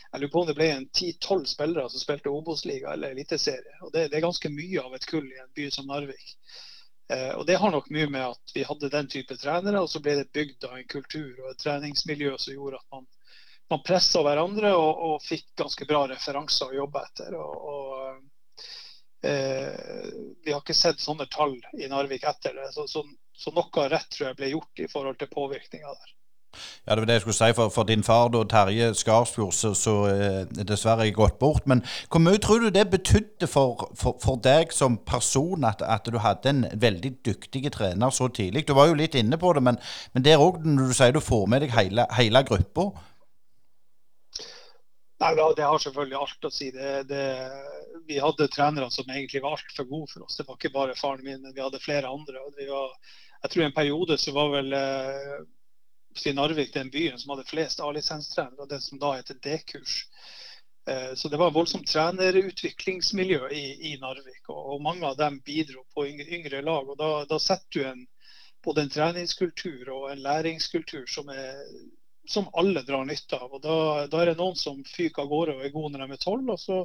jeg 0.09 0.21
lurer 0.21 0.33
på 0.33 0.41
om 0.41 0.47
det 0.49 0.57
ble 0.57 0.67
en 0.73 0.87
10-12 0.89 1.43
spillere 1.51 1.91
som 1.93 2.01
spilte 2.01 2.33
Obos-liga 2.33 2.95
eller 2.95 3.13
Eliteserie. 3.13 3.75
Og 3.83 3.93
det, 3.93 4.07
det, 4.09 4.19
er 4.19 4.25
ganske 4.25 4.51
mye 4.53 4.85
av 4.85 4.95
et 4.97 5.05
kull 5.09 5.27
i 5.27 5.41
en 5.43 5.51
by 5.57 5.67
som 5.75 5.89
Narvik. 5.91 6.31
Eh, 7.13 7.33
og 7.35 7.45
Det 7.47 7.59
har 7.61 7.73
nok 7.73 7.91
mye 7.93 8.09
med 8.13 8.25
at 8.25 8.55
vi 8.55 8.65
hadde 8.69 8.93
den 8.93 9.11
type 9.13 9.37
trenere, 9.37 9.83
og 9.83 9.91
så 9.93 10.01
ble 10.05 10.17
det 10.21 10.31
bygd 10.33 10.65
av 10.69 10.79
en 10.79 10.89
kultur 10.89 11.43
og 11.43 11.51
et 11.53 11.61
treningsmiljø 11.65 12.35
som 12.41 12.57
gjorde 12.57 12.81
at 12.81 12.97
man, 12.97 13.05
man 13.73 13.85
pressa 13.85 14.25
hverandre 14.25 14.73
og, 14.77 15.05
og, 15.11 15.21
fikk 15.25 15.51
ganske 15.61 15.89
bra 15.89 16.07
referanser 16.13 16.73
å 16.73 16.83
jobbe 16.83 17.05
etter. 17.05 17.37
og, 17.37 17.69
og 17.73 18.28
vi 19.23 20.53
har 20.53 20.61
ikke 20.61 20.77
sett 20.77 21.01
sånne 21.03 21.27
tall 21.33 21.57
i 21.75 21.89
Narvik 21.91 22.23
etter 22.29 22.55
det. 22.55 22.69
Så, 22.75 22.87
så, 22.91 23.03
så 23.35 23.51
noe 23.57 23.89
rett 23.91 24.07
tror 24.15 24.31
jeg 24.31 24.39
ble 24.39 24.53
gjort 24.53 24.85
i 24.85 24.91
forhold 24.93 25.19
til 25.19 25.31
påvirkninga 25.33 25.91
der. 25.91 26.15
Ja, 26.87 26.95
det 26.95 27.03
var 27.03 27.07
det 27.07 27.13
jeg 27.13 27.21
skulle 27.21 27.37
si. 27.37 27.55
For, 27.55 27.69
for 27.69 27.85
din 27.89 28.05
far, 28.05 28.29
da, 28.33 28.43
Terje 28.49 28.95
Skarsfjord, 28.97 29.53
så, 29.53 29.75
så 29.77 29.95
eh, 30.09 30.65
dessverre 30.69 31.11
gått 31.13 31.39
bort. 31.39 31.67
Men 31.69 31.83
hvor 32.09 32.23
mye 32.25 32.41
tror 32.43 32.65
du 32.65 32.71
det 32.73 32.87
betydde 32.91 33.47
for, 33.51 33.91
for, 33.99 34.17
for 34.23 34.41
deg 34.45 34.73
som 34.73 34.97
person 35.07 35.67
at, 35.69 35.85
at, 35.85 36.09
du 36.09 36.19
hadde 36.25 36.55
en 36.55 36.65
veldig 36.73 37.13
dyktig 37.27 37.69
trener 37.75 38.15
så 38.15 38.31
tidlig? 38.33 38.67
Du 38.69 38.75
var 38.79 38.89
jo 38.89 38.97
litt 38.99 39.19
inne 39.19 39.39
på 39.39 39.53
det, 39.53 39.63
men, 39.69 39.81
men 40.15 40.25
der 40.25 40.41
òg, 40.43 40.65
når 40.65 40.89
du 40.89 40.97
sier 40.97 41.13
du 41.13 41.21
får 41.25 41.47
med 41.53 41.67
deg 41.67 41.77
hele, 41.77 42.09
hele 42.17 42.45
gruppa? 42.49 42.91
Nei, 45.19 45.35
Det 45.57 45.67
har 45.67 45.79
selvfølgelig 45.83 46.19
alt 46.19 46.47
å 46.47 46.51
si. 46.55 46.71
Det, 46.71 46.91
det, 47.11 47.23
vi 48.07 48.21
hadde 48.23 48.47
trenere 48.55 48.91
som 48.95 49.09
egentlig 49.11 49.43
var 49.43 49.57
altfor 49.57 49.89
gode 49.91 50.13
for 50.13 50.27
oss. 50.27 50.37
Det 50.39 50.47
var 50.47 50.59
ikke 50.59 50.75
bare 50.75 50.99
faren 50.99 51.25
min, 51.27 51.41
men 51.43 51.55
vi 51.55 51.65
hadde 51.65 51.81
flere 51.83 52.11
andre. 52.11 52.43
Var, 52.59 52.93
jeg 53.43 53.51
tror 53.51 53.65
i 53.65 53.67
en 53.67 53.79
periode 53.81 54.19
så 54.19 54.35
var 54.37 54.53
vel 54.55 54.77
eh, 54.79 56.35
Narvik 56.35 56.71
den 56.75 56.91
byen 56.95 57.19
som 57.19 57.35
hadde 57.35 57.49
flest 57.51 57.83
A-lisenstrenere, 57.83 58.69
det 58.71 58.81
som 58.85 59.03
da 59.03 59.17
heter 59.17 59.41
D-kurs. 59.43 60.05
Eh, 60.89 61.15
så 61.15 61.29
det 61.29 61.43
var 61.43 61.51
en 61.51 61.59
voldsomt 61.59 61.91
trenerutviklingsmiljø 61.91 63.51
i, 63.51 63.65
i 63.91 63.97
Narvik. 64.01 64.45
Og, 64.49 64.63
og, 64.75 64.83
mange 64.87 65.07
av 65.07 65.19
dem 65.19 65.43
bidro 65.43 65.83
på 65.95 66.07
yngre, 66.07 66.31
yngre 66.39 66.63
lag. 66.63 66.89
og 66.89 66.99
Da, 66.99 67.11
da 67.27 67.43
setter 67.43 67.75
du 67.75 67.91
en, 67.91 68.07
både 68.65 68.87
en 68.87 68.95
treningskultur 68.95 69.91
og 69.95 70.13
en 70.13 70.23
læringskultur 70.23 71.11
som 71.11 71.35
er 71.35 71.59
som 72.31 72.49
alle 72.53 72.83
drar 72.83 73.05
nytte 73.05 73.37
av. 73.37 73.53
og 73.53 73.63
Da, 73.63 74.07
da 74.07 74.21
er 74.23 74.33
det 74.33 74.39
noen 74.41 74.57
som 74.57 74.83
fyker 74.85 75.25
av 75.25 75.31
gårde 75.33 75.57
og 75.57 75.65
er 75.65 75.75
gode 75.75 75.95
når 75.95 76.05
de 76.05 76.17
er 76.17 76.25
tolv, 76.25 76.51
og 76.55 76.61
så, 76.61 76.81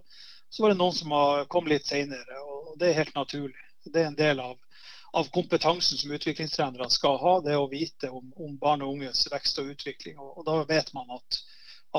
så, 0.49 0.63
var 0.63 0.73
det 0.73 0.79
noen 0.79 0.95
som 0.95 1.11
har 1.15 1.47
kommet 1.51 1.75
litt 1.75 1.89
senere. 1.89 2.39
og 2.43 2.77
Det 2.79 2.89
er 2.89 3.01
helt 3.01 3.17
naturlig. 3.17 3.65
Det 3.83 4.01
er 4.01 4.11
en 4.11 4.19
del 4.19 4.39
av, 4.39 4.55
av 5.19 5.27
kompetansen 5.35 5.99
som 5.99 6.15
utviklingstrenere 6.15 6.87
skal 6.93 7.19
ha, 7.19 7.35
det 7.43 7.57
å 7.59 7.67
vite 7.71 8.09
om, 8.09 8.31
om 8.39 8.55
barn 8.61 8.85
og 8.85 8.95
unges 8.95 9.25
vekst 9.33 9.59
og 9.59 9.73
utvikling. 9.75 10.17
og, 10.17 10.37
og 10.39 10.47
Da 10.47 10.57
vet 10.69 10.93
man 10.95 11.11
at, 11.17 11.41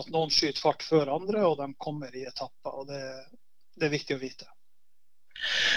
at, 0.01 0.09
noen 0.09 0.33
skyter 0.33 0.65
fart 0.65 0.87
før 0.87 1.13
andre, 1.19 1.45
og 1.45 1.61
de 1.61 1.69
kommer 1.79 2.17
i 2.17 2.25
etapper. 2.31 2.81
og 2.81 2.89
det, 2.89 3.03
det 3.77 3.91
er 3.91 3.97
viktig 3.99 4.17
å 4.17 4.25
vite. 4.25 4.49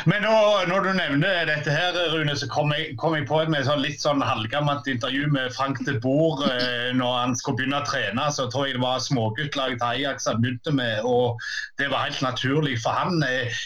Men 0.10 0.24
nå, 0.26 0.36
når 0.70 0.86
du 0.86 0.92
nevner 0.98 1.48
dette 1.50 1.74
her, 1.74 1.98
Rune, 2.14 2.36
så 2.40 2.48
kom 2.52 2.72
jeg, 2.76 2.96
kom 3.02 3.16
jeg 3.18 3.28
på 3.30 3.42
med 3.52 3.66
sånn 3.68 3.84
litt 3.84 4.04
sånn 4.04 4.24
halvgammelt 4.24 4.88
intervju 4.92 5.28
med 5.34 5.56
Frank 5.56 5.82
de 5.88 5.98
Boer 6.04 6.46
eh, 6.52 6.94
når 6.98 7.18
han 7.22 7.36
skulle 7.40 7.62
begynne 7.62 7.82
å 7.82 7.88
trene. 7.88 8.30
Så 8.34 8.48
tror 8.52 8.68
jeg 8.68 8.78
det 8.78 8.86
var 8.86 9.04
småguttlaget 9.04 9.82
til 9.82 9.90
Ajax 9.90 10.30
han 10.32 10.42
begynte 10.44 10.76
med, 10.76 11.04
og 11.08 11.42
det 11.82 11.92
var 11.92 12.08
helt 12.08 12.24
naturlig 12.26 12.78
for 12.84 12.96
han. 12.98 13.20
Eh, 13.28 13.66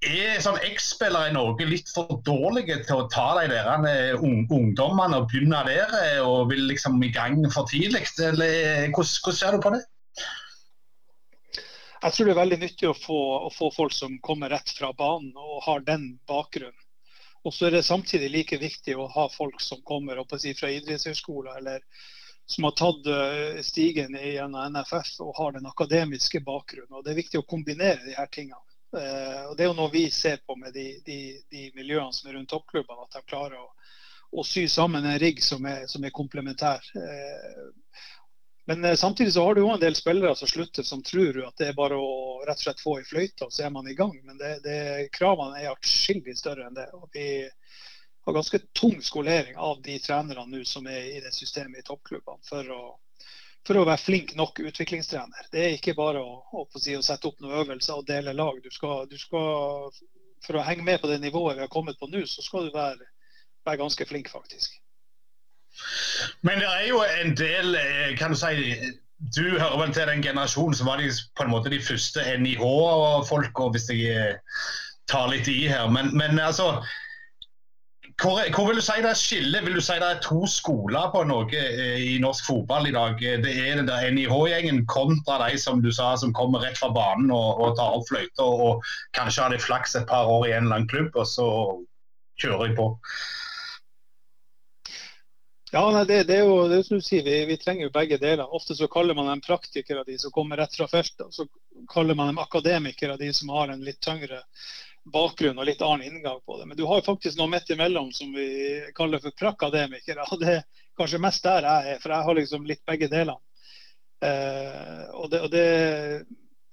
er 0.00 0.38
sånn 0.40 0.56
X-spillere 0.64 1.28
i 1.28 1.34
Norge 1.36 1.66
litt 1.68 1.90
for 1.92 2.20
dårlige 2.24 2.78
til 2.86 3.02
å 3.02 3.08
ta 3.12 3.34
de 3.36 3.50
der 3.52 3.68
un 4.16 4.46
ungdommene 4.48 5.18
og 5.20 5.28
begynne 5.28 5.60
der, 5.68 5.92
eh, 6.00 6.20
og 6.24 6.48
vil 6.52 6.64
liksom 6.70 7.00
i 7.04 7.12
gang 7.12 7.42
for 7.52 7.68
tidlig? 7.68 8.06
Eller 8.18 8.88
hvordan, 8.94 9.16
hvordan 9.24 9.40
ser 9.40 9.56
du 9.56 9.64
på 9.64 9.74
det? 9.76 9.82
Jeg 12.02 12.12
tror 12.12 12.26
det 12.26 12.32
er 12.32 12.40
veldig 12.40 12.58
nyttig 12.62 12.88
å 12.88 12.96
få, 12.96 13.18
å 13.46 13.50
få, 13.52 13.68
folk 13.76 13.92
som 13.92 14.16
kommer 14.24 14.52
rett 14.52 14.70
fra 14.72 14.92
banen 14.96 15.34
og 15.36 15.60
har 15.66 15.84
den 15.84 16.14
bakgrunnen. 16.28 16.86
Og 17.44 17.54
så 17.56 17.66
er 17.66 17.76
det 17.76 17.86
samtidig 17.88 18.30
like 18.32 18.56
viktig 18.60 18.96
å 19.00 19.08
ha 19.08 19.26
folk 19.32 19.60
som 19.64 19.80
kommer 19.84 20.18
si, 20.38 20.52
fra 20.54 20.68
idrettshøyskoler 20.72 21.60
eller 21.60 21.84
som 22.50 22.66
har 22.66 22.74
tatt 22.76 23.06
eh, 23.06 23.60
stigen 23.64 24.16
gjennom 24.16 24.74
NFF 24.74 25.12
og 25.24 25.36
har 25.38 25.52
den 25.56 25.68
akademiske 25.70 26.40
bakgrunnen. 26.44 26.98
Og 26.98 27.04
Det 27.04 27.12
er 27.12 27.20
viktig 27.20 27.40
å 27.40 27.48
kombinere 27.48 28.02
de 28.04 28.16
her 28.16 28.28
tingene. 28.32 28.60
Eh, 28.96 29.44
og 29.48 29.56
Det 29.56 29.64
er 29.64 29.70
jo 29.70 29.76
noe 29.78 29.92
vi 29.92 30.08
ser 30.10 30.40
på 30.44 30.56
med 30.56 30.74
de, 30.74 30.86
de, 31.06 31.20
de 31.52 31.68
miljøene 31.76 32.12
som 32.16 32.28
er 32.28 32.36
rundt 32.36 32.50
toppklubbene, 32.52 33.06
at 33.06 33.16
de 33.20 33.24
klarer 33.30 33.60
å, 33.60 33.70
å 34.36 34.44
sy 34.44 34.66
sammen 34.68 35.06
en 35.06 35.20
rigg 35.22 35.40
som 35.44 35.64
er, 35.68 35.86
som 35.88 36.04
er 36.04 36.16
komplementær. 36.16 36.84
Men 38.70 38.84
eh, 38.84 38.94
samtidig 38.94 39.32
så 39.32 39.44
har 39.44 39.54
du 39.54 39.60
jo 39.60 39.70
en 39.70 39.80
del 39.80 39.94
spillere 39.98 40.36
som 40.36 40.48
slutter, 40.48 40.82
som 40.82 41.02
tror 41.02 41.40
at 41.42 41.56
det 41.58 41.72
er 41.72 41.74
bare 41.74 41.96
å 41.98 42.10
rett 42.46 42.60
og 42.60 42.62
slett 42.62 42.82
få 42.84 42.92
i 43.00 43.06
fløyta, 43.08 43.48
så 43.50 43.64
er 43.66 43.72
man 43.74 43.88
i 43.90 43.96
gang. 43.98 44.12
Men 44.22 44.36
det, 44.38 44.50
det, 44.62 45.08
kravene 45.16 45.58
er 45.58 45.72
atskillig 45.72 46.36
større 46.38 46.68
enn 46.68 46.76
det. 46.76 46.84
og 46.94 47.08
Vi 47.10 47.24
har 48.26 48.36
ganske 48.36 48.60
tung 48.78 49.00
skolering 49.02 49.56
av 49.58 49.80
de 49.82 49.96
trenerne 49.98 50.46
nå 50.46 50.62
som 50.70 50.86
er 50.86 51.08
i 51.16 51.18
det 51.24 51.32
systemet 51.34 51.82
i 51.82 51.88
toppklubbene, 51.88 52.46
for 52.46 52.70
å, 52.76 52.84
for 53.66 53.80
å 53.80 53.82
være 53.88 54.04
flink 54.04 54.36
nok 54.38 54.62
utviklingstrener. 54.62 55.50
Det 55.50 55.64
er 55.64 55.74
ikke 55.74 55.96
bare 55.98 56.22
å, 56.22 56.38
å, 56.62 56.64
si, 56.78 56.94
å 56.94 57.02
sette 57.02 57.26
opp 57.26 57.42
noen 57.42 57.64
øvelser 57.64 57.98
og 57.98 58.06
dele 58.06 58.36
lag. 58.38 58.62
Du 58.62 58.70
skal, 58.70 59.10
du 59.10 59.18
skal, 59.18 59.90
for 60.46 60.60
å 60.60 60.68
henge 60.70 60.86
med 60.86 61.02
på 61.02 61.10
det 61.10 61.18
nivået 61.26 61.58
vi 61.58 61.66
har 61.66 61.74
kommet 61.74 61.98
på 61.98 62.06
nå, 62.06 62.22
så 62.22 62.46
skal 62.46 62.70
du 62.70 62.78
være, 62.78 63.10
være 63.66 63.82
ganske 63.82 64.08
flink, 64.12 64.30
faktisk. 64.30 64.78
Men 66.46 66.60
det 66.62 66.68
er 66.68 66.88
jo 66.88 67.02
en 67.22 67.36
del 67.38 67.76
eh, 67.78 68.16
kan 68.18 68.34
du 68.34 68.38
si, 68.38 68.76
du 69.36 69.44
hører 69.58 69.78
vel 69.82 69.92
til 69.94 70.08
den 70.08 70.24
generasjonen 70.24 70.76
som 70.76 70.88
var 70.90 71.02
de, 71.02 71.10
på 71.36 71.44
en 71.44 71.52
måte 71.52 71.72
de 71.72 71.82
første 71.84 72.24
NIH-folka, 72.40 73.68
hvis 73.74 73.90
jeg 73.92 74.16
eh, 74.16 74.64
tar 75.10 75.30
litt 75.32 75.48
i 75.50 75.62
her. 75.68 75.88
Men, 75.92 76.12
men 76.16 76.40
altså 76.40 76.80
hvor, 78.20 78.40
hvor, 78.52 78.66
vil 78.68 78.76
du 78.76 78.84
si 78.84 78.98
det 79.00 79.10
er 79.10 79.16
skillet? 79.16 79.64
Vil 79.64 79.78
du 79.78 79.80
si 79.84 79.96
det 79.96 80.08
er 80.08 80.20
to 80.24 80.44
skoler 80.50 81.08
på 81.12 81.22
noe 81.28 81.46
eh, 81.56 82.00
i 82.04 82.18
norsk 82.20 82.48
fotball 82.48 82.88
i 82.90 82.94
dag? 82.96 83.20
Det 83.44 83.52
er 83.52 83.80
den 83.80 83.88
der 83.88 84.08
NIH-gjengen 84.12 84.84
kontra 84.90 85.38
de 85.46 85.56
som 85.60 85.80
du 85.84 85.88
sa, 85.92 86.12
som 86.20 86.34
kommer 86.36 86.64
rett 86.64 86.80
fra 86.80 86.90
banen 86.92 87.32
og, 87.32 87.60
og 87.60 87.78
tar 87.80 87.96
opp 87.96 88.08
fløyta 88.10 88.44
og, 88.44 88.64
og 88.66 88.90
kanskje 89.16 89.46
har 89.46 89.54
de 89.54 89.62
flaks 89.62 89.96
et 89.96 90.08
par 90.10 90.28
år 90.28 90.48
i 90.48 90.52
en 90.52 90.68
eller 90.68 90.82
annen 90.82 90.90
klubb, 90.92 91.16
og 91.16 91.28
så 91.28 91.48
kjører 92.40 92.68
de 92.68 92.76
på. 92.76 92.90
Ja, 95.72 95.84
nei, 95.94 96.04
det, 96.04 96.24
det, 96.26 96.36
er 96.40 96.48
jo 96.48 96.66
det 96.68 96.80
som 96.86 96.98
du 96.98 97.04
sier, 97.06 97.22
vi, 97.22 97.44
vi, 97.46 97.56
trenger 97.60 97.86
jo 97.86 97.94
begge 97.94 98.18
deler. 98.18 98.54
Ofte 98.54 98.74
så 98.74 98.88
kaller 98.90 99.14
man 99.14 99.28
dem 99.30 99.42
praktikere, 99.44 100.02
de 100.06 100.16
som 100.18 100.32
kommer 100.34 100.58
rett 100.58 100.74
fra 100.74 100.88
feltet. 100.90 101.22
Og 101.28 101.34
så 101.34 101.46
kaller 101.92 102.18
man 102.18 102.32
dem 102.32 102.40
akademikere, 102.42 103.18
de 103.20 103.30
som 103.36 103.52
har 103.54 103.70
en 103.70 103.84
litt 103.86 104.00
tyngre 104.02 104.42
bakgrunn 105.14 105.58
og 105.58 105.68
litt 105.68 105.82
annen 105.82 106.08
inngang 106.08 106.40
på 106.46 106.58
det. 106.58 106.66
Men 106.66 106.76
du 106.76 106.82
har 106.90 106.98
jo 106.98 107.06
faktisk 107.06 107.38
noe 107.38 107.52
midt 107.52 107.70
imellom 107.70 108.10
som 108.12 108.34
vi 108.34 108.48
kaller 108.98 109.22
for 109.22 109.36
prakademikere. 109.38 110.26
og 110.26 110.42
Det 110.42 110.56
er 110.56 110.66
kanskje 110.98 111.22
mest 111.22 111.46
der 111.46 111.68
jeg 111.68 111.94
er, 111.94 112.02
for 112.02 112.16
jeg 112.16 112.28
har 112.28 112.40
liksom 112.40 112.66
litt 112.66 112.84
begge 112.90 113.08
delene. 113.12 113.38
Eh, 114.26 115.04
og, 115.14 115.30
det, 115.30 115.40
og 115.46 115.52
det, 115.54 115.66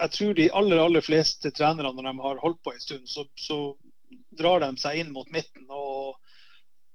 jeg 0.01 0.15
tror 0.17 0.33
de 0.41 0.49
aller, 0.61 0.81
aller 0.83 1.05
fleste 1.05 1.53
trenere, 1.53 1.93
når 1.93 2.09
de 2.09 2.15
har 2.25 2.41
holdt 2.41 2.63
på 2.65 2.73
en 2.73 2.81
stund, 2.81 3.05
så, 3.07 3.29
så 3.37 3.59
drar 4.37 4.65
de 4.65 4.73
seg 4.81 5.03
inn 5.03 5.13
mot 5.13 5.29
midten. 5.31 5.69
og 5.69 6.17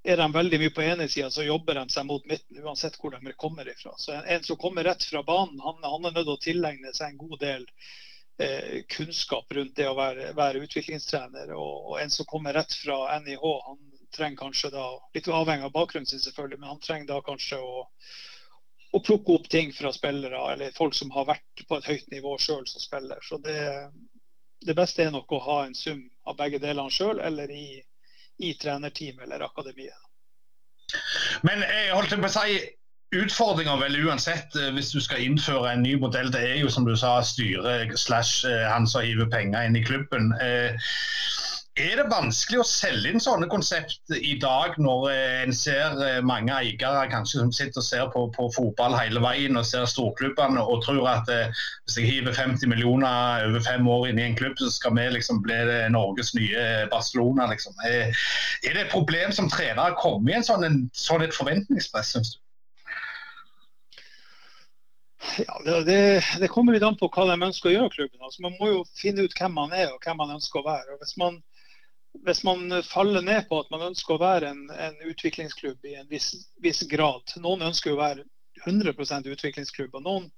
er 0.03 0.19
de 0.19 0.27
veldig 0.35 0.59
mye 0.59 0.75
på 0.75 0.83
ene 0.83 1.09
sida, 1.09 1.31
så 1.31 1.45
jobber 1.47 1.79
de 1.79 1.85
seg 1.95 2.07
mot 2.09 2.25
midten, 2.27 2.59
uansett 2.65 2.97
hvor 2.99 3.15
de 3.15 3.35
kommer 3.39 3.69
ifra. 3.71 3.95
Så 3.99 4.15
en, 4.17 4.25
en 4.25 4.43
som 4.47 4.59
kommer 4.59 4.85
rett 4.85 5.05
fra 5.05 5.23
banen, 5.23 5.61
han, 5.63 5.79
han, 5.83 6.09
er 6.09 6.17
nødt 6.17 6.27
til 6.27 6.35
å 6.35 6.43
tilegne 6.43 6.95
seg 6.97 7.13
en 7.13 7.21
god 7.21 7.39
del 7.43 7.67
eh, 8.43 8.83
kunnskap 8.91 9.55
rundt 9.55 9.77
det 9.79 9.87
å 9.89 9.97
være, 9.99 10.33
være 10.39 10.65
utviklingstrener. 10.67 11.55
Og, 11.55 11.93
og, 11.93 11.97
en 12.03 12.11
som 12.11 12.29
kommer 12.29 12.59
rett 12.59 12.75
fra 12.75 12.99
NIH, 13.23 13.47
han 13.69 13.81
trenger 14.13 14.43
kanskje 14.43 14.73
da, 14.75 14.89
litt 15.15 15.31
avhengig 15.31 15.71
av 15.71 15.75
bakgrunnen 15.77 16.11
sin 16.11 16.23
selvfølgelig, 16.25 16.61
men 16.61 16.75
han 16.75 16.83
trenger 16.83 17.13
da 17.15 17.21
kanskje 17.25 17.61
å, 17.63 17.87
å 18.93 19.01
plukke 19.01 19.39
opp 19.39 19.49
ting 19.49 19.73
fra 19.73 19.93
spillere 19.95 20.41
eller 20.53 20.75
folk 20.77 20.99
som 20.99 21.15
har 21.15 21.31
vært 21.31 21.63
på 21.69 21.79
et 21.79 21.89
høyt 21.89 22.11
nivå 22.13 22.35
sjøl 22.43 22.67
som 22.69 22.83
spiller. 22.83 23.23
Så 23.25 23.39
det, 23.45 23.63
det, 24.67 24.77
beste 24.77 25.07
er 25.07 25.15
nok 25.15 25.33
å 25.33 25.41
ha 25.47 25.63
en 25.65 25.79
sum 25.79 26.03
av 26.29 26.37
begge 26.43 26.61
delene 26.63 26.93
sjøl 26.93 27.23
eller 27.25 27.55
i, 27.55 27.81
i 28.39 28.55
trenerteamet 28.59 29.27
eller 29.27 29.45
akademiet. 29.45 29.99
Men 31.43 31.65
jeg 31.65 31.93
holdt 31.97 32.17
på 32.21 32.29
å 32.29 32.33
si 32.33 32.61
Utfordringa 33.13 33.75
vel 33.77 33.99
uansett 34.07 34.55
eh, 34.57 34.71
hvis 34.73 34.93
du 34.95 35.01
skal 35.05 35.21
innføre 35.21 35.75
en 35.75 35.83
ny 35.85 35.99
modell, 36.01 36.31
det 36.33 36.41
er 36.49 36.55
jo 36.63 36.71
som 36.73 36.87
du 36.89 36.95
sa 36.97 37.19
styret 37.21 37.93
slash 38.01 38.47
eh, 38.49 38.65
han 38.65 38.89
som 38.89 39.05
hiver 39.05 39.29
penger 39.33 39.69
inn 39.69 39.77
i 39.77 39.83
klubben. 39.85 40.31
Eh, 40.41 40.73
er 41.83 41.99
det 41.99 42.11
vanskelig 42.11 42.61
å 42.63 42.67
selge 42.67 43.11
inn 43.11 43.23
sånne 43.23 43.49
konsept 43.51 44.13
i 44.15 44.35
dag, 44.41 44.77
når 44.83 45.07
eh, 45.11 45.39
en 45.45 45.55
ser 45.57 45.99
eh, 46.05 46.19
mange 46.25 46.55
eiere 46.55 47.07
kanskje 47.11 47.41
som 47.41 47.53
sitter 47.55 47.83
og 47.83 47.87
ser 47.87 48.11
på, 48.15 48.25
på 48.37 48.49
fotball 48.55 48.97
hele 48.99 49.23
veien 49.25 49.59
og 49.59 49.67
ser 49.69 49.89
storklubbene 49.91 50.63
og 50.63 50.83
tror 50.87 51.09
at 51.11 51.33
eh, 51.33 51.63
hvis 51.87 51.99
jeg 52.01 52.11
hiver 52.11 52.37
50 52.37 52.71
millioner 52.71 53.47
over 53.49 53.65
fem 53.65 53.89
år 53.89 54.11
inn 54.11 54.21
i 54.21 54.27
en 54.29 54.39
klubb, 54.39 54.59
så 54.61 54.71
skal 54.75 54.97
vi 54.99 55.09
liksom 55.17 55.43
bli 55.45 55.59
Norges 55.95 56.33
nye 56.39 56.87
Barcelona? 56.93 57.49
Liksom. 57.51 57.75
Er, 57.89 58.13
er, 58.63 58.73
det 58.73 58.87
et 58.87 58.95
problem 58.95 59.35
som 59.35 59.51
trener 59.53 59.93
å 59.93 60.01
komme 60.01 60.33
i 60.33 60.39
en 60.39 60.47
sånn, 60.47 60.67
en, 60.69 60.81
sånn 60.97 61.25
et 61.27 61.37
forventningspress, 61.37 62.15
syns 62.17 62.35
du? 62.37 62.41
Ja, 65.39 65.55
det, 65.87 66.23
det, 66.41 66.49
kommer 66.51 66.75
litt 66.75 66.85
an 66.85 66.99
på 66.99 67.09
hva 67.15 67.25
de 67.31 67.39
ønsker 67.47 67.71
å 67.71 67.73
gjøre 67.73 67.93
klubben. 67.95 68.21
Altså, 68.21 68.43
man 68.45 68.57
må 68.59 68.69
jo 68.73 68.81
finne 68.99 69.25
ut 69.25 69.37
hvem 69.39 69.55
man 69.55 69.73
er 69.73 69.93
og 69.93 70.03
hvem 70.05 70.19
man 70.21 70.35
ønsker 70.35 70.61
å 70.61 70.67
være. 70.67 70.97
Og 70.97 71.05
hvis 71.05 71.15
man 71.21 71.39
hvis 72.27 72.43
man 72.45 72.83
faller 72.85 73.25
ned 73.25 73.49
på 73.49 73.61
at 73.63 73.71
man 73.73 73.89
ønsker 73.89 74.15
å 74.15 74.23
være 74.23 74.53
en, 74.53 74.67
en 74.71 74.99
utviklingsklubb 75.09 75.87
i 75.89 75.97
en 76.01 76.09
viss, 76.11 76.35
viss, 76.63 76.83
grad 76.91 77.33
Noen 77.41 77.65
ønsker 77.71 77.95
å 77.95 78.01
være 78.01 78.27
100 78.67 78.95
utviklingsklubb, 79.33 79.95
og 79.95 80.05
noen, 80.05 80.29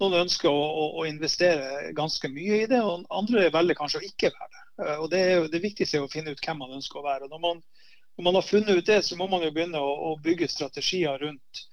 noen 0.00 0.20
ønsker 0.22 0.50
å, 0.50 0.54
å, 0.54 0.84
å, 1.00 1.06
investere 1.08 1.92
ganske 1.96 2.28
mye 2.30 2.62
i 2.62 2.68
det. 2.70 2.82
og 2.82 3.06
Andre 3.10 3.48
velger 3.50 3.78
kanskje 3.78 4.02
å 4.02 4.06
ikke 4.06 4.30
være 4.34 4.52
det. 4.52 4.64
Eh, 4.84 4.98
og 5.00 5.08
Det, 5.10 5.22
er, 5.22 5.48
det 5.52 5.62
viktigste 5.64 5.98
er 5.98 6.06
å 6.06 6.12
finne 6.12 6.34
ut 6.34 6.44
hvem 6.44 6.60
man 6.62 6.76
ønsker 6.76 7.00
å 7.00 7.06
være. 7.06 7.30
Når 7.32 7.42
man, 7.42 7.62
når 8.16 8.28
man 8.28 8.38
har 8.38 8.46
funnet 8.46 8.76
ut 8.76 8.92
det, 8.92 9.00
så 9.02 9.18
må 9.18 9.28
man 9.32 9.42
jo 9.44 9.50
begynne 9.56 9.80
å, 9.82 9.96
å 10.10 10.14
bygge 10.22 10.50
strategier 10.52 11.18
rundt 11.24 11.64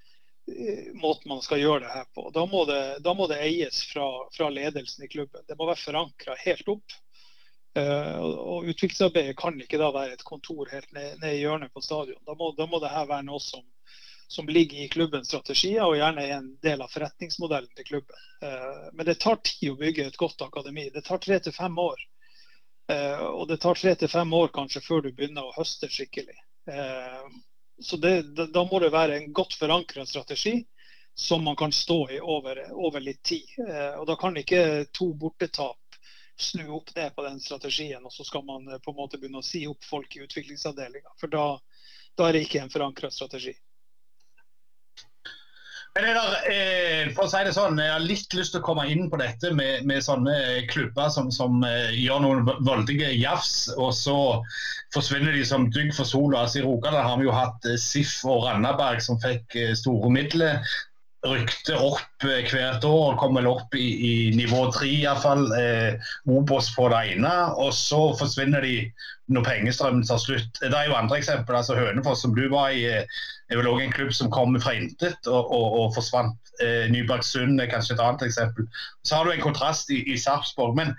eh, 0.50 0.90
måten 0.98 1.30
man 1.36 1.44
skal 1.46 1.62
gjøre 1.62 1.86
det 1.86 1.94
her 1.94 2.10
på. 2.16 2.30
Da 2.36 2.48
må 2.50 2.66
det, 2.70 2.82
da 3.06 3.16
må 3.18 3.30
det 3.32 3.42
eies 3.44 3.84
fra, 3.92 4.08
fra, 4.36 4.50
ledelsen 4.50 5.06
i 5.06 5.12
klubben. 5.12 5.46
Det 5.48 5.60
må 5.60 5.70
være 5.70 5.84
forankra 5.84 6.40
helt 6.46 6.74
opp. 6.78 6.98
Uh, 7.74 8.20
og 8.22 8.68
Utviklingsarbeidet 8.70 9.34
kan 9.38 9.56
ikke 9.58 9.80
da 9.82 9.88
være 9.96 10.14
et 10.14 10.26
kontor 10.28 10.70
helt 10.70 10.92
ned, 10.94 11.16
ned 11.24 11.32
i 11.34 11.40
hjørnet 11.42 11.74
på 11.74 11.82
stadion. 11.82 12.20
Da 12.28 12.36
må, 12.38 12.52
da 12.54 12.68
må 12.70 12.78
det 12.84 12.92
her 12.94 13.08
være 13.10 13.26
noe 13.26 13.42
som, 13.42 13.64
som, 14.30 14.50
ligger 14.50 14.84
i 14.84 14.92
klubbens 14.94 15.32
strategier, 15.32 15.82
og 15.82 15.98
gjerne 15.98 16.22
er 16.22 16.36
en 16.38 16.52
del 16.62 16.84
av 16.86 16.94
forretningsmodellen 16.94 17.72
til 17.74 17.88
klubben. 17.88 18.28
Uh, 18.46 18.92
men 18.94 19.10
det 19.10 19.18
tar 19.26 19.42
tid 19.42 19.72
å 19.72 19.80
bygge 19.82 20.06
et 20.06 20.22
godt 20.22 20.46
akademi. 20.46 20.92
Det 20.94 21.02
tar 21.08 21.24
tre 21.24 21.42
til 21.42 21.56
fem 21.56 21.82
år. 21.82 22.06
Uh, 22.92 23.26
og 23.32 23.48
det 23.50 23.58
tar 23.64 23.80
tre 23.80 23.98
til 23.98 24.12
fem 24.12 24.38
år 24.38 24.54
kanskje 24.54 24.86
før 24.86 25.08
du 25.08 25.10
begynner 25.10 25.50
å 25.50 25.56
høste 25.58 25.90
skikkelig. 25.90 26.38
så 27.84 27.98
det, 27.98 28.12
da, 28.54 28.62
må 28.64 28.80
det 28.80 28.94
være 28.94 29.18
en 29.18 29.34
godt 29.36 29.58
forankra 29.60 30.06
strategi 30.08 30.62
som 31.20 31.44
man 31.44 31.58
kan 31.60 31.74
stå 31.76 31.98
i 32.16 32.20
over, 32.22 32.62
over 32.72 33.04
litt 33.04 33.20
tid. 33.24 33.50
og 33.98 34.06
Da 34.08 34.16
kan 34.16 34.38
ikke 34.40 34.86
to 34.96 35.10
bortetap 35.20 35.83
snu 36.40 36.70
opp 36.70 36.96
ned 36.96 37.16
på 37.16 37.24
den 37.24 37.40
strategien, 37.40 38.06
og 38.06 38.14
så 38.14 38.24
skal 38.24 38.46
man 38.46 38.68
eh, 38.68 38.82
på 38.84 38.94
en 38.94 38.98
måte 38.98 39.20
begynne 39.20 39.44
å 39.44 39.46
si 39.46 39.66
opp 39.70 39.86
folk 39.86 40.16
i 40.18 40.24
utviklingsavdelinga. 40.26 41.14
For 41.22 41.32
da, 41.32 41.46
da, 42.18 42.28
er 42.28 42.38
det 42.38 42.48
ikke 42.48 42.64
en 42.64 42.74
forankra 42.74 43.12
strategi. 43.14 43.56
Men 45.94 46.08
der, 46.10 46.36
eh, 46.50 47.10
for 47.14 47.28
å 47.28 47.30
si 47.30 47.44
det 47.46 47.54
sånn, 47.54 47.78
Jeg 47.78 47.92
har 47.92 48.02
litt 48.02 48.34
lyst 48.34 48.56
til 48.56 48.64
å 48.64 48.66
komme 48.66 48.88
inn 48.90 49.12
på 49.12 49.20
dette 49.22 49.52
med, 49.54 49.86
med 49.86 50.02
sånne 50.02 50.64
klubber 50.72 51.12
som, 51.14 51.30
som 51.32 51.62
eh, 51.68 51.94
gjør 52.02 52.24
noen 52.24 52.48
voldige 52.66 53.12
jafs, 53.14 53.68
og 53.78 53.94
så 53.94 54.18
forsvinner 54.94 55.38
de 55.38 55.44
som 55.46 55.70
dugg 55.70 55.94
for 55.94 56.10
sola. 56.10 56.48
Altså, 56.48 56.64
I 56.64 56.66
Rogaland 56.66 57.06
har 57.06 57.22
vi 57.22 57.30
jo 57.30 57.38
hatt 57.38 57.70
eh, 57.70 57.78
SIF 57.78 58.16
og 58.26 58.48
Randaberg 58.48 59.06
som 59.06 59.22
fikk 59.22 59.54
eh, 59.60 59.76
store 59.78 60.10
midler 60.14 60.66
rykte 61.24 61.76
opp 61.80 62.26
eh, 62.28 62.44
hvert 62.52 62.84
år, 62.84 63.14
og 63.14 63.20
kommer 63.22 63.48
opp 63.48 63.76
i, 63.80 63.88
i 64.08 64.14
nivå 64.36 64.66
tre 64.76 64.90
iallfall. 64.92 65.46
Eh, 65.58 66.12
Obos 66.30 66.72
på 66.76 66.90
det 66.92 67.02
ene, 67.14 67.34
og 67.56 67.74
så 67.78 68.02
forsvinner 68.20 68.66
de 68.66 68.76
når 69.32 69.46
pengestrømmen 69.48 70.06
tar 70.08 70.20
slutt. 70.22 70.60
Det 70.60 70.74
er 70.74 70.90
jo 70.90 70.98
andre 70.98 71.22
eksempler. 71.22 71.62
altså 71.62 71.78
Hønefoss, 71.80 72.24
som 72.26 72.36
du 72.36 72.44
var 72.52 72.76
i, 72.76 72.84
eh, 72.92 73.22
er 73.50 73.60
vel 73.60 73.72
òg 73.72 73.84
en 73.84 73.96
klubb 73.96 74.14
som 74.16 74.32
kom 74.34 74.56
fra 74.60 74.76
intet 74.76 75.30
og, 75.32 75.52
og, 75.52 75.78
og 75.80 75.94
forsvant. 75.98 76.40
Eh, 76.62 76.90
Nybergsund 76.92 77.62
er 77.62 77.72
kanskje 77.72 77.96
et 77.96 78.04
annet 78.04 78.28
eksempel. 78.28 78.68
Så 79.08 79.18
har 79.18 79.26
du 79.26 79.34
en 79.34 79.46
kontrast 79.46 79.92
i, 79.94 80.04
i 80.12 80.20
Sarpsborg. 80.20 80.76
Men 80.78 80.94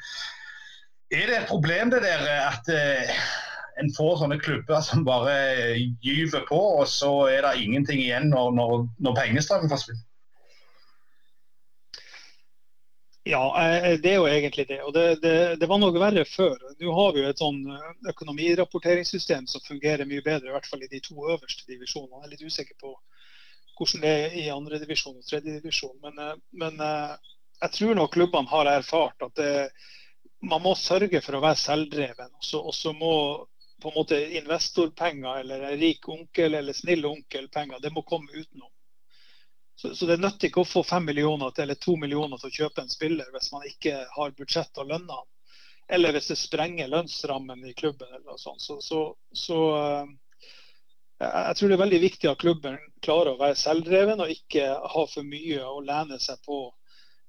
er 1.12 1.28
det 1.28 1.37
et 1.42 1.50
problem 1.50 1.92
det 1.92 2.02
der 2.06 2.24
at 2.48 2.72
eh, 2.72 3.12
en 3.82 3.92
får 3.94 4.18
sånne 4.22 4.38
klubber 4.40 4.80
som 4.87 5.04
bare 5.06 5.37
gyver 6.02 6.46
på, 6.48 6.58
og 6.80 6.88
så 6.88 7.12
er 7.28 7.44
det 7.44 7.62
ingenting 7.62 8.00
igjen 8.02 8.30
når, 8.32 8.52
når, 8.56 8.74
når 9.04 9.16
pengestrømmen 9.20 9.72
forsvinner? 9.72 10.02
Ja, 13.26 13.44
eh, 13.64 13.94
det 14.00 14.10
er 14.10 14.18
jo 14.20 14.26
egentlig 14.28 14.66
det. 14.68 14.82
Og 14.84 14.92
det, 14.92 15.04
det, 15.22 15.37
det 15.60 15.68
var 15.68 15.78
noe 15.80 15.96
verre 15.96 16.26
før. 16.28 16.58
Nå 16.76 16.96
har 16.98 17.14
vi 17.14 17.22
jo 17.22 17.30
et 17.32 17.40
sånn 17.40 17.62
eh, 17.72 17.87
økonomirapporteringssystem 18.12 19.46
som 19.48 19.64
fungerer 19.64 20.04
mye 20.08 20.24
bedre, 20.26 20.50
i 20.50 20.52
hvert 20.52 20.68
fall 20.68 20.84
i 20.84 20.90
de 20.92 21.00
to 21.04 21.16
øverste 21.16 21.64
divisjonene. 21.70 22.20
Jeg 22.20 22.28
er 22.28 22.34
litt 22.34 22.44
usikker 22.52 22.76
på 22.82 22.92
hvordan 23.78 24.04
det 24.04 24.12
er 24.26 24.37
i 24.42 24.44
andre 24.52 24.78
divisjon 24.82 25.16
og 25.16 25.24
tredjedivisjon. 25.24 25.96
Men, 26.04 26.20
eh, 26.20 26.37
men 26.60 26.76
jeg 26.84 27.72
tror 27.78 27.96
nok 27.96 28.12
klubbene 28.12 28.52
har 28.52 28.72
erfart 28.74 29.24
at 29.24 29.40
det, 29.40 29.50
man 30.44 30.60
må 30.60 30.76
sørge 30.76 31.24
for 31.24 31.38
å 31.38 31.44
være 31.46 31.62
selvdreven. 31.64 32.37
Og 32.60 32.76
så 32.76 32.92
må 32.92 33.14
på 33.80 33.88
en 33.88 33.98
måte 34.02 34.20
investorpenger 34.37 35.40
eller 35.40 35.64
rik 35.80 36.08
onkel 36.12 36.60
eller 36.60 36.76
snill 36.76 37.08
onkel-penger, 37.08 37.80
det 37.80 37.92
må 37.92 38.04
komme 38.04 38.32
utenom. 38.37 38.68
Så, 39.85 39.94
så, 39.94 40.07
det 40.07 40.16
nytter 40.16 40.49
ikke 40.49 40.62
å 40.62 40.64
få 40.64 40.81
fem 40.88 41.05
millioner 41.05 41.51
til, 41.53 41.66
eller 41.66 41.77
to 41.77 41.92
millioner 42.01 42.40
til 42.40 42.49
å 42.49 42.55
kjøpe 42.55 42.81
en 42.81 42.88
spiller 42.88 43.27
hvis 43.35 43.51
man 43.53 43.66
ikke 43.68 43.99
har 44.14 44.31
budsjett 44.33 44.79
og 44.81 44.87
lønner 44.88 45.18
han. 45.18 45.27
Eller 45.92 46.14
hvis 46.16 46.31
det 46.31 46.37
sprenger 46.40 46.88
lønnsrammen 46.88 47.66
i 47.68 47.75
klubben. 47.77 48.09
eller 48.09 48.25
noe 48.31 48.40
sånt. 48.40 48.62
Så, 48.64 48.79
så, 48.81 49.01
så 49.37 49.59
uh, 49.77 50.07
jeg 51.20 51.59
tror 51.59 51.68
det 51.68 51.77
er 51.77 51.83
veldig 51.83 51.99
viktig 52.01 52.31
at 52.31 52.40
klubben 52.40 52.79
klarer 53.05 53.35
å 53.35 53.40
være 53.42 53.59
selvdreven 53.61 54.25
og 54.25 54.33
ikke 54.33 54.70
ha 54.94 55.03
for 55.11 55.29
mye 55.29 55.66
å 55.68 55.83
lene 55.85 56.16
seg 56.16 56.40
på 56.49 56.62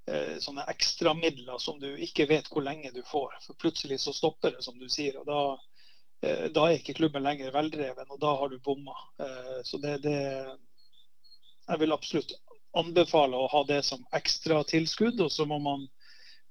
eh, 0.08 0.38
sånne 0.39 0.63
ekstramidler 0.72 1.60
som 1.60 1.82
du 1.84 1.89
ikke 2.08 2.30
vet 2.30 2.48
hvor 2.54 2.63
lenge 2.63 2.94
du 2.96 3.02
får. 3.10 3.36
For 3.50 3.60
plutselig 3.65 4.00
så 4.06 4.15
stopper 4.15 4.56
det, 4.56 4.63
som 4.63 4.80
du 4.80 4.88
sier. 4.88 5.20
og 5.20 5.28
da, 5.28 5.41
eh, 6.24 6.48
da 6.56 6.70
er 6.70 6.80
ikke 6.80 6.96
klubben 7.02 7.28
lenger 7.28 7.52
veldreven, 7.52 8.08
og 8.15 8.24
da 8.24 8.32
har 8.39 8.56
du 8.56 8.63
bomma. 8.63 8.96
Så 9.68 9.84
det, 9.84 9.98
det, 10.08 10.22
jeg 11.67 11.82
vil 11.82 11.95
absolutt 11.95 12.34
anbefale 12.75 13.39
å 13.39 13.49
ha 13.51 13.63
det 13.67 13.82
som 13.88 14.04
ekstra 14.17 14.63
tilskudd, 14.67 15.21
og 15.23 15.32
så 15.32 15.45
må 15.49 15.60
man 15.63 15.86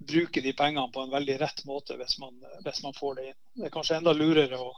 bruke 0.05 0.43
de 0.43 0.53
pengene 0.57 0.91
på 0.93 1.05
en 1.05 1.13
veldig 1.13 1.37
rett 1.41 1.61
måte 1.69 1.97
hvis 2.01 2.19
man, 2.19 2.35
hvis 2.65 2.83
man 2.85 2.97
får 2.97 3.19
det 3.19 3.29
inn. 3.29 3.39
Det 3.61 3.69
er 3.69 3.75
kanskje 3.77 4.01
enda 4.01 4.15
lurere 4.17 4.59
å 4.59 4.73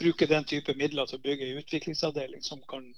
bruke 0.00 0.28
den 0.28 0.44
type 0.44 0.74
midler 0.76 1.08
til 1.08 1.20
å 1.20 1.24
bygge 1.24 1.50
en 1.50 1.60
utviklingsavdeling 1.62 2.42
som 2.44 2.60
kan 2.68 2.88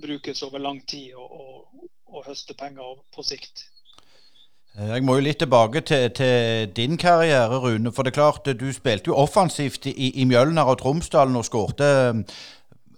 brukes 0.00 0.42
over 0.46 0.62
lang 0.62 0.80
tid 0.86 1.14
og, 1.18 1.28
og, 1.30 1.90
og 2.10 2.26
høste 2.26 2.56
penger 2.58 3.02
på 3.14 3.26
sikt. 3.26 3.66
Jeg 4.78 5.02
må 5.02 5.16
jo 5.18 5.24
litt 5.26 5.40
tilbake 5.42 5.82
til, 5.82 6.04
til, 6.14 6.68
din 6.76 6.94
karriere, 6.98 7.58
Rune. 7.58 7.90
For 7.92 8.06
det 8.06 8.12
er 8.12 8.20
klart, 8.20 8.46
du 8.46 8.68
spilte 8.72 9.10
jo 9.10 9.18
offensivt 9.18 9.88
i, 9.90 10.12
i 10.22 10.26
Mjølner 10.30 10.70
og 10.70 10.78
Tromsdalen 10.78 11.36
og 11.36 11.46
skårte 11.48 11.88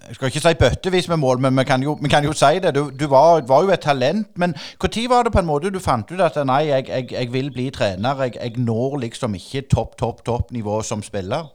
jeg 0.08 0.14
skal 0.16 0.30
ikke 0.30 0.42
si 0.42 0.54
bøttevis 0.58 1.08
med 1.08 1.16
mål, 1.22 1.40
men 1.44 1.58
vi 1.58 1.64
kan 1.64 1.82
jo, 1.82 1.94
vi 2.02 2.08
kan 2.08 2.24
jo 2.24 2.32
si 2.36 2.58
det. 2.62 2.74
Du, 2.74 2.90
du 2.90 3.06
var, 3.06 3.42
var, 3.48 3.62
jo 3.62 3.70
et 3.70 3.80
talent. 3.80 4.28
Men 4.36 4.54
når 4.80 5.08
var 5.10 5.22
det 5.22 5.32
på 5.32 5.38
en 5.38 5.46
måte 5.46 5.70
du 5.70 5.78
fant 5.80 6.10
ut 6.10 6.20
at 6.20 6.38
nei, 6.46 6.66
jeg, 6.68 6.88
jeg, 6.88 7.08
jeg 7.12 7.32
vil 7.32 7.50
bli 7.54 7.70
trener? 7.70 8.22
Jeg, 8.26 8.36
jeg, 8.40 8.56
når 8.58 8.98
liksom 9.06 9.34
ikke 9.38 9.66
topp, 9.70 9.96
topp, 9.98 10.24
topp 10.26 10.50
nivå 10.52 10.82
som 10.82 11.02
spiller? 11.02 11.50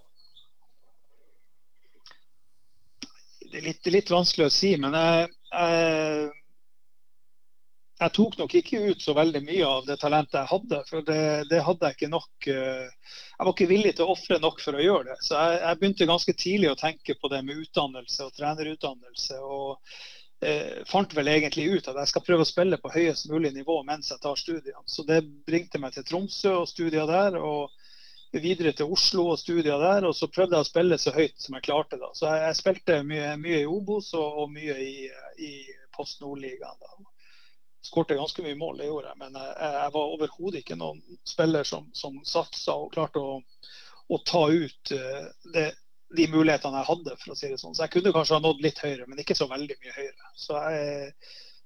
Det 3.52 3.62
er 3.62 3.68
litt, 3.72 3.92
litt 3.92 4.12
vanskelig 4.12 4.48
å 4.48 4.54
si, 4.54 4.76
men 4.80 4.96
jeg, 4.96 5.30
jeg 5.52 6.37
jeg 7.98 8.14
tok 8.14 8.36
nok 8.38 8.54
ikke 8.60 8.82
ut 8.92 9.02
så 9.02 9.14
veldig 9.18 9.40
mye 9.48 9.66
av 9.66 9.88
det 9.88 9.98
talentet 10.02 10.38
jeg 10.38 10.50
hadde. 10.52 10.82
For 10.90 11.06
det, 11.06 11.22
det 11.50 11.64
hadde 11.66 11.90
jeg 11.90 11.98
ikke 11.98 12.12
nok 12.12 12.50
eh, 12.54 12.84
Jeg 12.86 13.48
var 13.48 13.54
ikke 13.54 13.72
villig 13.72 13.96
til 13.98 14.06
å 14.06 14.14
ofre 14.14 14.38
nok 14.44 14.62
for 14.62 14.78
å 14.78 14.84
gjøre 14.84 15.08
det. 15.10 15.18
Så 15.26 15.34
jeg, 15.34 15.58
jeg, 15.64 15.80
begynte 15.80 16.12
ganske 16.12 16.36
tidlig 16.44 16.70
å 16.72 16.78
tenke 16.78 17.18
på 17.18 17.32
det 17.34 17.42
med 17.48 17.64
utdannelse 17.64 18.28
og 18.28 18.38
trenerutdannelse. 18.38 19.40
Og 19.42 20.46
eh, 20.46 20.78
fant 20.90 21.18
vel 21.18 21.34
egentlig 21.34 21.68
ut 21.74 21.90
at 21.90 21.98
jeg 22.04 22.14
skal 22.14 22.26
prøve 22.30 22.46
å 22.46 22.52
spille 22.52 22.82
på 22.82 22.94
høyest 22.94 23.32
mulig 23.34 23.56
nivå 23.58 23.80
mens 23.90 24.14
jeg 24.14 24.22
tar 24.22 24.38
studiene. 24.38 24.86
Så 24.86 25.08
det 25.10 25.24
bringte 25.50 25.82
meg 25.82 25.98
til 25.98 26.06
Tromsø 26.06 26.54
og 26.62 26.70
studier 26.70 27.10
der. 27.10 27.42
og 27.42 27.74
videre 28.38 28.74
til 28.76 28.92
Oslo 28.94 29.32
og 29.32 29.40
studier 29.42 29.82
der. 29.82 30.06
Og 30.06 30.14
så 30.14 30.30
prøvde 30.30 30.54
jeg 30.54 30.68
å 30.68 30.70
spille 30.70 31.02
så 31.02 31.18
høyt 31.18 31.42
som 31.42 31.58
jeg 31.58 31.66
klarte. 31.66 31.98
da. 31.98 32.14
Så 32.14 32.30
jeg, 32.30 32.46
jeg 32.46 32.62
spilte 32.62 33.04
mye, 33.10 33.34
mye, 33.42 33.66
i 33.66 33.70
Obos 33.70 34.14
og, 34.14 34.44
og 34.44 34.52
mye 34.54 34.78
i, 34.86 34.96
i 35.42 35.54
Post 35.98 36.22
Nord-ligaen. 36.22 37.08
Skårte 37.88 38.20
ganske 38.20 38.44
mye 38.46 38.60
mål, 38.60 38.82
det 38.82 38.92
jeg. 38.92 39.18
Men 39.22 39.36
jeg, 39.40 39.56
jeg 39.80 39.96
var 39.96 40.14
overhodet 40.14 40.62
ikke 40.62 40.80
noen 40.80 41.02
spiller 41.28 41.68
som, 41.68 41.90
som 41.98 42.22
satsa 42.28 42.76
og 42.76 42.94
klarte 42.94 43.24
å, 43.24 43.40
å 44.12 44.22
ta 44.28 44.44
ut 44.52 44.94
uh, 44.94 45.28
det, 45.56 45.70
de 46.16 46.28
mulighetene 46.32 46.82
jeg 46.82 46.90
hadde, 46.92 47.18
for 47.24 47.34
å 47.34 47.40
si 47.40 47.50
det 47.52 47.60
sånn. 47.62 47.76
Så 47.76 47.86
jeg 47.86 47.96
kunne 47.98 48.14
kanskje 48.16 48.38
ha 48.38 48.44
nådd 48.44 48.64
litt 48.64 48.80
høyere, 48.84 49.08
men 49.10 49.20
ikke 49.24 49.36
så 49.38 49.50
veldig 49.52 49.76
mye 49.82 49.96
høyere. 49.96 50.32
Så 50.40 50.62
jeg, 50.72 51.12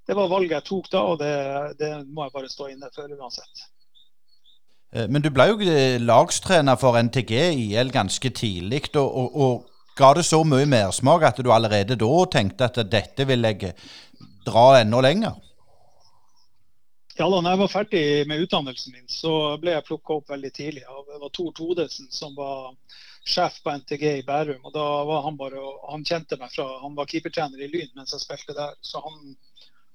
det 0.10 0.18
var 0.18 0.32
valget 0.32 0.58
jeg 0.58 0.68
tok 0.70 0.90
da, 0.94 1.04
og 1.12 1.22
det, 1.22 1.36
det 1.82 1.92
må 2.10 2.26
jeg 2.26 2.36
bare 2.38 2.50
stå 2.52 2.72
inne 2.72 2.90
for 2.96 3.12
uansett. 3.18 3.66
Eh, 4.96 5.08
men 5.08 5.24
du 5.24 5.30
ble 5.34 5.52
jo 5.52 5.76
lagstrener 6.04 6.80
for 6.82 6.98
NTG 7.00 7.36
IL 7.68 7.94
ganske 7.94 8.34
tidlig, 8.36 8.90
og, 8.96 9.06
og, 9.08 9.36
og, 9.36 9.68
ga 10.00 10.14
det 10.16 10.24
så 10.26 10.40
mye 10.48 10.66
mersmak 10.72 11.26
at 11.28 11.40
du 11.44 11.50
allerede 11.52 11.98
da 12.00 12.14
tenkte 12.32 12.70
at 12.70 12.78
dette 12.90 13.26
vil 13.28 13.44
jeg 13.46 13.74
dra 14.48 14.80
enda 14.80 15.02
lenger? 15.04 15.36
Ja, 17.22 17.28
da 17.30 17.38
når 17.38 17.54
jeg 17.54 17.60
var 17.60 17.70
ferdig 17.70 18.04
med 18.26 18.40
utdannelsen 18.42 18.96
min, 18.96 19.10
så 19.14 19.32
ble 19.62 19.76
jeg 19.76 19.86
plukka 19.86 20.16
opp 20.16 20.32
veldig 20.32 20.50
tidlig 20.58 20.82
det 20.82 21.20
var 21.22 21.30
Tor 21.38 21.52
Todesen, 21.54 22.08
som 22.10 22.34
var 22.34 22.72
sjef 23.30 23.60
på 23.62 23.76
NTG 23.78 24.06
i 24.08 24.24
Bærum. 24.26 24.64
og 24.66 24.74
da 24.74 24.86
var 25.06 25.22
Han 25.28 25.38
bare, 25.38 25.62
han 25.92 26.06
kjente 26.08 26.40
meg 26.42 26.50
fra, 26.56 26.66
han 26.82 26.98
var 26.98 27.06
keepertrener 27.12 27.62
i 27.62 27.70
Lyn 27.70 27.94
mens 27.94 28.16
jeg 28.16 28.24
spilte 28.24 28.58
der. 28.58 28.74
så 28.82 29.04
han 29.06 29.38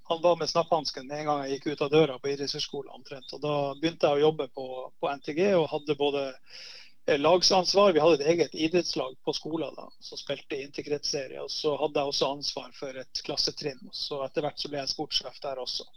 han 0.09 0.23
var 0.23 0.37
med 0.37 0.49
snapphansken 0.49 1.11
en 1.11 1.27
gang 1.27 1.43
jeg 1.43 1.57
gikk 1.57 1.67
ut 1.67 1.83
av 1.83 1.91
døra 1.91 2.19
på 2.23 2.31
idrettshøyskolen 2.31 2.95
omtrent. 2.95 3.33
Og 3.35 3.43
da 3.43 3.75
begynte 3.75 4.07
jeg 4.07 4.21
å 4.21 4.25
jobbe 4.29 4.47
på, 4.55 4.67
på, 5.01 5.11
NTG 5.19 5.41
og 5.59 5.67
hadde 5.73 5.99
både 5.99 6.25
eh, 6.31 7.19
lagsansvar, 7.19 7.91
vi 7.91 8.05
hadde 8.05 8.21
et 8.21 8.31
eget 8.37 8.55
idrettslag 8.55 9.19
på 9.27 9.35
skolen 9.35 9.75
da, 9.75 9.91
som 9.99 10.23
spilte 10.23 10.63
integritetsserie. 10.63 11.43
Og 11.43 11.51
så 11.51 11.75
hadde 11.83 11.99
jeg 11.99 12.15
også 12.15 12.31
ansvar 12.39 12.71
for 12.79 13.03
et 13.03 13.27
klassetrinn. 13.27 13.83
Så 13.91 14.23
etter 14.29 14.47
hvert 14.47 14.63
så 14.63 14.71
ble 14.71 14.85
jeg 14.85 14.95
sportssjef 14.95 15.43
der 15.43 15.67
også. 15.67 15.91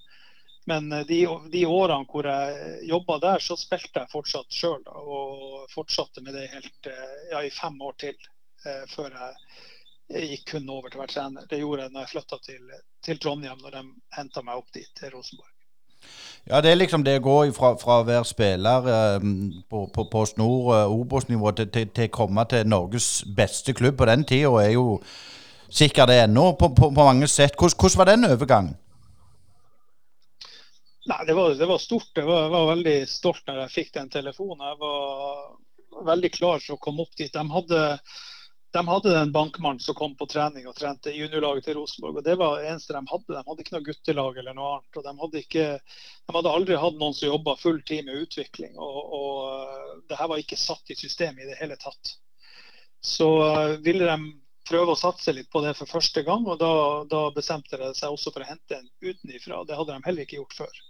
Men 0.69 0.91
eh, 0.95 1.05
de, 1.09 1.19
de 1.53 1.65
årene 1.67 2.07
hvor 2.09 2.29
jeg 2.29 2.89
jobba 2.89 3.19
der, 3.25 3.43
så 3.43 3.57
spilte 3.59 4.03
jeg 4.03 4.13
fortsatt 4.13 4.53
sjøl. 4.53 4.83
Og 4.87 5.69
fortsatte 5.73 6.23
med 6.25 6.37
det 6.37 6.49
helt, 6.53 6.91
eh, 6.91 7.15
ja, 7.33 7.43
i 7.45 7.53
fem 7.53 7.79
år 7.81 7.97
til. 8.05 8.17
Eh, 8.67 8.83
før 8.91 9.13
jeg 10.09 10.33
gikk 10.33 10.49
kun 10.53 10.73
over 10.73 10.89
til 10.89 10.99
å 10.99 11.03
være 11.03 11.13
trener. 11.13 11.47
Det 11.49 11.61
gjorde 11.61 11.85
jeg 11.85 11.93
når 11.93 12.05
jeg 12.05 12.13
flytta 12.15 12.41
til, 12.43 12.75
til, 13.05 13.21
Trondheim, 13.21 13.61
når 13.63 13.77
de 13.77 13.85
henta 14.17 14.43
meg 14.43 14.59
opp 14.59 14.69
dit, 14.75 14.89
til 14.97 15.13
Rosenborg. 15.13 15.55
Ja, 16.47 16.61
det 16.63 16.71
er 16.71 16.79
liksom 16.79 17.03
det 17.03 17.17
å 17.19 17.23
gå 17.23 17.37
fra, 17.53 17.73
fra 17.79 17.99
å 17.99 18.05
være 18.07 18.27
spiller 18.27 18.87
eh, 18.89 19.25
på, 19.69 19.85
på, 19.93 20.05
på 20.11 20.25
snor 20.31 20.69
eh, 20.75 20.93
Obos-nivå 20.95 21.53
til, 21.59 21.89
å 22.07 22.07
komme 22.15 22.45
til 22.51 22.67
Norges 22.67 23.09
beste 23.35 23.75
klubb 23.77 23.99
på 23.99 24.07
den 24.09 24.25
tida, 24.27 24.51
er 24.63 24.73
jo 24.73 24.99
sikkert 25.69 26.09
det 26.09 26.21
ennå 26.25 26.53
på, 26.59 26.71
på, 26.73 26.89
på, 26.89 27.03
mange 27.03 27.27
sett. 27.27 27.55
Hvordan, 27.59 27.77
hvordan, 27.79 27.99
var 27.99 28.11
den 28.11 28.29
overgangen? 28.31 28.77
Nei, 31.09 31.25
det 31.25 31.33
var, 31.33 31.53
det 31.57 31.65
var 31.65 31.77
stort. 31.81 32.11
Jeg 32.13 32.25
var, 32.25 32.49
var, 32.53 32.67
veldig 32.69 32.97
stolt 33.09 33.47
når 33.47 33.63
jeg 33.63 33.75
fikk 33.75 33.93
den 33.95 34.11
telefonen. 34.13 34.65
Jeg 34.67 34.77
var 34.81 36.03
veldig 36.11 36.29
klar 36.35 36.61
for 36.61 36.75
å 36.75 36.83
komme 36.83 37.05
opp 37.05 37.15
dit. 37.17 37.33
De 37.33 37.45
hadde 37.55 37.79
de 38.71 38.81
hadde 38.85 39.13
en 39.17 39.31
bankmann 39.33 39.79
som 39.81 39.95
kom 39.97 40.11
på 40.17 40.27
trening 40.29 40.67
og 40.69 40.75
trente 40.77 41.09
juniorlaget 41.09 41.65
til 41.65 41.79
Rosenborg. 41.79 42.19
og 42.19 42.27
Det 42.27 42.35
var 42.37 42.59
det 42.59 42.67
eneste 42.69 42.93
de 42.93 43.01
hadde. 43.09 43.33
De 43.33 43.41
hadde 43.47 43.63
ikke 43.63 43.73
noe 43.75 43.87
guttelag 43.87 44.37
eller 44.37 44.57
noe 44.57 44.73
annet. 44.75 44.99
og 44.99 45.07
De 45.07 45.13
hadde, 45.23 45.41
ikke, 45.41 45.63
de 46.29 46.35
hadde 46.35 46.51
aldri 46.57 46.77
hatt 46.83 46.99
noen 46.99 47.15
som 47.17 47.31
jobba 47.31 47.55
full 47.57 47.81
tid 47.89 48.05
med 48.05 48.27
utvikling. 48.27 48.77
og, 48.77 48.99
og 49.17 50.03
Det 50.11 50.19
her 50.19 50.29
var 50.29 50.43
ikke 50.43 50.59
satt 50.61 50.93
i 50.93 50.99
systemet 50.99 51.47
i 51.47 51.49
det 51.49 51.57
hele 51.63 51.79
tatt. 51.81 52.13
Så 53.01 53.31
uh, 53.41 53.79
ville 53.81 54.05
de 54.05 54.29
prøve 54.69 54.93
å 54.93 55.01
satse 55.01 55.33
litt 55.33 55.49
på 55.49 55.63
det 55.65 55.73
for 55.79 55.89
første 55.89 56.21
gang, 56.27 56.45
og 56.45 56.61
da, 56.61 56.71
da 57.09 57.25
bestemte 57.33 57.79
de 57.81 57.89
seg 57.97 58.13
også 58.13 58.29
for 58.35 58.45
å 58.45 58.51
hente 58.51 58.77
en 58.77 58.89
utenifra. 59.01 59.63
Det 59.65 59.81
hadde 59.81 59.97
de 59.97 60.05
heller 60.05 60.29
ikke 60.29 60.43
gjort 60.43 60.57
før. 60.61 60.81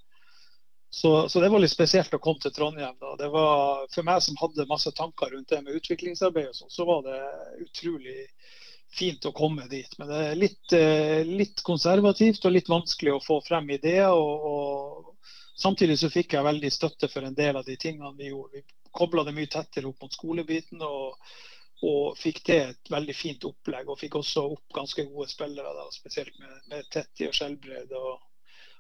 Så, 0.90 1.30
så, 1.30 1.42
det 1.42 1.50
var 1.50 1.62
litt 1.62 1.72
spesielt 1.72 2.14
å 2.14 2.22
komme 2.22 2.42
til 2.42 2.54
Trondheim. 2.54 2.96
Da. 3.02 3.14
Det 3.20 3.30
var, 3.30 3.86
for 3.94 4.08
meg 4.08 4.24
som 4.26 4.40
hadde 4.42 4.66
masse 4.70 4.92
tanker 4.98 5.30
rundt 5.36 5.52
det 5.52 5.62
med 5.62 5.78
utviklingsarbeid, 5.78 6.50
og 6.50 6.58
sånt, 6.58 6.74
så 6.74 6.86
var 6.90 7.04
det 7.06 7.20
utrolig 7.62 8.24
fint 8.90 9.26
å 9.30 9.34
komme 9.38 9.68
dit. 9.70 9.92
Men 10.00 10.10
det 10.10 10.22
er 10.26 10.40
litt, 10.40 10.74
eh, 10.74 11.22
litt 11.28 11.62
konservativt 11.66 12.46
og 12.46 12.56
litt 12.56 12.72
vanskelig 12.72 13.14
å 13.14 13.22
få 13.22 13.38
frem 13.46 13.70
ideer. 13.78 14.10
Og, 14.10 14.50
og, 14.50 15.38
samtidig 15.60 16.00
så 16.02 16.10
fikk 16.10 16.34
jeg 16.34 16.48
veldig 16.48 16.72
støtte 16.74 17.12
for 17.12 17.28
en 17.28 17.38
del 17.38 17.60
av 17.60 17.68
de 17.68 17.78
tingene 17.78 18.16
vi 18.18 18.32
gjorde. 18.32 18.64
Vi 18.64 18.90
kobla 18.92 19.28
det 19.28 19.36
mye 19.38 19.52
tettere 19.52 19.92
opp 19.92 20.02
mot 20.02 20.18
skolebiten. 20.18 20.82
og, 20.82 21.22
og 21.86 22.18
fikk 22.20 22.42
det 22.50 22.58
et 22.60 22.90
veldig 22.92 23.16
fint 23.16 23.46
opplegg. 23.48 23.88
Og 23.88 24.00
fikk 24.00 24.18
også 24.20 24.48
opp 24.56 24.74
ganske 24.76 25.06
gode 25.12 25.30
spillere, 25.32 25.76
da, 25.78 25.86
spesielt 25.94 26.34
med, 26.42 26.58
med 26.74 26.90
Tetti 26.92 27.30
og 27.30 27.38
Skjelbred. 27.38 27.94
Og, 27.94 28.18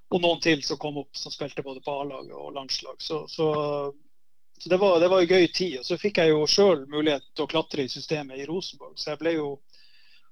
og 0.09 0.21
noen 0.21 0.39
til 0.41 0.61
som 0.65 0.79
kom 0.81 0.97
opp 1.01 1.17
som 1.17 1.33
spilte 1.33 1.63
både 1.65 1.83
på 1.85 1.93
A-lag 2.01 2.31
og 2.33 2.53
landslag. 2.55 2.97
Så, 3.01 3.27
så, 3.29 3.49
så 4.57 4.69
det, 4.69 4.77
var, 4.81 4.99
det 4.99 5.09
var 5.11 5.21
en 5.21 5.29
gøy 5.29 5.47
tid. 5.53 5.79
Og 5.79 5.85
så 5.85 5.99
fikk 6.01 6.17
jeg 6.21 6.33
jo 6.33 6.45
sjøl 6.49 6.85
mulighet 6.89 7.25
til 7.35 7.45
å 7.45 7.51
klatre 7.51 7.85
i 7.85 7.91
systemet 7.91 8.41
i 8.41 8.47
Rosenborg. 8.49 8.97
Så 8.97 9.11
jeg 9.13 9.21
ble 9.21 9.35
jo 9.37 9.51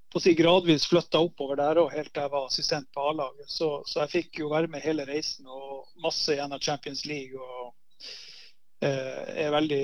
på 0.07 0.17
å 0.17 0.23
si 0.23 0.33
gradvis 0.39 0.87
flytta 0.87 1.19
oppover 1.19 1.59
der 1.59 1.81
òg, 1.81 1.91
helt 1.93 2.13
til 2.13 2.23
jeg 2.23 2.33
var 2.33 2.47
assistent 2.47 2.87
på 2.95 3.09
A-laget. 3.11 3.49
Så, 3.51 3.69
så, 3.85 4.01
jeg 4.05 4.13
fikk 4.15 4.39
jo 4.41 4.53
være 4.53 4.71
med 4.71 4.85
hele 4.85 5.05
reisen 5.05 5.49
og 5.51 5.89
masse 6.03 6.37
gjennom 6.37 6.63
Champions 6.63 7.03
League. 7.05 7.37
Og 7.37 8.07
eh, 8.87 9.43
er 9.45 9.53
veldig 9.53 9.83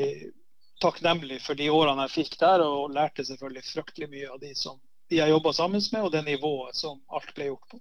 takknemlig 0.81 1.37
for 1.43 1.59
de 1.59 1.69
årene 1.71 2.07
jeg 2.07 2.15
fikk 2.17 2.39
der, 2.41 2.63
og 2.65 2.95
lærte 2.95 3.25
selvfølgelig 3.27 3.67
fryktelig 3.69 4.09
mye 4.15 4.31
av 4.33 4.41
de 4.41 4.55
som 4.57 4.79
de 5.11 5.19
jeg 5.19 5.29
jobba 5.29 5.53
sammen 5.53 5.83
med, 5.91 6.01
og 6.01 6.11
det 6.11 6.23
nivået 6.25 6.75
som 6.79 7.01
alt 7.13 7.33
ble 7.35 7.51
gjort 7.51 7.69
på. 7.69 7.79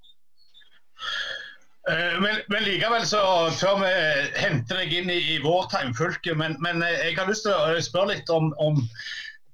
Eh, 1.91 2.21
men, 2.23 2.39
men, 2.49 2.63
likevel, 2.63 3.03
så 3.07 3.23
før 3.59 3.81
vi 3.83 3.91
henter 4.39 4.83
deg 4.83 4.93
inn 5.01 5.11
i, 5.11 5.19
i 5.35 5.41
vårt 5.43 5.75
heimfylke, 5.75 6.37
men, 6.39 6.55
men, 6.63 6.85
eh, 6.87 7.09
jeg 7.09 7.19
har 7.19 7.31
lyst 7.31 7.47
til 7.49 7.57
å 7.57 7.81
spørre 7.83 8.15
litt 8.15 8.31
om, 8.31 8.53
om 8.63 8.79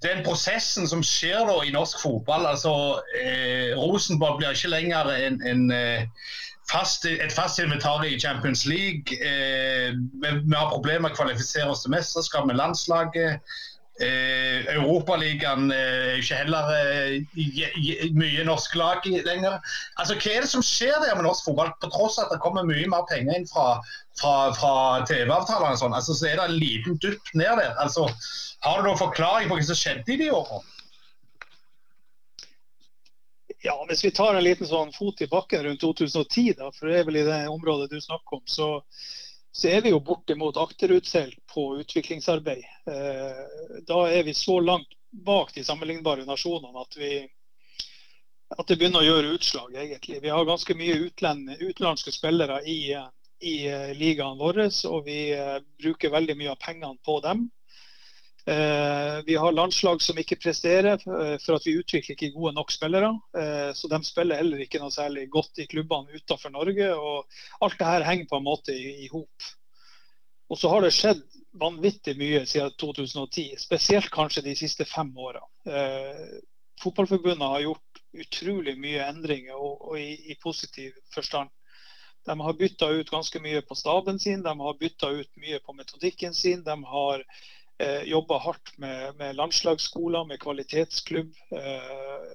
den 0.05 0.21
prosessen 0.23 0.85
som 0.87 1.01
skjer 1.03 1.41
da 1.49 1.57
i 1.65 1.73
norsk 1.75 1.99
fotball. 2.03 2.45
altså 2.47 2.73
eh, 3.17 3.73
Rosenborg 3.77 4.37
blir 4.39 4.53
ikke 4.53 4.71
lenger 4.71 5.09
en, 5.15 5.41
en 5.41 5.65
eh, 5.75 6.05
fast, 6.69 7.05
et 7.09 7.33
fast 7.33 7.59
inventar 7.59 8.05
i 8.05 8.19
Champions 8.19 8.65
League. 8.69 9.17
Eh, 9.17 9.97
vi, 10.21 10.35
vi, 10.45 10.55
har 10.55 10.69
problemer 10.71 11.07
med 11.07 11.15
å 11.15 11.19
kvalifisere 11.19 11.73
oss 11.73 11.83
til 11.83 11.95
mesterskap 11.97 12.47
med 12.47 12.61
landslaget. 12.61 13.57
Eh, 13.99 14.67
Europaligaen 14.77 15.73
er 15.75 16.13
eh, 16.13 16.19
ikke 16.21 16.37
heller 16.39 16.69
eh, 16.71 18.11
mye 18.15 18.45
norsk 18.47 18.77
lag 18.79 19.03
lenger. 19.03 19.57
Altså, 19.99 20.15
Hva 20.15 20.37
er 20.37 20.45
det 20.45 20.51
som 20.53 20.63
skjer 20.63 20.95
der 21.03 21.17
med 21.17 21.25
norsk 21.27 21.49
fotball, 21.49 21.73
på 21.83 21.89
tross 21.91 22.15
at 22.21 22.31
det 22.31 22.39
kommer 22.39 22.67
mye 22.67 22.87
mer 22.87 23.03
penger 23.09 23.35
inn 23.35 23.47
fra, 23.49 23.81
fra, 24.21 24.33
fra 24.55 24.73
TV-avtalene? 25.09 25.75
Sånn. 25.81 25.97
Altså, 25.97 26.15
så 26.15 26.29
er 26.29 26.39
det 26.39 26.47
en 26.47 26.59
liten 26.61 26.99
dupp 27.03 27.33
ned 27.35 27.59
der. 27.59 27.75
Altså, 27.83 28.07
har 28.63 28.79
du 28.79 28.87
noen 28.87 29.01
forklaring 29.03 29.51
på 29.51 29.59
hva 29.59 29.67
som 29.67 29.81
skjedde 29.81 30.15
i 30.15 30.19
de 30.23 30.31
årene? 30.31 30.63
Ja, 33.67 33.75
Hvis 33.89 34.05
vi 34.05 34.15
tar 34.15 34.37
en 34.37 34.45
liten 34.45 34.67
sånn 34.67 34.93
fot 34.95 35.19
i 35.19 35.27
bakken 35.27 35.65
rundt 35.65 35.81
2010, 35.83 36.53
da, 36.55 36.71
for 36.71 36.87
det 36.87 37.01
er 37.01 37.09
vel 37.09 37.19
i 37.19 37.27
det 37.27 37.41
området 37.51 37.89
du 37.91 37.99
snakker 37.99 38.39
om, 38.39 38.45
så 38.47 38.77
så 39.51 39.67
er 39.67 39.81
vi 39.81 39.89
jo 39.93 39.99
bortimot 39.99 40.57
akterutseilt 40.57 41.39
på 41.53 41.65
utviklingsarbeid. 41.81 42.63
Eh, 42.91 43.43
da 43.87 43.99
er 44.11 44.23
vi 44.23 44.33
så 44.33 44.59
langt 44.59 44.93
bak 45.09 45.53
de 45.55 45.63
sammenlignbare 45.65 46.25
nasjonene 46.25 46.83
at, 46.83 46.97
vi, 46.97 47.13
at 48.57 48.67
det 48.67 48.77
begynner 48.77 49.01
å 49.01 49.07
gjøre 49.07 49.33
utslag, 49.39 49.73
egentlig. 49.73 50.21
Vi 50.21 50.33
har 50.33 50.45
ganske 50.45 50.75
mye 50.77 50.99
utlend, 51.07 51.49
utenlandske 51.57 52.13
spillere 52.13 52.61
i, 52.69 52.93
i 53.41 53.55
eh, 53.67 53.93
ligaen 53.97 54.37
vår, 54.37 54.61
og 54.91 55.09
vi 55.09 55.21
eh, 55.33 55.57
bruker 55.81 56.13
veldig 56.13 56.37
mye 56.37 56.53
av 56.53 56.61
pengene 56.61 56.97
på 57.05 57.17
dem. 57.25 57.47
Eh, 58.49 59.23
vi 59.25 59.35
har 59.35 59.51
landslag 59.51 60.01
som 60.01 60.17
ikke 60.17 60.39
presterer 60.41 60.95
eh, 60.97 61.35
for 61.43 61.57
at 61.59 61.65
vi 61.67 61.75
utvikler 61.77 62.15
ikke 62.15 62.31
gode 62.33 62.55
nok 62.57 62.71
spillere. 62.73 63.11
Eh, 63.37 63.71
så 63.77 63.89
de 63.91 63.99
spiller 64.07 64.39
heller 64.39 64.63
ikke 64.63 64.81
noe 64.81 64.93
særlig 64.93 65.27
godt 65.29 65.61
i 65.61 65.67
klubbene 65.69 66.17
utenfor 66.17 66.53
Norge. 66.55 66.87
og 66.95 67.27
Alt 67.61 67.77
det 67.77 67.89
her 67.89 68.07
henger 68.07 68.29
på 68.31 68.39
en 68.39 68.47
måte 68.47 68.73
i 68.73 69.09
hop. 69.11 69.49
Og 70.49 70.57
så 70.57 70.71
har 70.71 70.81
det 70.81 70.95
skjedd 70.95 71.21
vanvittig 71.61 72.15
mye 72.17 72.41
siden 72.49 72.73
2010, 72.81 73.53
spesielt 73.61 74.09
kanskje 74.13 74.47
de 74.47 74.55
siste 74.57 74.85
fem 74.85 75.11
åra. 75.17 75.43
Fotballforbundet 76.81 77.51
har 77.53 77.61
gjort 77.67 78.01
utrolig 78.17 78.73
mye 78.81 79.05
endringer, 79.11 79.59
og, 79.59 79.83
og 79.91 79.99
i, 80.01 80.15
i, 80.31 80.37
positiv 80.41 80.97
forstand. 81.13 81.53
De 82.25 82.33
har 82.39 82.57
bytta 82.57 82.89
ut 82.97 83.13
ganske 83.13 83.41
mye 83.45 83.61
på 83.61 83.77
staben 83.77 84.17
sin, 84.21 84.41
de 84.41 84.55
har 84.63 84.81
bytta 84.81 85.11
ut 85.21 85.29
mye 85.37 85.61
på 85.61 85.77
metodikken 85.77 86.33
sin. 86.33 86.65
De 86.65 86.77
har 86.95 87.25
eh, 87.79 88.03
jobber 88.03 88.39
hardt 88.43 88.77
med, 88.77 89.15
med, 89.15 89.35
landslagsskoler, 89.35 90.25
med 90.25 90.39
kvalitetsklubb. 90.39 91.35
Eh, 91.51 92.25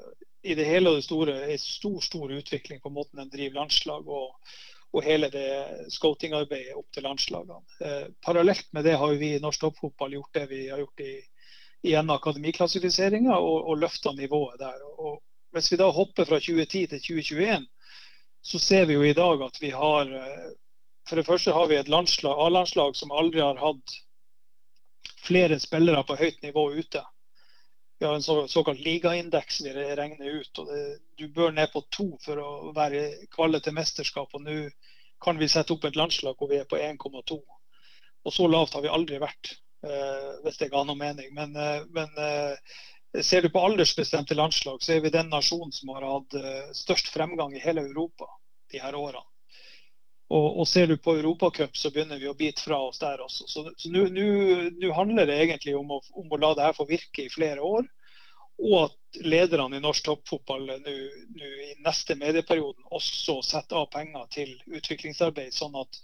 I 0.43 0.55
det 0.55 0.69
hele 0.69 0.91
og 0.91 1.01
det 1.01 1.07
store 1.07 1.35
er 1.49 1.61
stor 1.61 2.01
stor 2.05 2.33
utvikling 2.33 2.81
på 2.81 2.93
måten 2.93 3.23
en 3.23 3.33
driver 3.33 3.63
landslag 3.63 4.09
og, 4.09 4.35
og 4.95 5.05
hele 5.05 5.31
det 5.33 5.91
scoutingarbeidet 5.95 6.77
opp 6.79 6.91
til 6.93 7.07
landslagene. 7.09 7.61
Eh, 7.81 8.09
parallelt 8.25 8.67
med 8.73 8.85
det 8.85 8.97
har 9.01 9.15
vi 9.21 9.35
i 9.35 9.43
norsk 9.43 9.65
toppfotball 9.65 10.19
gjort 10.19 10.35
det 10.41 10.49
vi 10.53 10.65
har 10.69 10.83
gjort 10.85 11.05
i, 11.05 11.15
i 11.91 11.95
akademiklassifiseringa 11.97 13.39
og, 13.39 13.71
og 13.71 13.81
løfta 13.83 14.13
nivået 14.13 14.61
der. 14.61 14.85
Og 14.99 15.21
hvis 15.55 15.73
vi 15.73 15.81
da 15.81 15.91
hopper 15.91 16.29
fra 16.29 16.41
2010 16.41 16.87
til 16.93 17.01
2021, 17.01 17.67
så 18.45 18.59
ser 18.61 18.87
vi 18.87 18.99
jo 18.99 19.03
i 19.03 19.17
dag 19.17 19.43
at 19.43 19.61
vi 19.61 19.73
har 19.73 20.11
eh, 20.11 20.53
For 21.09 21.21
det 21.21 21.27
første 21.27 21.53
har 21.53 21.67
vi 21.69 21.77
et 21.77 21.89
A-landslag 21.89 22.95
som 22.97 23.11
aldri 23.13 23.41
har 23.41 23.59
hatt 23.61 23.97
flere 25.25 25.59
spillere 25.61 26.05
på 26.07 26.17
høyt 26.21 26.43
nivå 26.45 26.69
ute. 26.77 27.03
Vi 27.99 28.07
har 28.07 28.15
en 28.15 28.23
så, 28.23 28.49
såkalt 28.49 28.81
ligaindeks 28.85 29.61
vi 29.65 29.73
regner 29.73 30.41
ut. 30.41 30.59
og 30.59 30.67
det, 30.67 30.99
Du 31.17 31.29
bør 31.29 31.51
ned 31.51 31.73
på 31.73 31.85
to 31.91 32.09
for 32.25 32.41
å 32.43 32.73
være 32.77 33.27
kvalle 33.35 33.61
til 33.61 33.77
mesterskap. 33.77 34.35
og 34.35 34.43
Nå 34.43 34.69
kan 35.25 35.39
vi 35.39 35.49
sette 35.49 35.73
opp 35.73 35.85
et 35.85 35.97
landslag 35.97 36.37
hvor 36.39 36.51
vi 36.51 36.59
er 36.61 36.69
på 36.69 36.77
1,2. 36.77 37.39
Og 38.25 38.33
Så 38.33 38.49
lavt 38.49 38.75
har 38.75 38.83
vi 38.83 38.93
aldri 38.93 39.21
vært, 39.23 39.55
eh, 39.85 40.33
hvis 40.45 40.59
det 40.59 40.73
ga 40.73 40.85
noe 40.85 40.99
mening. 40.99 41.31
Men, 41.35 41.57
eh, 41.57 41.85
men 41.91 42.09
eh, 42.19 43.23
ser 43.23 43.43
du 43.43 43.49
på 43.49 43.63
aldersbestemte 43.63 44.35
landslag, 44.35 44.83
så 44.83 44.97
er 44.97 45.01
vi 45.01 45.15
den 45.15 45.31
nasjonen 45.31 45.73
som 45.73 45.93
har 45.95 46.09
hatt 46.09 46.35
eh, 46.41 46.73
størst 46.75 47.13
fremgang 47.15 47.55
i 47.55 47.63
hele 47.63 47.87
Europa 47.87 48.27
de 48.73 48.83
her 48.83 48.97
årene. 48.99 49.25
Og, 50.33 50.47
og, 50.61 50.69
ser 50.69 50.89
du 50.89 50.97
på 50.97 51.17
Europacup, 51.19 51.77
så 51.77 51.91
begynner 51.93 52.19
vi 52.19 52.31
å 52.31 52.37
bite 52.37 52.63
fra 52.65 52.79
oss 52.87 52.99
der 53.03 53.21
også. 53.21 53.45
Så 53.49 53.91
nå 53.93 54.93
handler 54.97 55.29
det 55.29 55.37
egentlig 55.43 55.77
om 55.77 55.93
å, 55.93 56.01
om 56.17 56.33
å, 56.33 56.41
la 56.41 56.55
det 56.57 56.65
her 56.69 56.79
få 56.79 56.89
virke 56.89 57.27
i 57.27 57.33
flere 57.33 57.61
år. 57.61 57.85
Og 58.65 58.77
at 58.85 59.21
lederne 59.27 59.77
i 59.77 59.83
norsk 59.83 60.07
toppfotball 60.07 60.69
nå 60.85 60.95
i 60.95 61.75
neste 61.83 62.15
medieperioden 62.17 62.87
også 62.95 63.41
setter 63.43 63.83
av 63.83 63.91
penger 63.93 64.29
til 64.31 64.53
utviklingsarbeid, 64.79 65.53
sånn 65.53 65.75
at, 65.81 65.99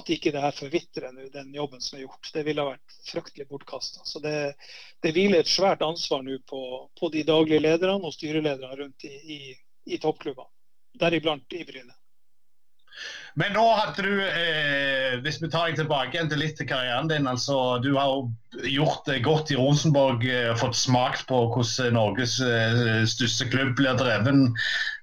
at 0.00 0.10
ikke 0.16 0.32
det 0.32 0.42
her 0.42 0.56
forvitrer 0.56 1.12
nå, 1.12 1.28
den 1.34 1.52
jobben 1.54 1.84
som 1.84 1.98
er 1.98 2.06
gjort. 2.06 2.32
Det 2.34 2.44
ville 2.48 2.64
ha 2.64 2.72
vært 2.72 2.98
fryktelig 3.06 3.46
bortkasta. 3.52 4.02
Så 4.08 4.24
det, 4.24 4.34
det, 5.04 5.14
hviler 5.14 5.44
et 5.44 5.52
svært 5.52 5.84
ansvar 5.86 6.24
nå 6.26 6.40
på, 6.48 6.62
på, 6.98 7.12
de 7.12 7.26
daglige 7.28 7.62
lederne 7.68 8.00
og 8.00 8.16
styrelederne 8.16 8.80
rundt 8.80 9.06
i, 9.06 9.14
i, 9.36 9.40
i 9.92 10.00
toppklubbene. 10.00 10.50
Deriblant 11.00 11.52
i 11.54 11.62
Bryne. 11.68 11.99
Men 13.38 13.54
nå 13.54 13.62
hadde 13.78 14.02
du, 14.02 14.14
eh, 14.26 15.18
hvis 15.24 15.38
vi 15.42 15.48
tar 15.50 15.68
deg 15.70 15.78
tilbake 15.78 16.16
igjen 16.16 16.30
til 16.32 16.40
litt 16.42 16.56
til 16.58 16.66
karrieren 16.68 17.10
din. 17.10 17.28
altså 17.30 17.78
Du 17.82 17.92
har 17.94 18.26
gjort 18.66 19.06
det 19.06 19.20
godt 19.24 19.52
i 19.54 19.58
Rosenborg, 19.58 20.24
eh, 20.26 20.54
fått 20.58 20.76
smakt 20.76 21.28
på 21.30 21.44
hvordan 21.54 21.94
Norges 21.94 22.40
eh, 22.42 23.04
største 23.08 23.46
klubb 23.52 23.76
blir 23.78 23.94
dreven. 24.00 24.48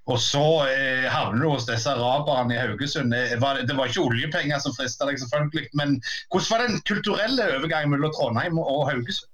Og 0.07 0.19
så 0.23 0.43
eh, 0.71 1.07
havner 1.11 1.43
du 1.43 1.49
hos 1.51 1.67
disse 1.67 1.91
araberne 1.91 2.55
i 2.55 2.59
Haugesund. 2.59 3.11
Det 3.11 3.39
var, 3.43 3.59
det 3.67 3.75
var 3.75 3.91
ikke 3.91 4.05
oljepenger 4.07 4.61
som 4.63 4.75
frista 4.75 5.07
deg, 5.07 5.19
selvfølgelig. 5.19 5.67
Men 5.79 5.97
hvordan 6.31 6.51
var 6.51 6.63
den 6.63 6.83
kulturelle 6.87 7.49
overgangen 7.57 7.95
mellom 7.95 8.13
Trondheim 8.15 8.59
og 8.61 8.85
Haugesund? 8.91 9.31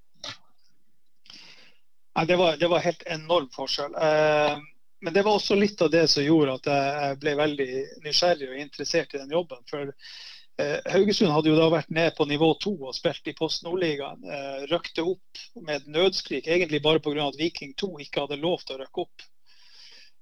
Ja, 2.13 2.26
det, 2.30 2.38
var, 2.38 2.58
det 2.62 2.70
var 2.70 2.82
helt 2.86 3.04
enorm 3.10 3.50
forskjell. 3.54 3.94
Eh, 3.98 4.58
men 5.04 5.13
det 5.13 5.24
var 5.26 5.36
også 5.36 5.56
litt 5.60 5.82
av 5.84 5.89
det 5.92 6.06
som 6.08 6.24
gjorde 6.24 6.54
at 6.60 6.70
jeg 6.72 7.18
ble 7.20 7.34
veldig 7.36 7.70
nysgjerrig 8.06 8.48
og 8.50 8.62
interessert 8.62 9.16
i 9.16 9.20
den 9.20 9.34
jobben. 9.36 9.60
For 9.68 9.89
eh, 9.92 10.78
Haugesund 10.94 11.34
hadde 11.34 11.52
jo 11.52 11.58
da 11.60 11.68
vært 11.74 11.92
ned 11.92 12.16
på 12.16 12.28
nivå 12.30 12.54
to 12.63 12.72
og 12.78 12.96
spilt 12.96 13.28
i 13.28 13.36
Post 13.36 13.66
Nordligaen. 13.68 14.24
Eh, 14.24 14.63
røkte 14.72 15.04
opp 15.04 15.44
med 15.60 15.76
et 15.82 15.92
nødskrik, 15.92 16.48
egentlig 16.48 16.80
bare 16.86 17.04
pga. 17.04 17.28
at 17.28 17.39
Viking 17.39 17.76
2 17.76 17.92
ikke 18.06 18.24
hadde 18.24 18.39
lov 18.39 18.63
til 18.63 18.78
å 18.78 18.84
røkke 18.86 19.04
opp. 19.04 19.28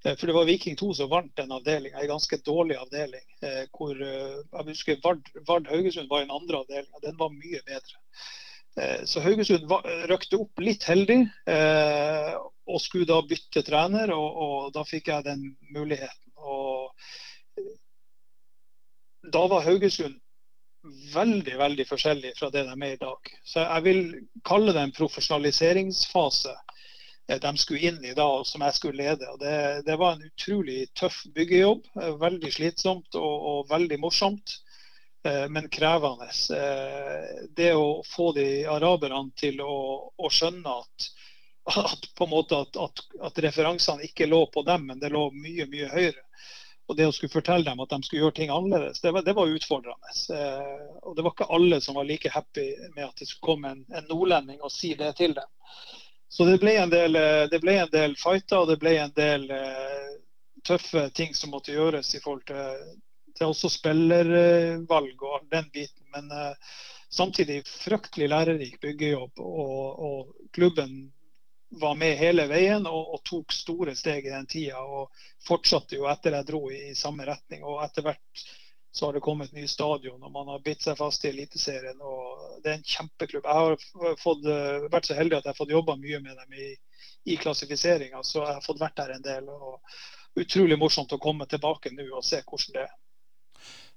Eh, 0.06 0.15
for 0.15 0.28
det 0.28 0.34
var 0.34 0.46
Viking 0.50 0.76
2 0.76 0.94
som 0.94 1.10
vant 1.10 1.36
den 1.38 1.52
avdelinga, 1.52 2.02
en 2.02 2.13
ganske 2.15 2.38
dårlig 2.46 2.78
avdeling. 2.82 3.26
Eh, 3.41 3.63
hvor 3.78 4.02
eh, 4.02 4.39
jeg 4.41 4.70
husker 4.74 5.02
Vard, 5.04 5.30
Vard 5.48 5.70
Haugesund 5.70 6.10
var 6.10 6.24
i 6.24 6.26
den 6.26 6.38
andre 6.38 6.63
avdelinga, 6.63 7.06
den 7.06 7.17
var 7.22 7.30
mye 7.36 7.62
bedre. 7.67 8.02
Eh, 8.79 9.03
så 9.05 9.19
Haugesund 9.23 9.67
røkte 10.10 10.39
opp 10.39 10.63
litt 10.63 10.86
heldig, 10.88 11.19
eh, 11.51 12.34
og 12.71 12.81
skulle 12.81 13.10
da 13.10 13.19
bytte 13.27 13.63
trener. 13.67 14.13
Og, 14.15 14.41
og 14.45 14.73
da 14.75 14.86
fikk 14.88 15.12
jeg 15.12 15.27
den 15.27 15.45
muligheten. 15.75 16.31
Og 16.41 16.91
da 19.31 19.45
var 19.51 19.65
Haugesund 19.67 20.19
veldig 21.13 21.57
veldig 21.60 21.86
forskjellig 21.86 22.34
fra 22.39 22.49
det 22.53 22.63
de 22.65 22.73
er 22.73 22.95
i 22.95 23.01
dag. 23.01 23.31
Så 23.45 23.62
jeg 23.62 23.86
vil 23.86 24.01
kalle 24.47 24.73
det 24.73 24.81
en 24.81 24.95
profesjonaliseringsfase 24.95 26.55
eh, 26.55 27.38
de 27.43 27.51
skulle 27.62 27.91
inn 27.91 28.01
i 28.05 28.15
da, 28.17 28.29
som 28.47 28.63
jeg 28.65 28.77
skulle 28.79 29.03
lede. 29.03 29.29
Og 29.29 29.39
det, 29.43 29.86
det 29.86 29.99
var 30.01 30.15
en 30.15 30.25
utrolig 30.31 30.88
tøff 30.97 31.21
byggejobb. 31.36 31.86
Veldig 32.23 32.53
slitsomt 32.55 33.19
og, 33.19 33.47
og 33.51 33.69
veldig 33.69 33.99
morsomt. 34.01 34.57
Eh, 35.23 35.49
men 35.49 35.69
krevende. 35.69 36.25
Eh, 36.25 37.45
det 37.55 37.73
å 37.73 38.03
få 38.05 38.31
de 38.34 38.65
araberne 38.65 39.29
til 39.38 39.62
å, 39.62 39.75
å 40.17 40.29
skjønne 40.34 40.77
at, 40.81 41.10
at, 41.77 42.07
at, 42.81 43.03
at, 43.21 43.41
referansene 43.45 44.07
ikke 44.10 44.25
lå 44.25 44.45
på 44.53 44.63
dem, 44.65 44.88
men 44.89 44.99
det 44.99 45.12
lå 45.13 45.27
mye, 45.31 45.67
mye 45.69 45.89
høyere. 45.93 46.25
Og 46.89 46.97
det 46.97 47.05
å 47.07 47.12
skulle 47.13 47.31
fortelle 47.31 47.69
dem 47.69 47.79
at 47.79 47.91
de 47.93 48.01
skulle 48.03 48.23
gjøre 48.25 48.36
ting 48.39 48.49
annerledes, 48.51 48.99
det 49.03 49.12
var, 49.13 49.23
det 49.23 49.36
var 49.38 49.53
utfordrende. 49.53 50.15
Eh, 50.34 50.88
og 51.05 51.15
det 51.15 51.27
var 51.27 51.36
ikke 51.36 51.51
alle 51.53 51.81
som 51.86 51.99
var 51.99 52.10
like 52.10 52.34
happy 52.34 52.65
med 52.95 53.05
at 53.05 53.21
det 53.21 53.29
skulle 53.29 53.53
komme 53.53 53.75
en, 53.75 53.86
en 53.93 54.10
nordlending 54.10 54.57
og 54.65 54.73
si 54.73 54.95
det 54.97 55.13
til 55.21 55.38
dem. 55.38 55.53
Så 56.31 56.47
det 56.47 56.57
ble 56.63 56.73
en 56.79 56.89
del, 56.89 57.17
ble 57.60 57.73
en 57.75 57.89
del 57.91 58.13
fighter 58.15 58.63
og 58.63 58.69
det 58.71 58.77
ble 58.79 58.95
en 59.03 59.12
del 59.17 59.49
tøffe 60.63 61.10
ting 61.12 61.34
som 61.36 61.51
måtte 61.51 61.75
gjøres 61.75 62.13
i 62.15 62.21
forhold 62.23 62.45
til 62.47 62.93
det 63.41 63.47
er 63.47 63.56
også 63.56 63.71
spillervalg 63.73 65.23
og 65.25 65.47
den 65.49 65.69
biten. 65.73 66.06
Men 66.13 66.30
uh, 66.30 66.75
samtidig 67.10 67.63
fryktelig 67.65 68.30
lærerik 68.30 68.77
byggejobb. 68.84 69.41
Og, 69.41 70.06
og, 70.06 70.36
klubben 70.54 71.12
var 71.82 71.95
med 71.95 72.19
hele 72.19 72.45
veien 72.51 72.86
og, 72.86 73.15
og, 73.15 73.21
tok 73.25 73.54
store 73.56 73.95
steg 73.97 74.27
i 74.27 74.34
den 74.34 74.45
tida. 74.51 74.84
Og 74.86 75.25
fortsatte 75.47 75.97
jo 75.97 76.06
etter 76.12 76.38
jeg 76.38 76.49
dro 76.51 76.67
i, 76.69 76.84
i 76.91 76.97
samme 76.97 77.25
retning. 77.25 77.65
Og 77.65 77.82
etter 77.82 78.06
hvert 78.06 78.45
så 78.93 79.08
har 79.08 79.17
det 79.17 79.23
kommet 79.25 79.54
nye 79.56 79.69
stadion, 79.71 80.19
og 80.19 80.32
man 80.36 80.49
har 80.51 80.63
bitt 80.65 80.84
seg 80.84 80.97
fast 80.99 81.23
i 81.23 81.30
Eliteserien. 81.32 82.01
og 82.04 82.62
Det 82.62 82.73
er 82.73 82.77
en 82.77 82.89
kjempeklubb. 82.93 83.47
Jeg 83.47 83.60
har 83.63 84.17
fått, 84.21 84.45
uh, 84.45 84.89
vært 84.91 85.10
så 85.10 85.17
heldig 85.17 85.39
at 85.39 85.47
jeg 85.47 85.56
har 85.56 85.62
fått 85.63 85.73
jobba 85.73 85.97
mye 85.97 86.19
med 86.21 86.38
dem 86.43 86.58
i, 86.60 86.73
i 87.32 87.41
klassifiseringa, 87.41 88.21
så 88.21 88.43
jeg 88.43 88.58
har 88.60 88.65
fått 88.65 88.84
vært 88.84 88.99
der 89.01 89.15
en 89.15 89.30
del. 89.32 89.49
og 89.49 89.80
Utrolig 90.41 90.77
morsomt 90.80 91.12
å 91.15 91.23
komme 91.23 91.47
tilbake 91.49 91.91
nå 91.95 92.06
og 92.12 92.27
se 92.27 92.43
hvordan 92.43 92.75
det 92.77 92.86
er. 92.86 92.99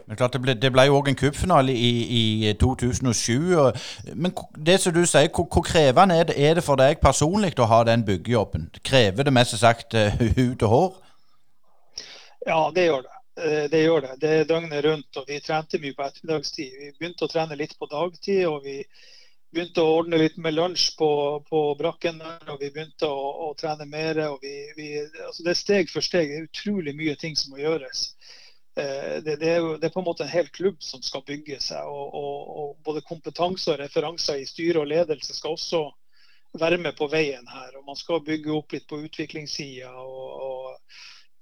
Men 0.06 0.16
klart 0.16 0.36
Det 0.62 0.72
ble, 0.72 0.84
jo 0.84 0.98
òg 0.98 1.08
en 1.08 1.16
cupfinale 1.16 1.72
i, 1.72 1.92
i, 2.20 2.52
2007. 2.60 3.56
Og, 3.56 3.78
men 4.14 4.34
det 4.66 4.80
som 4.80 4.92
du 4.92 5.04
sier, 5.06 5.30
hvor, 5.32 5.48
hvor 5.48 5.64
krevende 5.64 6.18
er 6.20 6.28
det, 6.28 6.36
er 6.36 6.54
det, 6.54 6.64
for 6.64 6.76
deg 6.76 7.00
personlig 7.00 7.54
å 7.58 7.70
ha 7.70 7.80
den 7.88 8.04
byggejobben? 8.04 8.68
Krever 8.84 9.24
det 9.24 9.32
mest 9.32 9.56
sagt 9.58 9.96
uh, 9.96 10.12
hud 10.36 10.62
og 10.62 10.68
hår? 10.74 10.92
Ja, 12.46 12.60
det 12.76 12.88
gjør 12.90 13.06
det. 13.06 13.14
Eh, 13.40 13.64
det 13.70 13.80
gjør 13.82 14.04
det. 14.04 14.12
Det 14.20 14.30
er 14.30 14.44
døgnet 14.50 14.84
rundt, 14.84 15.16
og 15.16 15.24
vi 15.28 15.40
trente 15.42 15.80
mye 15.82 15.96
på 15.96 16.06
ettermiddagstid. 16.06 16.78
Vi 16.78 16.92
begynte 16.98 17.26
å 17.26 17.32
trene 17.32 17.58
litt 17.58 17.74
på 17.78 17.88
dagtid, 17.90 18.44
og 18.46 18.60
vi 18.66 18.82
begynte 19.54 19.82
å 19.82 19.96
ordne 20.00 20.20
litt 20.20 20.36
med 20.42 20.54
lunsj 20.54 20.92
på, 20.98 21.10
på 21.48 21.64
brakken. 21.80 22.20
og 22.22 22.60
Vi 22.60 22.70
begynte 22.74 23.08
å, 23.08 23.26
å 23.48 23.50
trene 23.58 23.88
mer. 23.90 24.20
og 24.28 24.44
vi, 24.44 24.54
vi, 24.76 24.88
altså 25.26 25.46
Det 25.46 25.54
er 25.54 25.62
steg 25.62 25.90
for 25.90 26.04
steg. 26.04 26.30
Det 26.30 26.42
er 26.42 26.48
utrolig 26.50 26.94
mye 26.98 27.16
ting 27.18 27.38
som 27.38 27.54
må 27.54 27.62
gjøres. 27.62 28.10
Eh, 28.76 29.22
det, 29.22 29.36
det, 29.36 29.50
er 29.50 29.60
jo, 29.62 29.76
det, 29.78 29.86
er 29.86 29.94
på 29.94 30.02
en 30.02 30.08
måte 30.08 30.24
en 30.26 30.32
hel 30.32 30.48
klubb 30.48 30.82
som 30.82 31.02
skal 31.02 31.22
bygge 31.26 31.60
seg. 31.62 31.86
Og, 31.86 32.14
og, 32.14 32.54
og 32.58 32.78
både 32.86 33.04
kompetanse 33.06 33.70
og 33.72 33.78
referanser 33.82 34.42
i 34.42 34.48
styre 34.48 34.82
og 34.82 34.90
ledelse 34.90 35.36
skal 35.36 35.54
også 35.54 35.84
være 36.58 36.78
med 36.82 36.96
på 36.98 37.08
veien 37.10 37.46
her. 37.50 37.76
og 37.78 37.86
Man 37.86 37.98
skal 37.98 38.24
bygge 38.26 38.54
opp 38.54 38.74
litt 38.74 38.88
på 38.90 39.00
utviklingssida. 39.06 39.92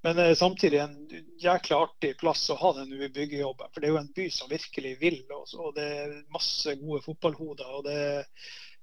Men 0.02 0.18
eh, 0.18 0.34
samtidig 0.34 0.82
en 0.82 0.98
jækla 1.40 1.78
artig 1.86 2.16
plass 2.20 2.48
å 2.50 2.58
ha 2.60 2.74
den 2.80 2.92
byggjobben. 3.14 3.72
For 3.72 3.80
det 3.80 3.88
er 3.88 3.94
jo 3.94 4.02
en 4.02 4.12
by 4.16 4.28
som 4.34 4.50
virkelig 4.50 4.96
vil. 5.00 5.22
Også, 5.30 5.62
og 5.62 5.78
Det 5.78 5.88
er 6.02 6.18
masse 6.34 6.76
gode 6.82 7.00
fotballhoder. 7.06 7.72
og 7.78 7.88
det 7.88 7.96
er 7.96 8.28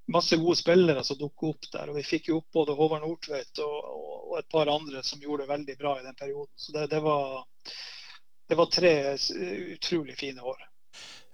masse 0.09 0.38
gode 0.41 0.57
spillere 0.57 1.03
som 1.05 1.19
dukker 1.19 1.53
opp 1.53 1.69
der. 1.71 1.89
og 1.89 1.99
Vi 1.99 2.07
fikk 2.07 2.31
jo 2.31 2.39
opp 2.41 2.49
både 2.62 2.73
Håvard 2.77 3.06
Nordtveit 3.06 3.62
og, 3.62 3.77
og, 3.93 4.33
et 4.39 4.50
par 4.50 4.71
andre 4.71 5.04
som 5.06 5.21
gjorde 5.21 5.45
det 5.45 5.54
veldig 5.54 5.77
bra 5.77 6.00
i 6.00 6.06
den 6.06 6.17
perioden. 6.17 6.54
Så 6.56 6.73
det, 6.73 6.87
det 6.93 7.02
var 7.06 7.45
det 8.50 8.58
var 8.58 8.73
tre 8.73 8.93
utrolig 9.75 10.17
fine 10.17 10.41
år. 10.41 10.69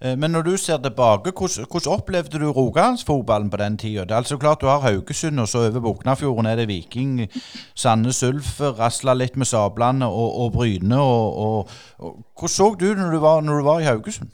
Eh, 0.04 0.18
men 0.18 0.32
når 0.32 0.42
du 0.42 0.58
ser 0.58 0.78
tilbake, 0.84 1.32
hvordan, 1.32 1.68
hvordan 1.72 1.94
opplevde 1.94 2.40
du 2.40 2.52
Rogalandsfotballen 2.52 3.50
på 3.50 3.58
den 3.58 3.78
tida? 3.78 4.04
Det 4.04 4.12
er 4.12 4.24
altså 4.24 4.38
klart 4.38 4.62
du 4.62 4.68
har 4.68 4.84
Haugesund, 4.84 5.40
og 5.40 5.48
så 5.48 5.68
over 5.68 5.80
Boknafjorden 5.80 6.46
er 6.46 6.56
det 6.56 6.68
Viking, 6.68 7.30
Sandnes 7.76 8.24
Ulf, 8.24 8.60
rasla 8.62 9.14
litt 9.14 9.38
med 9.38 9.48
sablene 9.48 10.08
og, 10.08 10.40
og 10.42 10.52
Bryne. 10.52 11.00
Og, 11.00 11.38
og, 11.46 11.70
og, 11.98 12.18
hvordan 12.36 12.56
så 12.56 12.74
du 12.80 12.90
når 12.96 13.12
du 13.12 13.20
var, 13.24 13.42
når 13.42 13.60
du 13.60 13.64
var 13.64 13.80
i 13.80 13.88
Haugesund? 13.88 14.34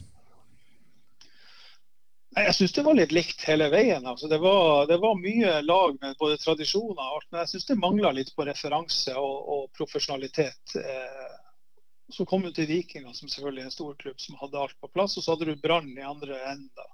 Jeg 2.32 2.54
syns 2.56 2.72
det 2.72 2.84
var 2.86 2.96
litt 2.96 3.12
likt 3.12 3.44
hele 3.44 3.68
veien. 3.70 4.06
Altså, 4.08 4.30
det, 4.32 4.40
var, 4.40 4.86
det, 4.88 4.98
var, 5.04 5.18
mye 5.20 5.58
lag 5.68 5.98
med 6.02 6.16
både 6.20 6.40
tradisjoner 6.40 7.04
og 7.04 7.18
alt, 7.18 7.28
men 7.30 7.42
jeg 7.44 7.52
syns 7.52 7.68
det 7.68 7.78
mangla 7.78 8.14
litt 8.16 8.32
på 8.36 8.46
referanse 8.48 9.14
og, 9.20 9.50
og 9.52 9.66
profesjonalitet. 9.78 10.78
Eh, 10.80 11.41
så 12.12 12.26
kom 12.26 12.44
du 12.46 12.52
til 12.54 12.68
Vikinga, 12.70 13.14
som 13.14 13.30
selvfølgelig 13.30 13.62
er 13.64 13.70
en 13.70 13.76
stor 13.76 13.96
klubb 14.00 14.20
som 14.22 14.40
hadde 14.42 14.60
alt 14.60 14.78
på 14.82 14.90
plass. 14.94 15.18
Og 15.18 15.24
så 15.24 15.36
hadde 15.36 15.48
du 15.50 15.62
Brann 15.62 15.92
i 15.98 16.06
andre 16.06 16.40
enda. 16.52 16.88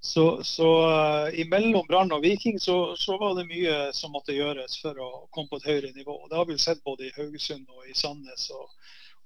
Så, 0.00 0.44
så 0.44 0.68
uh, 0.86 1.40
imellom 1.40 1.86
Brann 1.88 2.12
og 2.14 2.22
Viking 2.22 2.60
så, 2.60 2.96
så, 2.96 3.16
var 3.18 3.34
det 3.34 3.48
mye 3.48 3.90
som 3.92 4.12
måtte 4.14 4.36
gjøres 4.36 4.78
for 4.82 4.98
å 5.02 5.08
komme 5.34 5.50
på 5.50 5.58
et 5.58 5.68
høyere 5.72 5.90
nivå. 5.96 6.20
Det 6.30 6.38
har 6.38 6.46
vi 6.46 6.58
sett 6.58 6.84
både 6.86 7.08
i 7.08 7.14
Haugesund 7.16 7.66
og 7.74 7.88
i 7.90 7.96
Sandnes 7.98 8.46
og, 8.54 8.70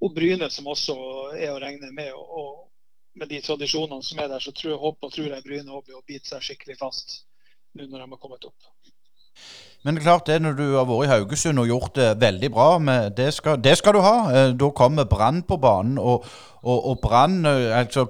og 0.00 0.14
Bryne, 0.16 0.48
som 0.50 0.70
også 0.72 0.96
er 1.36 1.52
å 1.52 1.60
regne 1.60 1.92
med. 1.92 2.14
Og, 2.16 2.68
med 3.20 3.28
de 3.28 3.42
tradisjonene 3.44 4.00
som 4.02 4.22
er 4.24 4.30
der, 4.32 4.40
så 4.40 4.54
tror 4.56 4.70
jeg, 4.72 4.80
håper 4.80 5.10
og 5.10 5.12
tror 5.12 5.28
jeg 5.28 5.44
Bryne 5.44 5.82
blir 5.84 5.98
å 5.98 6.06
bite 6.08 6.30
seg 6.32 6.46
skikkelig 6.46 6.78
fast 6.80 7.18
nå 7.76 7.84
når 7.88 8.04
de 8.04 8.08
har 8.14 8.20
kommet 8.20 8.48
opp. 8.48 8.70
Men 9.82 9.96
det 9.96 10.02
er 10.02 10.06
klart 10.06 10.28
det 10.30 10.36
når 10.42 10.54
du 10.54 10.66
har 10.76 10.86
vært 10.86 11.08
i 11.08 11.10
Haugesund 11.10 11.58
og 11.58 11.66
gjort 11.66 11.96
det 11.98 12.08
veldig 12.22 12.50
bra, 12.54 12.66
det 13.10 13.32
skal, 13.34 13.58
det, 13.58 13.74
skal, 13.80 13.96
du 13.96 14.04
ha. 14.04 14.14
Eh, 14.30 14.52
da 14.54 14.68
kommer 14.70 15.08
Brann 15.10 15.42
på 15.42 15.58
banen. 15.58 15.96
Og, 15.98 16.26
og, 16.62 16.86
og 16.92 17.00
Brann 17.02 17.40
eh, 17.46 17.66
altså, 17.80 18.06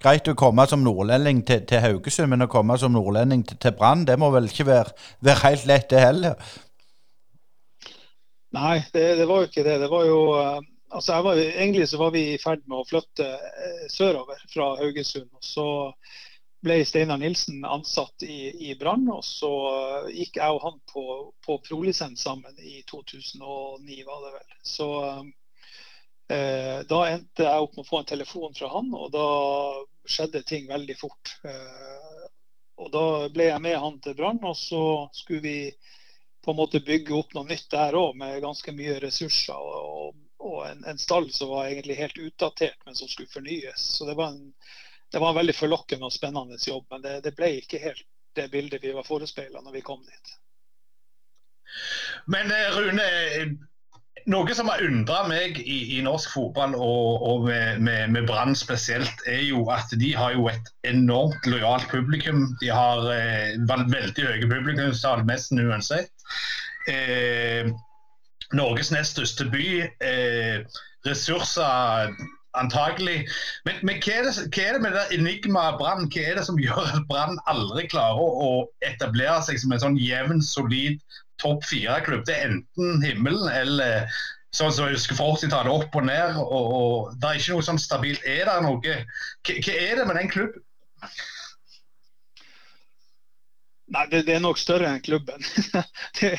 Greit 0.00 0.30
å 0.32 0.36
komme 0.38 0.64
som 0.70 0.80
nordlending 0.80 1.42
til, 1.44 1.66
til, 1.68 1.84
Haugesund, 1.84 2.32
men 2.32 2.46
å 2.46 2.48
komme 2.48 2.78
som 2.80 2.96
nordlending 2.96 3.44
til, 3.44 3.60
til 3.60 3.76
Brann, 3.76 4.06
det 4.08 4.16
må 4.20 4.32
vel 4.32 4.48
ikke 4.48 4.68
være, 4.70 4.96
være 5.20 5.44
helt 5.44 5.68
lett, 5.68 5.90
det 5.92 6.00
heller? 6.00 6.56
Nei, 8.56 8.78
det, 8.94 9.04
det, 9.20 9.28
var 9.28 9.44
jo 9.44 9.50
ikke 9.50 9.66
det. 9.68 9.76
Det 9.84 9.92
var 9.92 10.08
jo 10.08 10.20
eh, 10.40 10.60
Altså, 10.90 11.20
var, 11.22 11.38
egentlig 11.38 11.84
så 11.86 12.00
var 12.00 12.08
vi 12.10 12.20
i 12.32 12.38
ferd 12.42 12.64
med 12.66 12.80
å 12.80 12.86
flytte 12.88 13.22
sørover 13.94 14.40
fra 14.50 14.72
Haugesund. 14.80 15.28
og 15.36 15.44
så 15.46 15.66
ble 16.60 16.84
Steinar 16.84 17.20
Nilsen 17.20 17.64
ansatt 17.64 18.22
i, 18.22 18.70
i 18.70 18.74
Brann. 18.78 19.08
Og 19.12 19.24
så 19.24 19.52
gikk 20.12 20.40
jeg 20.40 20.56
og 20.56 20.64
han 20.64 20.80
på, 20.92 21.04
på 21.46 21.58
prolisens 21.66 22.24
sammen 22.26 22.56
i 22.58 22.82
2009, 22.90 24.00
var 24.06 24.24
det 24.26 24.32
vel. 24.36 24.56
Så 24.62 24.90
eh, 26.32 26.78
da 26.90 27.00
endte 27.08 27.48
jeg 27.48 27.66
opp 27.66 27.76
med 27.76 27.86
å 27.86 27.90
få 27.90 28.02
en 28.02 28.10
telefon 28.12 28.56
fra 28.56 28.72
han, 28.74 28.92
og 28.94 29.12
da 29.14 29.28
skjedde 30.10 30.44
ting 30.48 30.68
veldig 30.70 30.98
fort. 31.00 31.36
Eh, 31.44 32.26
og 32.80 32.92
da 32.94 33.06
ble 33.32 33.50
jeg 33.50 33.62
med 33.64 33.76
han 33.76 34.00
til 34.00 34.16
Brann, 34.16 34.40
og 34.44 34.56
så 34.56 34.82
skulle 35.12 35.44
vi 35.44 35.58
på 36.40 36.52
en 36.52 36.56
måte 36.56 36.80
bygge 36.80 37.12
opp 37.12 37.34
noe 37.36 37.44
nytt 37.48 37.68
der 37.72 37.96
òg, 37.96 38.14
med 38.16 38.40
ganske 38.44 38.72
mye 38.72 38.96
ressurser. 39.02 39.56
og, 39.56 40.16
og 40.40 40.62
en, 40.64 40.84
en, 40.88 40.98
stall 40.98 41.28
som 41.36 41.50
var 41.52 41.68
egentlig 41.68 41.98
helt 41.98 42.16
utdatert, 42.18 42.78
men 42.86 42.96
som 42.96 43.08
skulle 43.08 43.28
fornyes. 43.32 43.82
Så 43.96 44.08
det 44.08 44.16
var 44.16 44.32
en 44.32 44.54
det 45.12 45.18
var 45.18 45.32
en 45.32 45.40
veldig 45.40 45.56
forlokkende 45.56 46.06
og 46.08 46.14
spennende 46.14 46.58
jobb, 46.62 46.86
men 46.90 47.02
det, 47.04 47.16
det 47.26 47.34
ble 47.38 47.54
ikke 47.58 47.82
helt 47.82 48.06
det 48.38 48.46
bildet 48.52 48.82
vi 48.84 48.92
var 48.94 49.06
forespeila 49.06 49.62
når 49.64 49.80
vi 49.80 49.82
kom 49.86 50.04
dit. 50.06 50.36
Men 52.30 52.50
eh, 52.54 52.70
Rune, 52.76 53.06
noe 54.30 54.54
som 54.54 54.70
har 54.70 54.82
undra 54.86 55.22
meg 55.28 55.58
i, 55.62 55.78
i, 55.96 56.00
norsk 56.04 56.34
fotball, 56.34 56.74
og, 56.78 57.26
og 57.26 57.46
med, 57.48 57.82
med, 57.86 58.14
med 58.14 58.28
Brann 58.28 58.54
spesielt, 58.58 59.24
er 59.26 59.42
jo 59.48 59.64
at 59.72 59.92
de 59.98 60.12
har 60.16 60.34
jo 60.36 60.48
et 60.52 60.72
enormt 60.86 61.46
lojalt 61.50 61.88
publikum. 61.90 62.48
De 62.62 62.70
har 62.70 63.06
eh, 63.14 63.56
veldig 63.70 64.26
høye 64.26 64.50
publikumstall 64.50 65.24
nesten 65.28 65.62
uansett. 65.66 66.12
Eh, 66.90 67.70
Norges 68.56 68.90
nest 68.94 69.16
største 69.16 69.46
by. 69.50 69.66
Eh, 70.02 70.80
ressurser 71.06 72.14
Antagelig. 72.58 73.28
Men, 73.64 73.78
men 73.86 74.00
hva, 74.02 74.16
er 74.16 74.26
det, 74.26 74.32
hva, 74.50 74.64
er 74.64 74.76
det, 74.76 74.82
med 74.82 74.96
det 74.96 75.04
enigmaet 75.14 75.78
Brann? 75.78 76.08
Hva 76.10 76.26
er 76.26 76.40
det 76.40 76.46
som 76.48 76.58
gjør 76.58 76.82
at 76.82 77.06
Brann 77.10 77.38
aldri 77.50 77.86
klarer 77.92 78.42
å 78.46 78.50
etablere 78.86 79.38
seg 79.46 79.60
som 79.62 79.74
en 79.74 79.82
sånn 79.84 79.98
jevn, 80.00 80.42
solid 80.42 80.98
topp 81.42 81.62
fire-klubb? 81.70 82.24
Det 82.26 82.36
er 82.36 82.48
enten 82.50 83.04
himmelen 83.06 83.46
eller 83.54 84.08
sånn 84.56 84.72
som 84.74 84.88
jeg 84.88 84.98
husker 84.98 85.18
fra 85.18 85.28
80-tallet, 85.36 85.70
opp 85.70 86.00
og 86.00 86.08
ned. 86.08 86.40
Og, 86.42 86.72
og, 86.80 87.12
Det 87.20 87.28
er 87.28 87.42
ikke 87.42 87.58
noe 87.58 87.68
sånn 87.68 87.82
stabilt. 87.82 88.26
Er 88.26 88.50
det 88.50 88.56
noe 88.66 88.80
Hva, 88.82 88.96
hva 89.46 89.76
er 89.76 90.00
det 90.00 90.08
med 90.08 90.18
den 90.18 90.32
klubben? 90.32 90.66
Nei, 93.90 94.04
det, 94.10 94.24
det, 94.26 94.36
er 94.36 94.42
nok 94.42 94.58
større 94.60 94.86
enn 94.90 95.02
klubben. 95.02 95.42
det, 96.20 96.36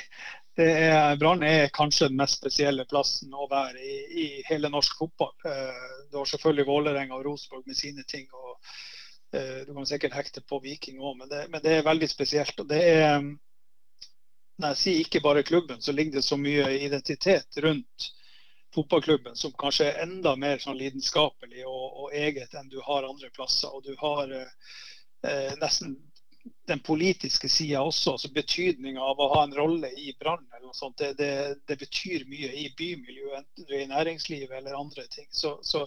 Brann 0.55 1.43
er 1.43 1.69
kanskje 1.73 2.09
den 2.09 2.17
mest 2.19 2.41
spesielle 2.41 2.85
plassen 2.85 3.33
å 3.33 3.47
være 3.51 3.79
i, 3.79 3.97
i 4.23 4.25
hele 4.49 4.69
norsk 4.69 4.97
fotball. 4.99 5.31
Eh, 5.47 5.83
du 6.11 6.17
har 6.19 6.27
selvfølgelig 6.27 6.67
Vålerenga 6.67 7.15
og 7.15 7.25
Rosenborg 7.25 7.67
med 7.67 7.77
sine 7.77 8.03
ting. 8.03 8.27
og 8.33 8.57
eh, 9.37 9.61
Du 9.67 9.73
kan 9.73 9.87
sikkert 9.87 10.17
hekte 10.17 10.43
på 10.43 10.59
Viking 10.59 10.99
òg, 10.99 11.21
men, 11.21 11.31
men, 11.49 11.61
det 11.63 11.77
er 11.77 11.87
veldig 11.87 12.09
spesielt. 12.11 12.59
og 12.59 12.67
det 12.67 12.81
er 12.83 13.21
Når 13.21 14.67
jeg 14.73 14.81
sier 14.83 15.05
ikke 15.05 15.23
bare 15.23 15.43
klubben, 15.47 15.81
så 15.81 15.95
ligger 15.95 16.19
det 16.19 16.27
så 16.27 16.37
mye 16.37 16.67
identitet 16.79 17.63
rundt 17.63 18.11
fotballklubben 18.75 19.35
som 19.35 19.51
kanskje 19.59 19.89
er 19.89 20.03
enda 20.03 20.35
mer 20.39 20.59
sånn 20.63 20.77
lidenskapelig 20.79 21.65
og, 21.67 22.03
og 22.03 22.13
eget 22.15 22.53
enn 22.55 22.69
du 22.71 22.79
har 22.85 23.07
andre 23.07 23.31
plasser. 23.35 23.71
og 23.71 23.83
du 23.83 23.95
har 23.99 24.31
eh, 24.31 25.53
nesten 25.59 25.97
den 26.67 26.79
politiske 26.79 27.49
sida 27.49 27.81
også, 27.83 28.15
altså 28.15 28.31
betydninga 28.33 29.03
av 29.03 29.19
å 29.19 29.29
ha 29.35 29.43
en 29.45 29.55
rolle 29.57 29.91
i 29.97 30.13
Brann. 30.19 30.47
Det, 30.97 31.13
det, 31.19 31.31
det, 31.67 31.77
betyr 31.77 32.25
mye 32.29 32.51
i 32.63 32.67
bymiljøet, 32.77 33.37
enten 33.41 33.67
du 33.67 33.73
er 33.75 33.85
i 33.85 33.89
næringslivet 33.91 34.57
eller 34.57 34.79
andre 34.79 35.05
ting. 35.11 35.27
Så, 35.31 35.57
så 35.63 35.85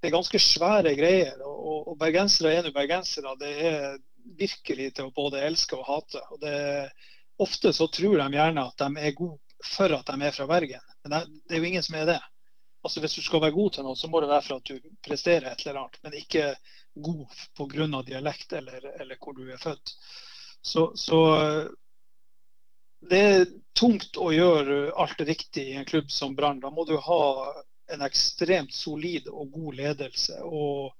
det 0.00 0.10
er 0.10 0.16
ganske 0.16 0.40
svære 0.42 0.94
greier. 0.98 1.40
Og, 1.46 1.92
og 1.92 1.98
bergensere 2.00 2.54
er 2.56 2.66
nå 2.66 2.74
bergensere. 2.74 3.36
Det 3.40 3.52
er 3.70 3.98
virkelig 4.38 4.92
til 4.96 5.08
å 5.08 5.14
både 5.16 5.44
elske 5.46 5.78
og 5.78 5.86
hate. 5.88 6.22
Og 6.34 6.42
det, 6.42 6.56
ofte 7.42 7.72
så 7.72 7.88
tror 7.92 8.18
de 8.20 8.38
gjerne 8.38 8.64
at 8.68 8.80
de 8.82 9.04
er 9.08 9.16
gode 9.16 9.40
for 9.64 9.92
at 9.96 10.08
de 10.08 10.24
er 10.24 10.34
fra 10.36 10.46
Bergen, 10.46 10.82
men 11.02 11.12
det, 11.14 11.20
det 11.48 11.56
er 11.56 11.62
jo 11.62 11.68
ingen 11.70 11.84
som 11.84 11.96
er 11.98 12.10
det. 12.10 12.22
Altså 12.84 13.00
Hvis 13.02 13.16
du 13.18 13.22
skal 13.24 13.42
være 13.42 13.56
god 13.56 13.70
til 13.74 13.86
noe, 13.86 13.98
så 13.98 14.08
må 14.10 14.20
det 14.22 14.30
være 14.30 14.44
for 14.46 14.60
at 14.60 14.68
du 14.68 14.90
presterer 15.02 15.48
et 15.50 15.64
eller 15.64 15.80
annet, 15.80 15.96
men 16.04 16.18
ikke 16.20 16.50
god 16.96 17.26
pga. 17.56 18.02
dialekt 18.02 18.52
eller, 18.52 19.00
eller, 19.00 19.16
hvor 19.20 19.34
du 19.36 19.52
er 19.52 19.60
født. 19.60 19.94
Så, 20.62 20.92
så, 20.96 21.20
det 23.10 23.20
er 23.20 23.46
tungt 23.78 24.16
å 24.16 24.32
gjøre 24.32 24.92
alt 24.96 25.20
riktig 25.20 25.68
i 25.70 25.76
en 25.78 25.84
klubb 25.88 26.10
som 26.10 26.34
Brann. 26.36 26.60
Da 26.60 26.70
må 26.70 26.84
du 26.84 26.96
ha 26.96 27.22
en 27.92 28.02
ekstremt 28.02 28.74
solid 28.74 29.28
og 29.28 29.52
god 29.52 29.78
ledelse. 29.80 30.40
og 30.42 30.94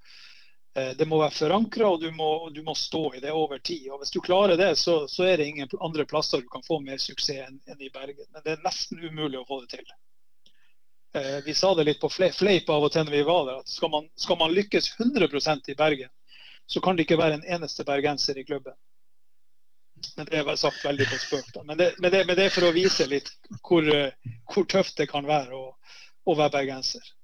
eh, 0.79 0.93
Det 0.99 1.09
må 1.09 1.19
være 1.21 1.35
forankra, 1.35 1.91
og 1.91 2.01
du 2.05 2.11
må, 2.15 2.31
du 2.55 2.63
må, 2.63 2.77
stå 2.79 3.15
i 3.17 3.23
det 3.25 3.33
over 3.33 3.59
tid. 3.59 3.89
og 3.91 4.03
Hvis 4.03 4.15
du 4.15 4.21
klarer 4.21 4.57
det, 4.61 4.75
så, 4.79 5.07
så, 5.09 5.25
er 5.27 5.41
det 5.41 5.49
ingen 5.51 5.79
andre 5.81 6.07
plasser 6.07 6.45
du 6.45 6.51
kan 6.53 6.67
få 6.67 6.81
mer 6.85 7.03
suksess 7.03 7.49
enn, 7.49 7.61
enn 7.67 7.83
i 7.83 7.91
Bergen. 7.91 8.29
Men 8.31 8.45
det 8.45 8.55
er 8.55 8.67
nesten 8.67 9.03
umulig 9.03 9.41
å 9.41 9.49
få 9.49 9.65
det 9.65 9.79
til. 9.79 9.97
Eh, 11.17 11.45
vi 11.45 11.55
sa 11.55 11.75
det 11.75 11.85
litt 11.85 12.01
på 12.01 12.11
fleip 12.11 12.69
av 12.71 12.85
og 12.85 12.93
til 12.93 13.07
når 13.07 13.15
vi 13.15 13.23
var 13.25 13.47
der, 13.49 13.61
at 13.63 13.71
skal 13.73 13.93
man, 13.93 14.09
skal 14.21 14.37
man 14.41 14.53
lykkes 14.53 14.91
100% 14.99 15.71
i 15.73 15.77
Bergen, 15.79 16.11
så 16.67 16.83
kan 16.85 16.97
det 16.97 17.07
ikke 17.07 17.21
være 17.21 17.39
en 17.39 17.47
eneste 17.57 17.87
bergenser 17.89 18.39
i 18.39 18.45
klubben. 18.45 18.75
Men 20.17 20.29
Det 20.29 20.41
er 20.43 20.57
sagt 20.61 20.85
veldig 20.85 21.07
på 21.09 21.21
spøk. 21.23 21.55
Men 21.65 21.79
men, 21.79 21.95
men 22.01 22.37
det, 22.37 22.45
er 22.45 22.53
for 22.53 22.69
å 22.69 22.75
vise 22.75 23.07
litt 23.09 23.31
hvor, 23.63 23.87
eh, 23.89 24.35
hvor 24.53 24.69
tøft 24.69 24.99
det 25.01 25.09
kan 25.09 25.25
være 25.29 25.57
å, 25.57 25.71
å 26.27 26.37
være 26.37 26.59
bergenser. 26.59 27.15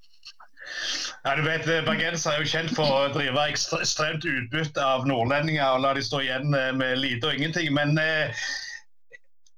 Ja, 1.23 1.35
du 1.35 1.43
vet, 1.45 1.67
eh, 1.67 1.83
Bergenser 1.85 2.33
er 2.33 2.41
jo 2.41 2.49
kjent 2.49 2.73
for 2.73 2.87
å 2.87 3.13
drive 3.13 3.45
ekstremt 3.51 4.25
utbytte 4.25 4.81
av 4.81 5.05
nordlendinger 5.05 5.75
og 5.75 5.83
la 5.85 5.93
de 5.93 6.03
stå 6.07 6.23
igjen 6.23 6.49
med 6.49 6.97
lite 6.97 7.29
og 7.29 7.37
ingenting. 7.37 7.69
Men 7.75 7.93
eh, 8.01 8.45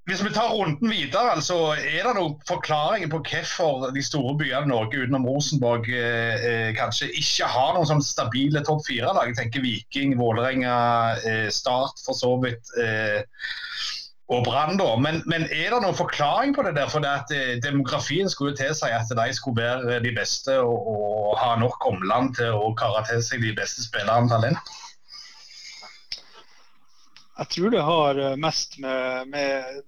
hvis 0.06 0.22
vi 0.22 0.30
tar 0.30 0.52
runden 0.54 0.92
videre, 0.92 1.32
altså, 1.34 1.56
er 1.74 2.06
det 2.06 2.12
noen 2.14 2.36
forklaringer 2.46 3.10
på 3.10 3.24
hvorfor 3.26 3.88
de 3.96 4.04
store 4.06 4.36
byene 4.38 4.68
i 4.68 4.70
Norge 4.70 5.02
utenom 5.02 5.26
Rosenborg 5.26 5.90
eh, 5.90 6.46
eh, 6.50 6.72
kanskje 6.78 7.10
ikke 7.18 7.48
har 7.50 7.74
noen 7.74 7.90
sånn 7.90 8.06
stabile 8.06 8.62
topp 8.68 8.84
fire-lag? 8.86 9.32
Jeg 9.32 9.40
tenker 9.40 9.66
Viking, 9.66 10.14
Vålerenga, 10.20 10.76
eh, 11.26 11.48
Start 11.50 12.04
for 12.06 12.18
så 12.18 12.36
vidt. 12.44 12.70
Eh, 12.78 13.24
og 14.30 14.46
Brann, 14.46 14.78
da. 14.78 14.92
Men, 15.02 15.24
men, 15.30 15.48
er 15.50 15.74
det 15.74 15.82
noen 15.82 15.98
forklaring 15.98 16.54
på 16.54 16.64
det 16.66 16.76
der? 16.78 16.90
For 16.90 17.02
det 17.02 17.10
at 17.24 17.34
eh, 17.34 17.58
demografien 17.66 18.30
skulle 18.30 18.54
tilsi 18.58 18.94
at 18.94 19.10
de 19.10 19.28
skulle 19.38 19.62
være 19.62 20.00
de 20.06 20.14
beste 20.14 20.60
og, 20.62 20.86
og 20.94 21.34
ha 21.42 21.56
nok 21.62 21.90
omland 21.90 22.38
til 22.38 22.54
å 22.54 22.72
kare 22.78 23.02
til 23.10 23.26
seg 23.26 23.42
de 23.46 23.54
beste 23.58 23.86
spillerne 23.86 24.30
talent? 24.30 24.74
Jeg 27.36 27.52
tror 27.58 27.74
det 27.74 27.84
har 27.90 28.22
eh, 28.22 28.40
mest 28.40 28.80
med, 28.86 29.34
med 29.34 29.84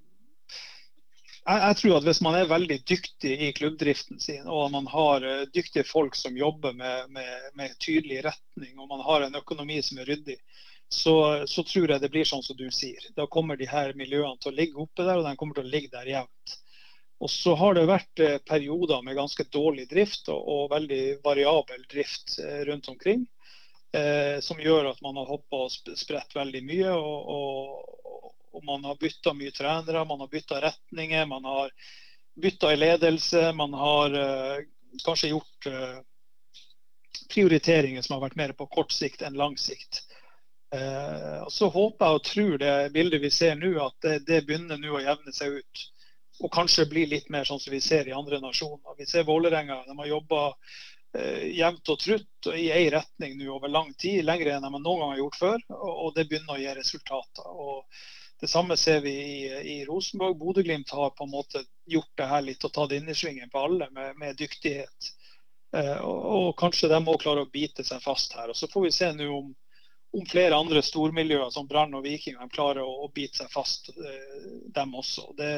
jeg, 1.48 1.62
jeg, 1.64 1.78
tror 1.80 1.98
at 1.98 2.08
hvis 2.08 2.22
man 2.26 2.36
er 2.36 2.50
veldig 2.50 2.78
dyktig 2.90 3.34
i 3.48 3.50
klubbdriften 3.56 4.20
sin, 4.20 4.46
og 4.52 4.72
man 4.74 4.88
har 4.92 5.24
uh, 5.24 5.46
dyktige 5.56 5.88
folk 5.88 6.18
som 6.20 6.38
jobber 6.38 6.76
med, 6.76 7.10
med, 7.16 7.50
med, 7.56 7.76
tydelig 7.84 8.24
retning, 8.26 8.74
og 8.80 8.90
man 8.92 9.04
har 9.06 9.26
en 9.26 9.40
økonomi 9.40 9.80
som 9.86 10.02
er 10.02 10.12
ryddig, 10.12 10.38
så, 10.90 11.16
så, 11.48 11.64
tror 11.68 11.92
jeg 11.92 12.04
det 12.04 12.12
blir 12.12 12.28
sånn 12.28 12.44
som 12.44 12.56
du 12.60 12.68
sier. 12.72 13.10
Da 13.16 13.28
kommer 13.32 13.60
de 13.60 13.68
her 13.68 13.92
miljøene 14.00 14.40
til 14.40 14.54
å 14.54 14.58
ligge 14.60 14.84
oppe 14.84 15.04
der, 15.04 15.20
og 15.20 15.28
de 15.28 15.36
kommer 15.40 15.58
til 15.58 15.68
å 15.68 15.72
ligge 15.72 15.92
der 15.96 16.08
jevnt. 16.08 16.58
Og 17.18 17.32
så 17.34 17.56
har 17.58 17.74
det 17.76 17.88
vært 17.90 18.24
uh, 18.24 18.38
perioder 18.48 19.04
med 19.04 19.18
ganske 19.20 19.48
dårlig 19.52 19.88
drift 19.92 20.28
og, 20.34 20.44
og 20.44 20.72
veldig 20.76 21.04
variabel 21.24 21.84
drift 21.92 22.38
uh, 22.44 22.62
rundt 22.68 22.92
omkring. 22.94 23.28
som 24.44 24.60
gjør 24.60 24.90
at 24.90 24.98
man 25.02 25.16
har 25.16 25.30
hoppa 25.32 25.62
og 25.64 25.96
spredt 25.98 26.36
veldig 26.36 26.60
mye. 26.68 26.92
og, 26.92 27.30
og 27.32 28.18
og 28.58 28.66
man 28.66 28.84
har 28.90 28.98
bytta 28.98 29.36
mye 29.38 29.54
trenere, 29.54 30.04
man 30.10 30.26
har 30.26 30.34
bytta 30.34 30.60
retninger, 30.64 31.26
man 31.30 31.46
har 31.46 31.72
bytta 32.42 32.74
i 32.74 32.78
ledelse. 32.78 33.54
Man 33.54 33.74
har 33.74 34.14
uh, 34.14 34.58
kanskje 35.06 35.30
gjort 35.30 35.68
uh, 35.68 36.00
prioriteringer 37.34 38.02
som 38.02 38.18
har 38.18 38.28
vært 38.28 38.40
mer 38.40 38.54
på 38.58 38.70
kort 38.72 38.94
sikt 38.94 39.22
enn 39.26 39.38
lang 39.38 39.58
sikt. 39.62 40.04
Uh, 40.76 41.46
og 41.46 41.52
Så 41.54 41.70
håper 41.72 42.06
jeg 42.06 42.20
og 42.20 42.26
tror 42.28 42.58
det 42.62 42.74
bildet 42.96 43.24
vi 43.24 43.32
ser 43.32 43.56
nå, 43.60 43.74
at 43.84 43.98
det, 44.04 44.18
det 44.28 44.44
begynner 44.48 44.82
nå 44.82 44.98
å 44.98 45.06
jevne 45.06 45.34
seg 45.34 45.62
ut. 45.62 45.88
Og 46.44 46.54
kanskje 46.54 46.90
bli 46.90 47.08
litt 47.10 47.32
mer 47.34 47.48
sånn 47.50 47.62
som 47.62 47.74
vi 47.74 47.82
ser 47.82 48.08
i 48.08 48.14
andre 48.14 48.38
nasjoner. 48.44 48.94
Vi 49.00 49.08
ser 49.10 49.26
Vålerenga. 49.26 49.82
De 49.88 49.98
har 49.98 50.10
jobba 50.12 50.42
jevnt 51.18 51.90
og 51.90 51.98
trutt 51.98 52.50
i 52.52 52.68
én 52.70 52.92
retning 52.94 53.40
nå 53.40 53.48
over 53.56 53.72
lang 53.74 53.88
tid, 53.98 54.20
lenger 54.28 54.52
enn 54.52 54.68
man 54.68 54.84
noen 54.84 55.00
gang 55.02 55.14
har 55.16 55.22
gjort 55.24 55.40
før. 55.40 55.64
Og, 55.74 55.94
og 56.04 56.12
det 56.14 56.28
begynner 56.30 56.54
å 56.54 56.60
gi 56.62 56.76
resultater. 56.78 57.48
Og 57.48 58.04
det 58.40 58.48
samme 58.48 58.78
ser 58.78 59.02
vi 59.02 59.12
i, 59.12 59.46
i 59.80 59.86
Rosenborg. 59.86 60.38
Bodø-Glimt 60.38 60.92
har 60.94 61.10
på 61.10 61.24
en 61.24 61.32
måte 61.34 61.64
gjort 61.86 62.12
det 62.18 62.28
her 62.30 62.44
litt 62.46 62.66
og 62.68 62.74
tatt 62.76 62.94
innersvingen 62.94 63.50
på 63.50 63.64
alle 63.66 63.88
med, 63.92 64.18
med 64.22 64.38
dyktighet. 64.38 65.14
Eh, 65.76 65.98
og, 65.98 66.20
og, 66.26 66.50
kanskje 66.60 66.90
de 66.92 67.00
må 67.04 67.18
klare 67.18 67.44
å 67.44 67.50
bite 67.52 67.86
seg 67.88 68.04
fast 68.04 68.38
her. 68.38 68.54
Og 68.54 68.60
Så 68.60 68.70
får 68.70 68.86
vi 68.86 68.92
se 68.94 69.10
nå 69.18 69.30
om, 69.34 69.50
om 70.18 70.28
flere 70.30 70.60
andre 70.60 70.84
stormiljøer 70.86 71.50
som 71.54 71.68
Brann 71.68 71.98
og 71.98 72.06
Viking 72.06 72.38
klarer 72.54 72.86
å, 72.86 73.08
å, 73.08 73.12
bite 73.14 73.42
seg 73.42 73.50
fast, 73.54 73.90
eh, 73.98 74.52
dem 74.76 74.94
også. 75.02 75.32
Det, 75.38 75.52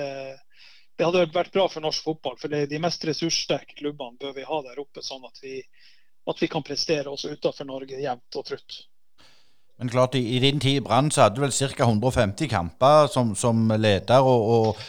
det 0.95 1.09
hadde 1.09 1.25
vært 1.35 1.53
bra 1.55 1.67
for 1.67 1.83
norsk 1.83 2.07
fotball. 2.07 2.39
For 2.39 2.51
det, 2.53 2.65
de 2.71 2.79
mest 2.79 3.03
ressurssterke 3.07 3.75
klubbene 3.81 4.19
bør 4.21 4.37
vi 4.39 4.47
ha 4.47 4.61
der 4.69 4.79
oppe, 4.79 5.03
sånn 5.03 5.27
at 5.27 5.43
vi, 5.43 5.59
at 6.31 6.41
vi 6.41 6.47
kan 6.51 6.63
prestere 6.63 7.11
også 7.11 7.35
utenfor 7.35 7.67
Norge 7.67 7.99
jevnt 7.99 8.39
og 8.39 8.47
trutt. 8.53 8.79
Men 9.79 9.89
klart, 9.89 10.15
i, 10.15 10.35
i 10.35 10.39
din 10.39 10.59
tid 10.59 10.75
i 10.75 10.83
Brann 10.83 11.11
så 11.11 11.21
hadde 11.21 11.37
du 11.37 11.45
vel 11.45 11.53
ca. 11.55 11.85
150 11.85 12.49
kamper 12.51 13.07
som, 13.07 13.31
som 13.35 13.69
leder, 13.79 14.19
og, 14.19 14.49
og, 14.55 14.81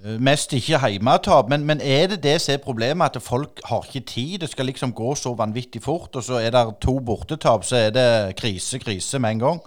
eh, 0.00 0.16
mest 0.16 0.54
ikke 0.56 0.80
hjemmetap. 0.80 1.50
Men, 1.52 1.66
men, 1.68 1.82
er 1.84 2.06
det 2.08 2.22
det 2.24 2.38
som 2.40 2.54
er 2.54 2.62
problemet, 2.64 3.16
at 3.16 3.22
folk 3.22 3.60
har 3.68 3.84
ikke 3.84 4.06
tid? 4.08 4.38
Det 4.40 4.48
skal 4.48 4.70
liksom 4.70 4.94
gå 4.96 5.12
så 5.14 5.34
vanvittig 5.36 5.82
fort, 5.84 6.16
og 6.16 6.24
så 6.24 6.40
er 6.40 6.56
det 6.56 6.64
to 6.80 6.96
bortetap, 7.04 7.68
så 7.68 7.76
er 7.76 7.92
det 7.92 8.08
krise, 8.40 8.80
krise 8.80 9.20
med 9.20 9.36
en 9.36 9.44
gang? 9.44 9.60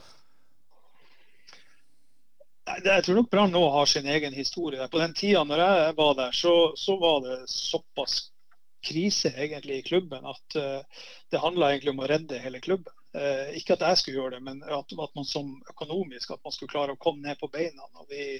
Jeg 2.84 3.04
tror 3.06 3.20
nok 3.20 3.30
Brann 3.30 3.54
nå 3.54 3.62
har 3.76 3.86
sin 3.86 4.10
egen 4.10 4.34
historie. 4.34 4.88
På 4.90 4.98
den 4.98 5.14
tida 5.14 5.44
når 5.46 5.62
jeg 5.62 5.96
var 5.98 6.14
der, 6.18 6.32
så, 6.34 6.56
så 6.80 6.98
var 6.98 7.22
det 7.28 7.38
såpass 7.52 8.32
krise 8.84 9.30
egentlig 9.38 9.78
i 9.78 9.86
klubben 9.86 10.26
at 10.26 10.58
uh, 10.58 11.06
det 11.32 11.44
handla 11.44 11.70
egentlig 11.70 11.94
om 11.94 12.02
å 12.04 12.10
redde 12.10 12.42
hele 12.42 12.64
klubben. 12.64 12.94
Uh, 13.14 13.54
ikke 13.58 13.76
at 13.76 13.86
jeg 13.86 14.00
skulle 14.00 14.22
gjøre 14.22 14.38
det, 14.38 14.44
men 14.46 14.64
at, 14.64 14.94
at, 14.94 15.12
man 15.16 15.28
som 15.30 15.52
økonomisk 15.70 16.32
at 16.34 16.42
man 16.44 16.56
skulle 16.56 16.74
klare 16.74 16.96
å 16.96 17.02
komme 17.02 17.28
ned 17.28 17.38
på 17.40 17.52
beina. 17.54 17.86
Og 18.02 18.10
vi, 18.10 18.40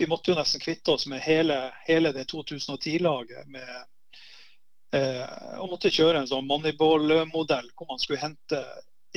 vi 0.00 0.08
måtte 0.08 0.32
jo 0.32 0.38
nesten 0.38 0.62
kvitte 0.64 0.94
oss 0.94 1.06
med 1.10 1.20
hele, 1.24 1.60
hele 1.84 2.14
det 2.16 2.28
2010-laget. 2.32 3.50
med 3.52 4.96
eh, 4.96 5.58
og 5.60 5.74
måtte 5.74 5.92
kjøre 5.92 6.22
en 6.22 6.30
sånn 6.30 6.48
moneyball-modell 6.48 7.68
hvor 7.76 7.90
man 7.90 8.00
skulle 8.00 8.22
hente 8.22 8.62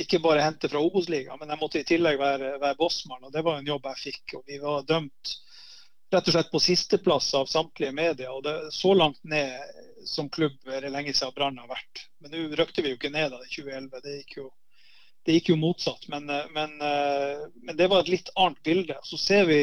ikke 0.00 0.18
bare 0.24 0.40
hente 0.40 0.68
fra 0.68 0.80
Obos-ligaen, 0.80 1.38
men 1.40 1.52
jeg 1.52 1.60
måtte 1.60 1.80
i 1.80 1.86
tillegg 1.86 2.18
være, 2.20 2.56
være 2.60 2.78
bossmann. 2.78 3.24
og 3.24 3.32
Det 3.32 3.42
var 3.44 3.58
en 3.58 3.68
jobb 3.68 3.88
jeg 3.90 4.02
fikk. 4.02 4.36
og 4.38 4.44
Vi 4.48 4.58
var 4.62 4.86
dømt 4.88 5.34
rett 6.12 6.28
og 6.28 6.34
slett 6.34 6.50
på 6.52 6.60
sisteplass 6.60 7.34
av 7.34 7.46
samtlige 7.46 7.92
medier. 7.92 8.30
og 8.30 8.42
det, 8.42 8.72
Så 8.72 8.94
langt 8.94 9.22
ned 9.24 9.52
som 10.04 10.28
klubb 10.28 10.56
er 10.66 10.80
det 10.80 10.92
lenge 10.92 11.14
siden 11.14 11.34
Brann 11.36 11.58
har 11.58 11.68
vært. 11.68 12.06
Men 12.20 12.34
nå 12.34 12.56
røkte 12.56 12.82
vi 12.82 12.92
jo 12.92 12.98
ikke 12.98 13.12
ned 13.12 13.30
da 13.32 13.40
i 13.42 13.52
2011. 13.52 14.00
Det 14.02 14.16
gikk 14.16 14.36
jo, 14.40 14.48
det 15.24 15.38
gikk 15.38 15.52
jo 15.52 15.58
motsatt. 15.60 16.08
Men, 16.12 16.26
men, 16.26 16.76
men, 16.78 17.76
det 17.78 17.86
var 17.90 18.02
et 18.02 18.12
litt 18.12 18.30
annet 18.34 18.62
bilde. 18.66 18.96
Så 19.06 19.18
ser 19.20 19.46
vi 19.46 19.60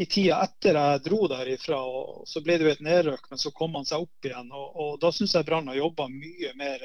i 0.00 0.06
tida 0.08 0.40
etter 0.44 0.76
jeg 0.76 1.02
dro 1.04 1.26
derifra, 1.28 1.78
og 1.84 2.28
så 2.28 2.40
ble 2.44 2.56
det 2.56 2.66
jo 2.66 2.72
et 2.72 2.84
nedrøk, 2.84 3.26
men 3.30 3.40
så 3.40 3.52
kom 3.52 3.74
han 3.76 3.88
seg 3.88 4.04
opp 4.06 4.28
igjen. 4.28 4.48
og, 4.52 4.76
og 4.80 4.94
Da 5.02 5.10
syns 5.12 5.34
jeg 5.36 5.48
Brann 5.48 5.68
har 5.68 5.76
jobba 5.80 6.08
mye 6.12 6.52
mer 6.56 6.84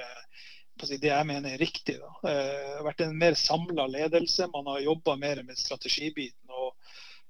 det 0.76 1.08
jeg 1.08 1.28
mener 1.28 1.54
er 1.54 1.62
riktig. 1.62 1.96
Eh, 1.96 2.72
har 2.76 2.84
vært 2.84 3.06
en 3.06 3.18
mer 3.18 3.36
samla 3.40 3.88
ledelse. 3.88 4.50
Man 4.52 4.68
har 4.68 4.84
jobba 4.84 5.16
mer 5.16 5.44
med 5.44 5.58
strategibiten 5.58 6.52
og 6.52 6.74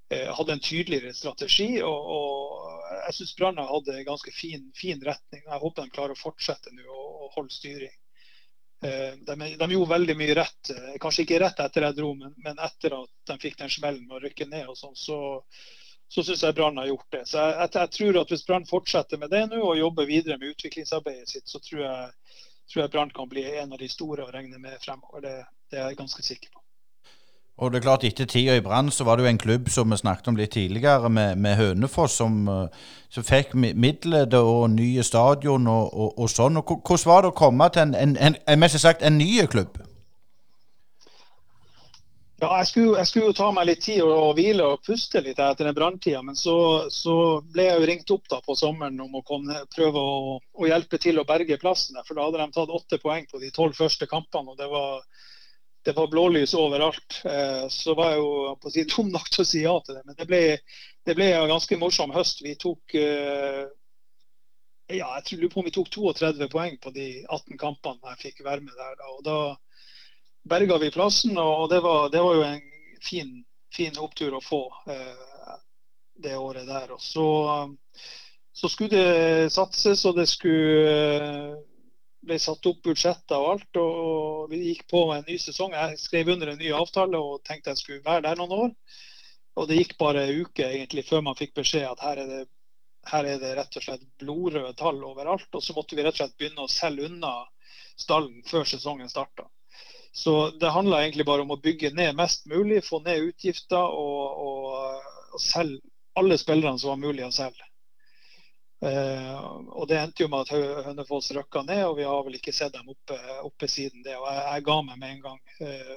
eh, 0.10 0.32
hadde 0.34 0.54
en 0.54 0.64
tydeligere 0.64 1.14
strategi. 1.14 1.82
og, 1.82 2.10
og 2.16 2.96
Jeg 3.06 3.18
syns 3.20 3.36
Brann 3.38 3.62
har 3.62 3.70
hatt 3.70 3.92
en 3.94 4.08
ganske 4.08 4.34
fin, 4.34 4.72
fin, 4.76 5.02
retning. 5.06 5.44
Jeg 5.46 5.62
håper 5.62 5.84
de 5.84 5.94
klarer 5.94 6.18
å 6.18 6.24
fortsette 6.24 6.74
nå 6.74 6.90
og, 6.90 7.30
holde 7.36 7.54
styring. 7.54 7.94
Eh, 8.84 9.16
de, 9.28 9.36
de, 9.56 9.70
gjorde 9.72 9.94
veldig 9.94 10.18
mye 10.20 10.36
rett, 10.42 10.74
kanskje 11.02 11.24
ikke 11.24 11.40
rett 11.46 11.64
etter 11.64 11.88
jeg 11.88 11.98
dro, 11.98 12.12
men, 12.20 12.36
men 12.44 12.60
etter 12.60 12.98
at 12.98 13.32
de 13.32 13.40
fikk 13.42 13.58
den 13.62 13.72
smellen 13.72 14.04
med 14.08 14.20
å 14.20 14.24
rykke 14.26 14.50
ned. 14.52 14.68
og 14.70 14.78
sånn, 14.80 14.96
så 15.00 15.18
så 16.08 16.24
syns 16.24 16.44
jeg 16.44 16.54
Brann 16.56 16.78
har 16.78 16.88
gjort 16.88 17.08
det. 17.12 17.24
Så 17.28 17.42
jeg, 17.42 17.54
jeg, 17.60 17.70
jeg 17.76 17.92
tror 17.98 18.20
at 18.22 18.32
Hvis 18.32 18.46
Brann 18.46 18.68
fortsetter 18.70 19.22
med 19.22 19.32
det 19.34 19.46
nå 19.50 19.62
og 19.62 19.80
jobber 19.80 20.10
videre 20.10 20.38
med 20.38 20.54
utviklingsarbeidet 20.54 21.32
sitt, 21.32 21.48
så 21.50 21.62
tror 21.64 21.82
jeg 21.82 22.12
jeg 22.76 22.92
Brann 22.94 23.14
kan 23.14 23.30
bli 23.30 23.44
en 23.60 23.74
av 23.74 23.82
de 23.82 23.90
store 23.90 24.26
å 24.26 24.32
regne 24.34 24.60
med 24.62 24.78
fremover. 24.84 25.22
Det, 25.26 25.34
det, 25.72 25.80
er 25.80 25.92
jeg 25.92 26.00
ganske 26.00 26.26
sikker 26.26 26.54
på. 26.54 26.65
Og 27.56 27.72
det 27.72 27.80
er 27.80 27.86
klart 27.86 28.04
Etter 28.04 28.28
tida 28.28 28.58
i 28.58 28.64
Brann 28.64 28.92
så 28.92 29.06
var 29.08 29.16
det 29.16 29.24
jo 29.24 29.30
en 29.32 29.40
klubb 29.40 29.70
som 29.72 29.92
vi 29.92 29.98
snakket 30.02 30.28
om 30.28 30.36
litt 30.36 30.52
tidligere, 30.52 31.10
med, 31.10 31.40
med 31.40 31.56
Hønefoss, 31.56 32.18
som, 32.20 32.42
eh, 32.52 32.92
som, 33.10 33.24
fikk 33.24 33.56
midler 33.56 34.28
og 34.42 34.70
nye 34.74 35.04
stadion 35.08 35.68
og, 35.72 35.94
og, 35.94 36.18
og 36.20 36.32
sånn. 36.32 36.60
Og 36.60 36.78
Hvordan 36.82 37.12
var 37.12 37.24
det 37.24 37.32
å 37.32 37.38
komme 37.40 37.70
til 37.72 37.88
en, 37.88 37.96
en, 37.96 38.16
en, 38.20 38.64
en 38.68 38.76
sagt, 38.76 39.06
en 39.08 39.18
ny 39.22 39.46
klubb? 39.48 39.80
Ja, 42.44 42.50
jeg 42.60 42.68
skulle, 42.68 42.98
jeg 43.00 43.08
skulle, 43.08 43.30
jo 43.32 43.38
ta 43.38 43.48
meg 43.56 43.70
litt 43.70 43.86
tid 43.86 44.02
og, 44.04 44.12
og 44.12 44.34
hvile 44.36 44.66
og 44.74 44.82
puste 44.84 45.22
litt 45.24 45.40
etter 45.40 45.70
den 45.70 45.78
branntida. 45.78 46.20
Men 46.28 46.36
så, 46.36 46.58
så, 46.92 47.16
ble 47.54 47.70
jeg 47.70 47.80
jo 47.80 47.88
ringt 47.88 48.12
opp 48.12 48.28
da 48.34 48.42
på 48.44 48.58
sommeren 48.60 49.00
om 49.00 49.16
å 49.16 49.24
komme, 49.24 49.62
prøve 49.72 50.04
å, 50.04 50.36
å, 50.44 50.68
hjelpe 50.68 51.00
til 51.00 51.22
å 51.22 51.26
berge 51.30 51.56
plassen. 51.62 51.96
For 52.04 52.20
da 52.20 52.28
hadde 52.28 52.44
de 52.44 52.58
tatt 52.58 52.76
åtte 52.82 53.00
poeng 53.00 53.24
på 53.32 53.40
de 53.40 53.54
tolv 53.56 53.80
første 53.80 54.10
kampene. 54.12 54.52
og 54.52 54.60
det 54.60 54.68
var, 54.68 55.00
det 55.86 55.94
var 55.94 56.08
blålys 56.08 56.54
overalt. 56.58 57.22
Eh, 57.26 57.68
så 57.70 57.94
var 57.98 58.12
jeg 58.12 58.22
jo 58.24 58.30
på 58.62 58.70
å 58.70 58.74
si, 58.74 58.86
dum 58.96 59.12
nok 59.14 59.30
til 59.30 59.44
å 59.44 59.48
si 59.48 59.64
ja 59.64 59.74
til 59.86 60.00
det. 60.00 60.06
Men 60.08 60.18
det 60.20 60.30
ble, 60.30 60.44
det 61.06 61.18
ble 61.18 61.32
en 61.36 61.52
ganske 61.54 61.78
morsom 61.82 62.14
høst. 62.16 62.42
Vi 62.46 62.56
tok 62.62 62.96
eh, 62.98 63.66
ja, 64.94 65.10
jeg 65.18 65.26
tror 65.30 65.50
på 65.50 65.62
om 65.62 65.66
vi 65.66 65.74
tok 65.74 65.90
32 65.94 66.50
poeng 66.54 66.76
på 66.82 66.94
de 66.94 67.08
18 67.26 67.58
kampene 67.62 68.16
jeg 68.16 68.22
fikk 68.28 68.44
være 68.46 68.66
med 68.66 68.74
der. 68.78 68.98
Og 69.14 69.22
da 69.26 69.38
berga 70.46 70.78
vi 70.82 70.92
plassen, 70.94 71.38
og 71.42 71.70
det 71.70 71.82
var, 71.86 72.10
det 72.14 72.22
var 72.22 72.36
jo 72.38 72.44
en 72.46 72.62
fin, 73.02 73.32
fin, 73.74 73.98
opptur 73.98 74.38
å 74.38 74.44
få 74.46 74.62
eh, 74.90 75.56
det 76.22 76.38
året 76.38 76.68
der. 76.70 76.94
Og 76.94 77.02
så, 77.02 77.30
så, 78.54 78.70
skulle 78.70 78.94
det 78.94 79.54
satses, 79.54 80.06
og 80.06 80.18
det 80.18 80.28
skulle 80.30 81.62
ble 82.28 82.38
satt 82.42 82.68
opp 82.70 82.82
budsjetter 82.86 83.40
og 83.42 83.52
alt. 83.54 83.80
og 83.82 84.52
Vi 84.52 84.62
gikk 84.70 84.86
på 84.92 85.06
med 85.10 85.22
en 85.22 85.30
ny 85.30 85.38
sesong. 85.42 85.76
Jeg 85.78 86.00
skrev 86.02 86.32
under 86.36 86.52
en 86.52 86.62
ny 86.62 86.72
avtale 86.76 87.22
og 87.22 87.44
tenkte 87.48 87.74
jeg 87.74 87.82
skulle 87.82 88.06
være 88.06 88.26
der 88.28 88.40
noen 88.40 88.56
år. 88.58 88.76
Og 89.56 89.70
Det 89.70 89.80
gikk 89.80 89.98
bare 90.02 90.26
en 90.26 90.44
uke 90.44 90.68
egentlig 90.68 91.06
før 91.08 91.24
man 91.26 91.40
fikk 91.40 91.56
beskjed 91.62 91.88
at 91.90 92.04
her 92.04 92.22
er 92.24 92.32
det, 92.32 92.44
her 93.12 93.28
er 93.30 93.42
det 93.42 93.54
rett 93.58 93.78
og 93.80 93.86
slett 93.86 94.08
blodrøde 94.20 94.74
tall 94.80 95.04
overalt. 95.08 95.48
Og 95.54 95.64
så 95.64 95.76
måtte 95.78 95.96
vi 95.96 96.04
rett 96.04 96.18
og 96.18 96.24
slett 96.24 96.38
begynne 96.40 96.66
å 96.66 96.72
selge 96.72 97.10
unna 97.10 97.36
stallen 97.96 98.42
før 98.50 98.68
sesongen 98.68 99.10
starta. 99.10 99.48
Så 100.16 100.52
det 100.60 100.72
handla 100.72 101.02
egentlig 101.04 101.26
bare 101.28 101.44
om 101.44 101.52
å 101.52 101.60
bygge 101.60 101.92
ned 101.96 102.16
mest 102.16 102.46
mulig, 102.48 102.84
få 102.88 103.02
ned 103.04 103.30
utgifter 103.30 103.84
og, 103.84 104.44
og, 104.48 105.08
og 105.36 105.42
selge 105.44 105.84
alle 106.16 106.38
spillerne 106.40 106.80
som 106.80 106.94
var 106.94 107.02
mulig 107.02 107.26
å 107.26 107.34
selge. 107.36 107.68
Eh, 108.84 109.46
og 109.72 109.88
Det 109.88 109.98
endte 110.00 110.26
jo 110.26 110.30
med 110.32 110.44
at 110.44 110.86
Hønefoss 110.86 111.32
røkka 111.36 111.64
ned, 111.64 111.86
og 111.88 111.98
vi 112.00 112.08
har 112.08 112.24
vel 112.26 112.38
ikke 112.40 112.54
sett 112.54 112.74
dem 112.76 112.90
oppe, 112.92 113.18
oppe 113.48 113.70
siden 113.72 114.04
det. 114.04 114.18
og 114.18 114.28
jeg, 114.28 114.44
jeg, 114.52 114.66
ga 114.68 114.78
meg 114.84 115.00
med 115.00 115.14
en 115.14 115.24
gang 115.24 115.40
eh, 115.64 115.96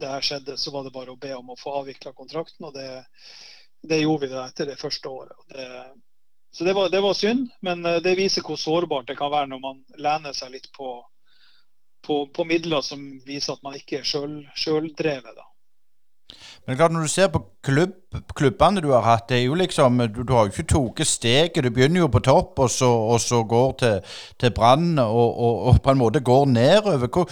det 0.00 0.12
her 0.14 0.24
skjedde, 0.24 0.56
så 0.56 0.72
var 0.74 0.86
det 0.86 0.94
bare 0.94 1.12
å 1.12 1.20
be 1.20 1.32
om 1.36 1.52
å 1.52 1.58
få 1.58 1.74
avvikla 1.82 2.14
kontrakten. 2.16 2.66
og 2.70 2.74
det, 2.74 2.88
det, 3.82 4.00
gjorde 4.00 4.26
vi 4.26 4.32
da 4.32 4.46
etter 4.48 4.70
det 4.70 4.80
første 4.80 5.08
året. 5.08 5.44
Det, 5.52 5.68
så 6.50 6.64
det 6.64 6.74
var, 6.74 6.88
det 6.90 7.02
var, 7.04 7.14
synd, 7.14 7.50
men 7.60 7.86
eh, 7.86 8.00
det 8.02 8.16
viser 8.18 8.46
hvor 8.46 8.58
sårbart 8.58 9.10
det 9.10 9.18
kan 9.20 9.32
være 9.32 9.52
når 9.52 9.62
man 9.62 9.84
lener 9.98 10.36
seg 10.36 10.56
litt 10.56 10.70
på, 10.76 10.96
på, 12.06 12.24
på, 12.32 12.48
midler 12.48 12.82
som 12.86 13.04
viser 13.26 13.54
at 13.54 13.62
man 13.66 13.76
ikke 13.78 14.00
er 14.00 14.08
sjøldrevet. 14.56 15.44
Men 16.66 16.76
klart 16.76 16.92
når 16.92 17.06
du 17.06 17.08
ser 17.08 17.30
på 17.32 17.40
klubb, 17.66 17.94
klubbene 18.36 18.82
du 18.84 18.90
har 18.92 19.02
hatt, 19.06 19.28
det 19.28 19.38
er 19.38 19.46
jo 19.48 19.56
liksom, 19.58 20.02
du, 20.14 20.22
du 20.22 20.32
har 20.36 20.46
jo 20.46 20.52
ikke 20.52 20.68
tatt 20.70 21.06
steget. 21.08 21.64
Du 21.64 21.70
begynner 21.70 22.04
jo 22.04 22.10
på 22.12 22.22
topp, 22.22 22.58
og 22.58 22.70
så, 22.70 22.90
og 22.90 23.20
så 23.20 23.42
går 23.48 23.72
til, 23.80 24.12
til 24.40 24.52
Brann 24.54 24.98
og, 24.98 25.38
og, 25.40 25.62
og, 25.70 25.80
på 25.82 25.94
en 25.94 25.98
måte 25.98 26.20
går 26.20 26.46
nedover. 26.52 27.08
Hvor, 27.08 27.30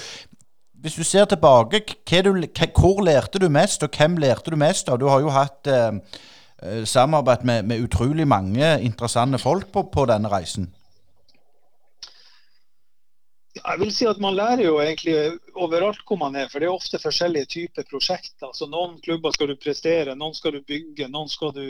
hvis 0.80 0.94
du 0.94 1.05
ser 1.05 1.24
tilbake, 1.24 1.82
du, 2.24 2.32
hvor 2.80 3.05
lærte 3.05 3.38
du 3.38 3.49
mest, 3.49 3.82
og 3.82 3.90
hvem 3.96 4.16
lærte 4.16 4.51
du 4.51 4.57
mest 4.57 4.88
av? 4.88 4.99
Du 4.99 5.09
har 5.09 5.20
jo 5.20 5.30
hatt 5.34 5.66
eh, 5.66 6.01
eh, 6.62 6.84
samarbeid 6.86 7.44
med, 7.44 7.62
med, 7.62 7.82
utrolig 7.82 8.28
mange 8.28 8.80
interessante 8.80 9.38
folk 9.38 9.72
på, 9.72 9.88
på 9.92 10.07
denne 10.07 10.28
reisen. 10.28 10.70
Jeg 13.59 13.80
vil 13.80 13.92
si 13.94 14.06
at 14.09 14.20
Man 14.22 14.36
lærer 14.36 14.64
jo 14.64 14.78
egentlig 14.82 15.16
overalt 15.54 16.00
hvor 16.06 16.18
man 16.20 16.36
er, 16.36 16.48
for 16.50 16.61
det 16.62 16.68
er 16.68 16.74
ofte 16.74 17.00
forskjellige 17.02 17.50
typer 17.54 17.86
prosjekter. 17.90 18.52
Så 18.54 18.68
Noen 18.70 18.98
klubber 19.04 19.34
skal 19.34 19.52
du 19.52 19.59
prestere, 19.61 20.16
noen 20.18 20.36
skal 20.36 20.56
du 20.56 20.62
bygge, 20.66 21.09
noen 21.12 21.30
skal 21.32 21.54
du 21.56 21.64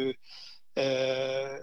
eh, 0.79 1.57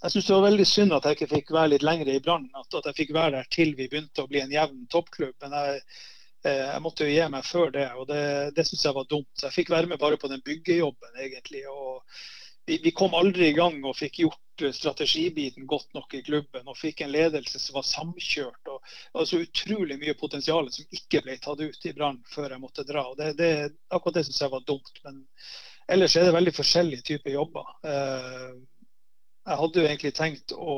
Jeg 0.00 0.12
syns 0.14 0.28
det 0.30 0.36
var 0.36 0.46
veldig 0.48 0.66
synd 0.68 0.96
at 0.96 1.06
jeg 1.06 1.18
ikke 1.18 1.32
fikk 1.34 1.52
være 1.56 1.74
litt 1.74 1.86
lenger 1.86 2.08
i 2.08 2.20
Brann. 2.24 2.48
At, 2.54 2.72
at, 2.72 2.90
jeg 2.90 2.98
fikk 3.02 3.14
være 3.16 3.36
der 3.38 3.52
til 3.52 3.74
vi 3.76 3.88
begynte 3.88 4.24
å 4.24 4.30
bli 4.30 4.42
en 4.42 4.54
jevn 4.54 4.86
toppklubb. 4.92 5.36
Men 5.44 5.56
jeg, 5.58 5.82
eh, 6.44 6.66
jeg 6.66 6.84
måtte 6.86 7.06
jo 7.06 7.14
gi 7.14 7.30
meg 7.36 7.48
før 7.48 7.74
det, 7.76 7.88
og 8.00 8.08
det, 8.08 8.22
det 8.56 8.66
syns 8.68 8.86
jeg 8.88 8.96
var 8.96 9.08
dumt. 9.10 9.32
Så 9.36 9.48
jeg 9.50 9.58
fikk 9.60 9.74
være 9.76 9.92
med 9.92 10.00
bare 10.00 10.20
på 10.20 10.30
den 10.32 10.44
byggejobben, 10.46 11.18
egentlig. 11.26 11.66
og 11.68 12.04
vi, 12.70 12.78
vi, 12.82 12.90
kom 12.90 13.14
aldri 13.18 13.48
i 13.50 13.54
gang 13.56 13.80
og 13.82 13.96
fikk 13.98 14.20
gjort 14.22 14.64
strategibiten 14.76 15.66
godt 15.66 15.88
nok 15.96 16.14
i 16.14 16.22
klubben. 16.22 16.68
Og 16.70 16.78
fikk 16.78 17.00
en 17.02 17.10
ledelse 17.10 17.58
som 17.58 17.80
var 17.80 17.86
samkjørt. 17.88 18.70
og 18.70 19.24
så 19.26 19.40
Utrolig 19.42 19.96
mye 19.98 20.14
potensial 20.20 20.70
som 20.70 20.86
ikke 20.94 21.24
ble 21.24 21.34
tatt 21.42 21.62
ut 21.64 21.88
i 21.90 21.94
Brann 21.96 22.20
før 22.30 22.54
jeg 22.54 22.62
måtte 22.62 22.86
dra. 22.86 23.08
og 23.10 23.16
det, 23.18 23.32
det, 23.40 23.50
Akkurat 23.90 24.20
det 24.20 24.26
syns 24.28 24.42
jeg 24.44 24.52
var 24.52 24.66
dumt. 24.68 25.00
Men 25.02 25.24
ellers 25.90 26.14
er 26.14 26.28
det 26.28 26.36
veldig 26.36 26.54
forskjellige 26.54 27.06
typer 27.08 27.34
jobber. 27.34 27.72
Eh, 27.90 28.52
jeg 29.50 29.60
hadde 29.62 29.82
jo 29.82 29.88
egentlig 29.88 30.14
tenkt 30.20 30.54
å 30.54 30.76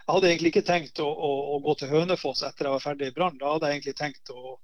jeg 0.00 0.16
hadde 0.16 0.30
egentlig 0.32 0.50
ikke 0.50 0.66
tenkt 0.66 0.98
å, 0.98 1.06
å, 1.06 1.28
å 1.54 1.58
gå 1.62 1.76
til 1.78 1.90
Hønefoss 1.92 2.40
etter 2.42 2.66
jeg 2.66 2.74
var 2.74 2.82
ferdig 2.82 3.12
i 3.12 3.14
Brann. 3.14 3.36
Da 3.38 3.52
hadde 3.52 3.68
jeg 3.68 3.78
egentlig 3.78 3.94
tenkt 4.00 4.32
å 4.34 4.56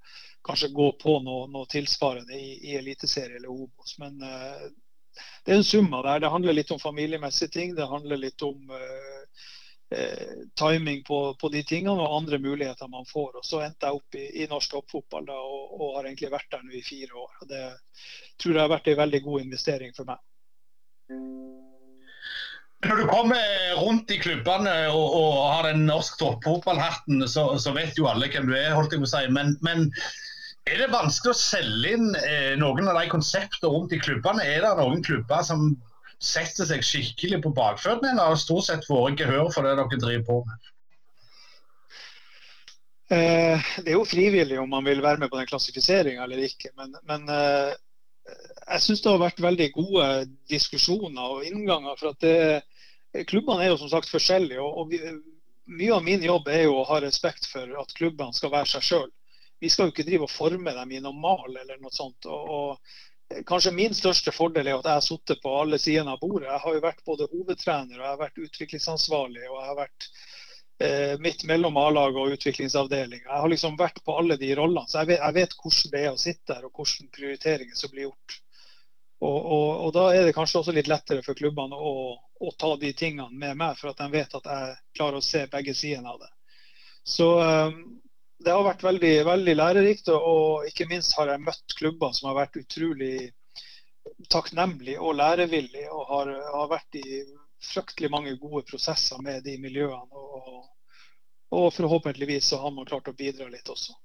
kanskje 0.48 0.72
gå 0.74 0.88
på 0.98 1.20
noe, 1.22 1.44
noe 1.52 1.68
tilsvarende 1.70 2.34
i, 2.34 2.56
i 2.66 2.74
Eliteserie 2.80 3.38
eller 3.38 3.52
Obos. 3.54 3.94
Men 4.02 4.18
uh, 4.26 4.64
det 5.44 5.52
er 5.52 5.60
en 5.60 5.64
sum 5.66 5.92
av 5.94 6.04
det 6.04 6.14
her. 6.14 6.24
Det 6.24 6.32
handler 6.32 6.58
litt 6.58 6.72
om 6.74 6.80
familiemessige 6.82 7.52
ting. 7.54 7.74
Det 7.76 7.86
handler 7.86 8.20
litt 8.20 8.42
om 8.42 8.70
uh, 8.70 9.44
uh, 9.94 10.32
timing 10.58 11.02
på, 11.06 11.20
på, 11.40 11.50
de 11.54 11.62
tingene 11.66 12.02
og 12.02 12.16
andre 12.20 12.40
muligheter 12.42 12.90
man 12.92 13.06
får. 13.10 13.38
Og 13.40 13.46
Så 13.46 13.62
endte 13.64 13.88
jeg 13.88 14.00
opp 14.00 14.18
i, 14.18 14.26
i 14.42 14.48
norsk 14.50 14.74
toppfotball 14.74 15.30
og, 15.34 15.76
og, 15.80 15.88
har 15.98 16.08
egentlig 16.08 16.32
vært 16.34 16.50
der 16.54 16.64
nå 16.66 16.74
i 16.74 16.84
fire 16.86 17.14
år. 17.26 17.36
Og 17.42 17.52
Det 17.52 17.64
tror 18.42 18.54
jeg 18.54 18.64
har 18.64 18.74
vært 18.74 18.90
en 18.92 19.02
veldig 19.04 19.22
god 19.28 19.46
investering 19.46 19.94
for 19.96 20.10
meg. 20.10 20.22
Når 22.86 23.00
du 23.00 23.06
kommer 23.08 23.40
rundt 23.78 24.10
i 24.12 24.18
klubbene 24.20 24.72
og, 24.92 25.14
og 25.16 25.36
har 25.48 25.70
den 25.70 25.86
norsk 25.88 26.18
toppfotballhatten, 26.20 27.24
så, 27.30 27.48
så, 27.58 27.72
vet 27.74 27.98
jo 27.98 28.08
alle 28.10 28.28
hvem 28.30 28.50
du 28.50 28.54
er, 28.58 28.74
holdt 28.76 28.92
jeg 28.94 29.02
på 29.02 29.08
å 29.08 29.12
si. 29.14 29.22
Men, 29.32 29.54
men 29.64 29.88
er 30.66 30.80
det 30.82 30.92
vanskelig 30.92 31.32
å 31.32 31.38
selge 31.38 31.92
inn 31.94 32.08
eh, 32.18 32.54
noen 32.58 32.88
av 32.90 32.98
de 32.98 33.10
konseptene 33.10 33.70
rundt 33.70 33.94
i 33.94 34.00
klubbene? 34.02 34.44
Er 34.44 34.64
det 34.64 34.72
noen 34.80 35.04
klubber 35.06 35.44
som 35.46 35.68
setter 36.22 36.66
seg 36.66 36.84
skikkelig 36.84 37.42
på 37.44 37.52
bakføttene, 37.54 38.14
eller 38.14 38.32
har 38.32 38.40
stort 38.40 38.66
sett 38.66 38.88
vært 38.90 39.20
gehør 39.20 39.52
for 39.54 39.66
det 39.66 39.76
dere 39.78 40.00
driver 40.02 40.26
på 40.26 40.38
med? 40.48 40.72
Eh, 43.14 43.66
det 43.84 43.92
er 43.92 43.94
jo 43.94 44.06
frivillig 44.08 44.58
om 44.58 44.72
man 44.74 44.86
vil 44.88 45.02
være 45.04 45.22
med 45.22 45.30
på 45.30 45.38
den 45.38 45.46
klassifiseringa 45.46 46.24
eller 46.24 46.42
ikke. 46.48 46.72
Men, 46.78 46.96
men 47.06 47.30
eh, 47.30 47.76
jeg 48.66 48.82
syns 48.82 49.04
det 49.04 49.12
har 49.12 49.22
vært 49.22 49.44
veldig 49.44 49.68
gode 49.76 50.08
diskusjoner 50.50 51.36
og 51.36 51.46
innganger. 51.46 51.94
for 52.00 52.10
at 52.10 52.26
det, 52.26 53.26
Klubbene 53.30 53.62
er 53.64 53.70
jo 53.70 53.78
som 53.80 53.92
sagt 53.92 54.10
forskjellige. 54.10 54.58
og, 54.60 54.82
og 54.82 54.90
vi, 54.90 55.00
Mye 55.66 55.94
av 55.96 56.02
min 56.06 56.22
jobb 56.22 56.46
er 56.50 56.66
jo 56.66 56.76
å 56.78 56.86
ha 56.86 57.00
respekt 57.02 57.46
for 57.50 57.70
at 57.80 57.94
klubbene 57.98 58.34
skal 58.34 58.52
være 58.52 58.70
seg 58.70 58.84
sjøl. 58.86 59.08
Vi 59.60 59.70
skal 59.72 59.88
jo 59.88 59.94
ikke 59.94 60.06
drive 60.06 60.26
og 60.26 60.32
forme 60.32 60.72
dem 60.76 60.92
i 60.92 61.02
noe 61.02 61.16
mal 61.16 61.48
eller 61.48 61.80
noe 61.80 61.94
sånt. 61.94 62.28
og, 62.28 62.50
og 62.56 63.44
Kanskje 63.46 63.72
min 63.74 63.94
største 63.96 64.30
fordel 64.30 64.68
er 64.68 64.76
at 64.76 64.86
jeg 64.86 64.98
har 65.00 65.02
sittet 65.02 65.40
på 65.42 65.50
alle 65.58 65.80
sidene 65.82 66.12
av 66.14 66.20
bordet. 66.22 66.46
Jeg 66.46 66.62
har 66.62 66.74
jo 66.76 66.82
vært 66.84 67.06
både 67.08 67.26
hovedtrener 67.32 67.96
og 67.96 68.04
jeg 68.04 68.12
har 68.12 68.20
vært 68.20 68.42
utviklingsansvarlig. 68.44 69.48
og 69.48 69.56
jeg 69.56 69.70
har 69.70 69.78
vært 69.80 70.08
eh, 70.78 71.14
midt 71.24 71.42
mellom 71.50 71.76
A-laget 71.82 72.20
og 72.22 72.36
utviklingsavdelinga. 72.36 73.26
Jeg 73.26 73.42
har 73.44 73.50
liksom 73.50 73.78
vært 73.80 73.98
på 74.06 74.14
alle 74.20 74.38
de 74.38 74.52
rollene, 74.54 74.86
så 74.88 75.02
jeg 75.02 75.14
vet, 75.14 75.22
jeg 75.24 75.38
vet, 75.40 75.56
hvordan 75.62 75.94
det 75.96 76.04
er 76.04 76.12
å 76.12 76.22
sitte 76.22 76.52
der 76.52 76.68
og 76.68 76.78
hvilke 76.78 77.08
prioriteringer 77.18 77.80
som 77.80 77.94
blir 77.94 78.08
gjort. 78.08 78.38
Og, 79.24 79.36
og, 79.40 79.68
og, 79.86 79.92
Da 79.96 80.06
er 80.12 80.26
det 80.28 80.36
kanskje 80.36 80.60
også 80.60 80.76
litt 80.76 80.90
lettere 80.92 81.24
for 81.24 81.38
klubbene 81.38 81.76
å, 81.76 81.94
å, 82.14 82.50
ta 82.60 82.74
de 82.76 82.92
tingene 82.92 83.32
med 83.32 83.56
meg, 83.56 83.78
for 83.78 83.90
at 83.90 84.02
de 84.02 84.10
vet 84.12 84.34
at 84.38 84.50
jeg 84.52 84.74
klarer 84.98 85.20
å 85.20 85.24
se 85.24 85.46
begge 85.50 85.74
sidene 85.74 86.12
av 86.12 86.20
det. 86.20 86.32
Så 87.06 87.30
um, 87.40 87.80
det 88.44 88.52
har 88.52 88.64
vært 88.66 88.84
veldig, 88.84 89.14
veldig 89.26 89.56
lærerikt, 89.56 90.08
og, 90.12 90.66
ikke 90.68 90.88
minst 90.90 91.16
har 91.18 91.32
jeg 91.32 91.44
møtt 91.44 91.76
klubber 91.78 92.12
som 92.16 92.30
har 92.30 92.40
vært 92.42 92.58
utrolig 92.60 93.30
takknemlige 94.32 95.00
og 95.00 95.16
lærevillige, 95.18 95.90
og 95.90 96.08
har, 96.12 96.32
har 96.52 96.70
vært 96.70 96.98
i 97.00 97.22
fryktelig 97.64 98.10
mange 98.12 98.36
gode 98.40 98.64
prosesser 98.68 99.20
med 99.24 99.42
de 99.46 99.56
miljøene. 99.60 100.10
Og, 100.12 100.66
og 101.56 101.70
forhåpentligvis 101.74 102.52
så 102.52 102.60
har 102.62 102.74
man 102.76 102.88
klart 102.88 103.08
å 103.10 103.16
bidra 103.16 103.48
litt 103.50 103.68
også. 103.72 103.96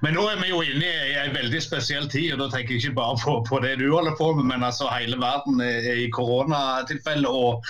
Men 0.00 0.14
nå 0.16 0.22
er 0.30 0.38
vi 0.40 0.48
jo 0.48 0.62
inne 0.64 0.90
i 1.10 1.16
en 1.20 1.34
veldig 1.34 1.60
spesiell 1.60 2.06
tid, 2.08 2.32
og 2.32 2.40
da 2.40 2.46
tenker 2.54 2.72
jeg 2.72 2.86
ikke 2.86 2.96
bare 2.96 3.18
på, 3.20 3.34
på 3.50 3.58
det 3.60 3.74
du 3.82 3.90
holder 3.92 4.14
på 4.16 4.30
med, 4.38 4.46
men 4.48 4.64
altså 4.64 4.88
hele 4.88 5.18
verden 5.20 5.60
er 5.60 5.90
i 5.92 6.06
koronatilfelle. 6.14 7.28
Og 7.28 7.66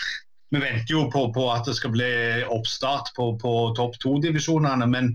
vi 0.50 0.58
venter 0.58 0.94
jo 0.94 1.04
på, 1.10 1.28
på, 1.34 1.44
at 1.52 1.68
det 1.68 1.76
skal 1.78 1.92
bli 1.94 2.10
oppstart 2.50 3.12
på, 3.16 3.32
på 3.38 3.52
topp 3.78 3.98
to-divisjonene. 4.02 4.86
Men 4.90 5.12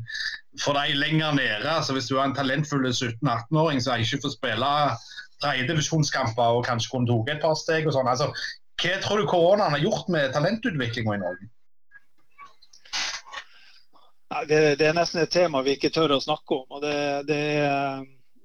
for 0.63 0.77
de 0.79 0.95
lenger 0.95 1.35
nede, 1.35 1.67
altså 1.67 1.95
hvis 1.95 2.07
du 2.07 2.15
er 2.15 2.29
en 2.29 2.35
talentfull 2.37 2.87
17-18-åring 2.87 3.83
som 3.83 3.99
ikke 3.99 4.21
får 4.23 4.35
spille 4.37 4.69
tredjedivisjonskamper 5.43 6.59
og 6.59 6.63
kanskje 6.67 6.93
kunne 6.93 7.11
tatt 7.11 7.33
et 7.35 7.43
par 7.43 7.57
steg 7.59 7.89
og 7.89 7.97
sånn, 7.97 8.07
altså, 8.07 8.31
hva 8.79 8.95
tror 9.03 9.19
du 9.19 9.27
koronaen 9.27 9.75
har 9.75 9.83
gjort 9.83 10.07
med 10.11 10.31
talentutviklinga 10.35 11.17
i 11.17 11.23
Norge? 11.25 11.51
Det, 14.47 14.75
det, 14.79 14.87
er 14.87 14.95
nesten 14.95 15.21
et 15.21 15.31
tema 15.31 15.61
vi 15.63 15.75
ikke 15.75 15.93
tør 15.95 16.15
å 16.15 16.23
snakke 16.23 16.57
om. 16.57 16.65
og 16.75 16.81
det, 16.83 17.27
det, 17.27 17.43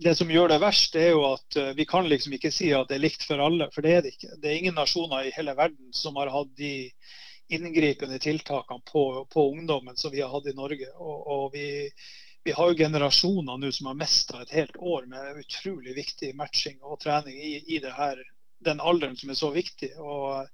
det, 0.00 0.14
som 0.16 0.30
gjør 0.32 0.48
det 0.48 0.60
verst, 0.62 0.96
er 0.96 1.12
jo 1.12 1.24
at 1.28 1.56
eh, 1.60 1.72
vi 1.76 1.84
kan 1.88 2.08
liksom 2.08 2.34
ikke 2.36 2.52
si 2.54 2.70
at 2.76 2.88
det 2.88 2.96
er 2.96 3.04
likt 3.04 3.26
for 3.28 3.42
alle. 3.42 3.68
For 3.74 3.84
det 3.84 3.92
er 3.92 4.04
det 4.04 4.14
ikke. 4.14 4.36
Det 4.40 4.50
er 4.50 4.56
ingen 4.60 4.78
nasjoner 4.78 5.28
i 5.28 5.34
hele 5.34 5.54
verden 5.58 5.92
som 5.96 6.16
har 6.20 6.32
hatt 6.32 6.52
de 6.56 6.74
inngripende 7.50 8.20
tiltakene 8.22 8.82
på, 8.86 9.04
på 9.32 9.46
ungdommen 9.50 9.96
som 9.98 10.12
vi 10.14 10.22
har 10.22 10.32
hatt 10.32 10.48
i 10.48 10.56
Norge. 10.56 10.88
Og, 10.96 11.16
og 11.34 11.44
vi, 11.54 11.66
vi, 12.46 12.54
har 12.56 12.70
jo 12.70 12.78
generasjoner 12.78 13.58
nå 13.60 13.72
som 13.74 13.90
har 13.90 13.98
mista 13.98 14.40
et 14.42 14.54
helt 14.56 14.78
år 14.78 15.08
med 15.10 15.42
utrolig 15.42 15.96
viktig 15.98 16.32
matching 16.38 16.78
og 16.80 17.00
trening 17.02 17.36
i, 17.36 17.58
i 17.68 17.82
her 17.82 18.22
den 18.64 18.80
alderen 18.80 19.16
som 19.16 19.32
er 19.32 19.40
så 19.40 19.50
viktig. 19.52 19.92
og 19.98 20.46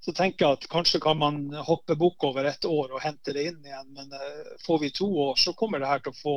så 0.00 0.14
tenker 0.16 0.46
jeg 0.46 0.56
at 0.56 0.68
Kanskje 0.72 1.00
kan 1.04 1.18
man 1.20 1.42
hoppe 1.66 1.96
bukk 2.00 2.24
over 2.24 2.46
et 2.48 2.64
år 2.64 2.94
og 2.94 3.02
hente 3.04 3.34
det 3.36 3.50
inn 3.50 3.60
igjen. 3.64 3.90
Men 3.96 4.12
uh, 4.16 4.56
får 4.64 4.78
vi 4.80 4.92
to 4.96 5.08
år, 5.28 5.34
så 5.36 5.52
kommer 5.52 5.80
det 5.80 5.90
her 5.90 6.00
til 6.04 6.14
å 6.14 6.20
få 6.20 6.36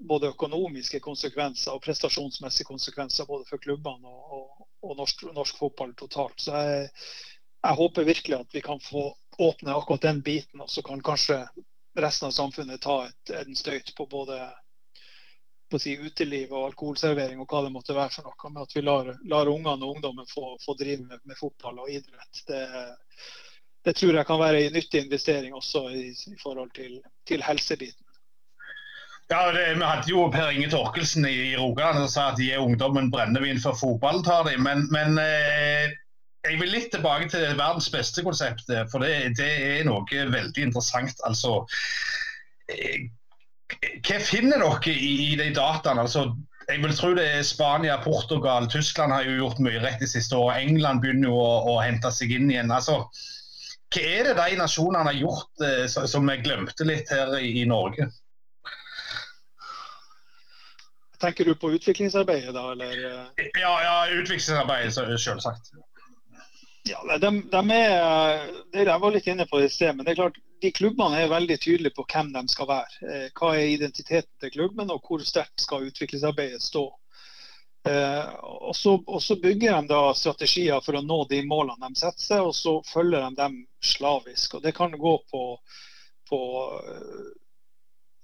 både 0.00 0.32
økonomiske 0.32 1.00
konsekvenser 1.00 1.74
og 1.74 1.82
prestasjonsmessige 1.84 2.68
konsekvenser 2.68 3.26
både 3.28 3.48
for 3.48 3.62
klubbene 3.62 4.08
og, 4.08 4.36
og, 4.38 4.68
og 4.82 4.96
norsk, 5.00 5.24
norsk, 5.34 5.58
fotball 5.58 5.94
totalt. 5.98 6.40
Så 6.40 6.54
jeg, 6.56 6.86
jeg, 7.62 7.78
håper 7.80 8.08
virkelig 8.08 8.38
at 8.38 8.54
vi 8.54 8.62
kan 8.64 8.80
få 8.82 9.10
åpne 9.38 9.74
akkurat 9.74 10.06
den 10.08 10.22
biten, 10.22 10.60
og 10.60 10.70
så 10.70 10.82
kan 10.82 11.02
kanskje 11.04 11.42
resten 11.98 12.28
av 12.28 12.34
samfunnet 12.34 12.82
ta 12.82 13.04
et, 13.06 13.34
en 13.42 13.56
støyt 13.56 13.94
på 13.96 14.06
både 14.06 14.38
på 15.70 15.78
si, 15.78 15.94
uteliv 15.98 16.52
og 16.52 16.70
alkoholservering 16.70 17.40
og 17.42 17.50
hva 17.50 17.62
det 17.66 17.72
måtte 17.74 17.96
være 17.96 18.14
for 18.14 18.28
noe. 18.28 18.52
Med 18.54 18.62
at 18.64 18.76
vi 18.76 18.82
lar, 18.84 19.12
lar 19.28 19.50
ungene 19.52 19.84
og 19.84 19.96
ungdommen 19.96 20.28
få, 20.30 20.56
få 20.64 20.74
drive 20.78 21.04
med, 21.04 21.20
med, 21.24 21.36
fotball 21.38 21.82
og 21.84 21.90
idrett. 21.92 22.42
Det, 22.48 22.62
det, 23.84 23.96
tror 23.98 24.16
jeg 24.16 24.28
kan 24.30 24.40
være 24.40 24.64
en 24.64 24.76
nyttig 24.78 25.04
investering 25.04 25.56
også 25.56 25.88
i, 25.92 26.06
i 26.12 26.38
forhold 26.42 26.72
til, 26.78 27.00
til 27.28 27.44
helsebiten. 27.44 28.07
Ja, 29.28 29.52
det, 29.52 29.74
Vi 29.76 29.84
hadde 29.84 30.10
jo 30.10 30.26
Per 30.32 30.50
Inge 30.56 30.70
Torkelsen 30.72 31.26
i, 31.28 31.34
i 31.52 31.56
Rogaland 31.56 32.00
som 32.00 32.08
sa 32.12 32.26
at 32.32 32.38
de 32.40 32.48
er 32.52 32.64
ungdommen 32.64 33.10
brennevin 33.12 33.60
for 33.60 33.76
fotball, 33.76 34.22
tar 34.24 34.48
de. 34.48 34.56
Men, 34.64 34.86
men 34.94 35.20
eh, 35.20 35.92
jeg 36.48 36.60
vil 36.62 36.72
litt 36.72 36.90
tilbake 36.94 37.28
til 37.32 37.44
verdens 37.58 37.90
beste-konseptet, 37.92 38.88
for 38.92 39.04
det, 39.04 39.34
det, 39.36 39.50
er 39.68 39.86
noe 39.88 40.26
veldig 40.32 40.68
interessant. 40.70 41.20
Altså, 41.28 41.60
eh, 42.72 43.08
hva 44.00 44.20
finner 44.24 44.64
dere 44.64 44.94
i, 44.94 45.12
i 45.32 45.34
de 45.36 45.50
dataene? 45.56 46.06
Altså, 46.06 46.30
jeg 46.68 46.82
vil 46.82 46.94
tro 46.96 47.14
det 47.16 47.24
er 47.24 47.44
Spania, 47.46 47.96
Portugal, 48.04 48.68
Tyskland 48.68 49.12
har 49.12 49.24
jo 49.24 49.38
gjort 49.38 49.60
mye 49.64 49.80
rett 49.80 50.02
de 50.02 50.08
siste 50.08 50.36
årene. 50.36 50.68
England 50.68 51.04
begynner 51.04 51.30
jo 51.30 51.36
å, 51.40 51.52
å, 51.72 51.76
hente 51.80 52.10
seg 52.12 52.32
inn 52.36 52.50
igjen. 52.52 52.72
Altså, 52.72 53.02
hva 53.92 54.02
er 54.04 54.28
det 54.28 54.34
de 54.36 54.58
nasjonene 54.60 55.08
har 55.08 55.20
gjort 55.20 55.64
eh, 55.64 55.84
som 55.88 56.28
vi 56.28 56.36
glemte 56.44 56.84
litt 56.88 57.12
her 57.12 57.32
i, 57.40 57.54
i, 57.62 57.64
Norge? 57.68 58.10
Tenker 61.20 61.44
du 61.44 61.54
på 61.58 61.72
utviklingsarbeidet 61.74 62.54
da, 62.54 62.64
eller? 62.72 63.00
Ja, 63.58 63.72
ja 63.82 63.94
utviklingsarbeidet 64.14 64.94
selvsagt. 64.94 65.72
Ja, 66.88 67.18
de, 67.18 67.30
de 67.50 67.62
er, 67.74 68.46
det 68.72 68.84
Jeg 68.86 69.00
var 69.02 69.12
litt 69.12 69.26
inne 69.28 69.46
på 69.50 69.60
i 69.60 69.68
sted, 69.68 69.96
men 69.96 70.06
det 70.06 70.14
er 70.14 70.20
klart, 70.22 70.38
de 70.62 70.70
klubbene 70.74 71.20
er 71.22 71.30
veldig 71.30 71.58
tydelige 71.60 71.96
på 71.96 72.06
hvem 72.08 72.30
de 72.34 72.44
skal 72.50 72.68
være. 72.70 73.00
Eh, 73.02 73.26
hva 73.36 73.50
er 73.56 73.74
identiteten 73.74 74.30
til 74.40 74.54
klubben, 74.54 74.90
og 74.94 75.02
hvor 75.04 75.22
sterkt 75.26 75.62
skal 75.62 75.86
utviklingsarbeidet 75.90 76.62
stå. 76.64 76.86
Eh, 77.88 78.30
og, 78.42 78.76
så, 78.76 79.36
bygger 79.42 79.76
de 79.76 79.90
da 79.92 80.00
strategier 80.16 80.80
for 80.84 80.98
å 80.98 81.04
nå 81.04 81.22
de 81.30 81.42
målene 81.46 81.90
de 81.90 82.00
setter 82.00 82.24
seg, 82.24 82.46
og 82.46 82.56
så 82.56 82.78
følger 82.88 83.26
de 83.26 83.38
dem 83.38 83.60
slavisk. 83.84 84.58
Og 84.58 84.64
Det 84.64 84.74
kan 84.76 84.96
gå 84.98 85.14
på, 85.30 85.44
på 86.30 86.40
eh, 86.78 87.28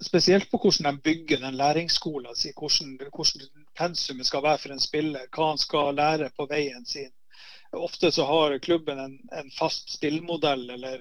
spesielt 0.05 0.50
på 0.50 0.61
hvordan 0.62 0.94
de 0.94 1.02
bygger 1.02 1.42
den 1.42 1.57
læringsskolen 1.57 2.36
sin, 2.36 2.55
hvordan, 2.59 2.96
hvordan 3.11 3.66
pensumet 3.78 4.26
skal 4.26 4.42
være 4.42 4.59
for 4.62 4.74
en 4.74 4.82
spiller, 4.82 5.28
hva 5.34 5.52
han 5.52 5.61
skal 5.61 5.94
lære 5.98 6.30
på 6.36 6.46
veien 6.50 6.86
sin. 6.86 7.12
Ofte 7.74 8.12
så 8.12 8.24
har 8.24 8.59
klubben 8.59 8.98
en, 8.98 9.18
en 9.32 9.50
fast 9.50 9.90
spillmodell 9.96 10.70
eller 10.70 11.00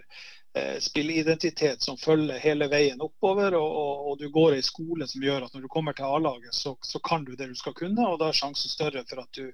eh, 0.58 0.80
spilleidentitet 0.80 1.82
som 1.82 1.97
følger 1.97 2.39
hele 2.39 2.68
veien 2.68 3.01
oppover. 3.01 3.54
Og, 3.60 3.76
og, 3.82 4.08
og, 4.08 4.18
du 4.20 4.30
går 4.30 4.56
i 4.56 4.66
skole 4.66 5.08
som 5.08 5.24
gjør 5.24 5.45
at 5.45 5.54
når 5.54 5.68
du 5.68 5.70
kommer 5.76 5.93
til 5.93 6.10
A-laget, 6.10 6.56
så, 6.56 6.76
så, 6.82 6.99
kan 6.99 7.26
du 7.26 7.36
det 7.36 7.51
du 7.51 7.56
skal 7.56 7.78
kunne. 7.78 8.08
Og 8.08 8.20
da 8.20 8.32
er 8.32 8.39
sjansen 8.39 8.74
større 8.74 9.06
for 9.10 9.22
at 9.22 9.38
du, 9.38 9.51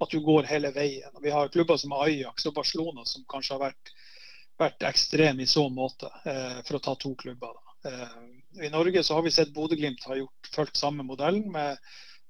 at 0.00 0.10
du 0.10 0.20
går 0.24 0.48
hele 0.50 0.72
veien. 0.74 1.20
Vi 1.22 1.34
har 1.34 1.52
klubber 1.52 1.76
som 1.80 1.92
Ajax 2.00 2.48
og 2.48 2.56
Barcelona 2.56 3.04
som 3.04 3.26
kanskje 3.28 3.58
har 3.58 3.66
vært, 3.68 3.94
vært 4.58 4.88
ekstreme 4.88 5.44
i 5.44 5.50
så 5.50 5.68
måte, 5.68 6.10
eh, 6.24 6.60
for 6.64 6.78
å 6.78 6.84
ta 6.88 6.96
to 6.96 7.14
klubber. 7.20 7.58
Eh, 7.58 7.63
I 8.64 8.70
Norge 8.70 9.02
så 9.04 9.18
har 9.18 9.22
vi 9.26 9.32
sett 9.34 9.54
Bodø-Glimt 9.54 10.04
har 10.08 10.16
gjort, 10.16 10.50
fulgt 10.54 10.76
samme 10.80 11.02
modellen 11.02 11.50
med, 11.52 11.78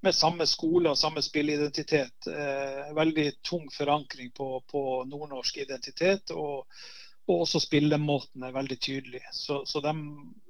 med 0.03 0.15
samme 0.15 0.47
skole 0.49 0.91
og 0.91 0.99
samme 0.99 1.21
spilleidentitet. 1.23 2.27
Eh, 2.27 2.93
veldig 2.97 3.29
tung 3.45 3.69
forankring 3.73 4.33
på, 4.35 4.49
på 4.71 4.83
nordnorsk 5.09 5.63
identitet. 5.63 6.33
og 6.35 6.65
og 7.25 7.41
også 7.41 7.59
spillemåten 7.63 8.43
er 8.45 8.53
veldig 8.53 8.75
tydelig. 8.79 9.21
Så, 9.33 9.63
så 9.65 9.81
de, 9.81 9.93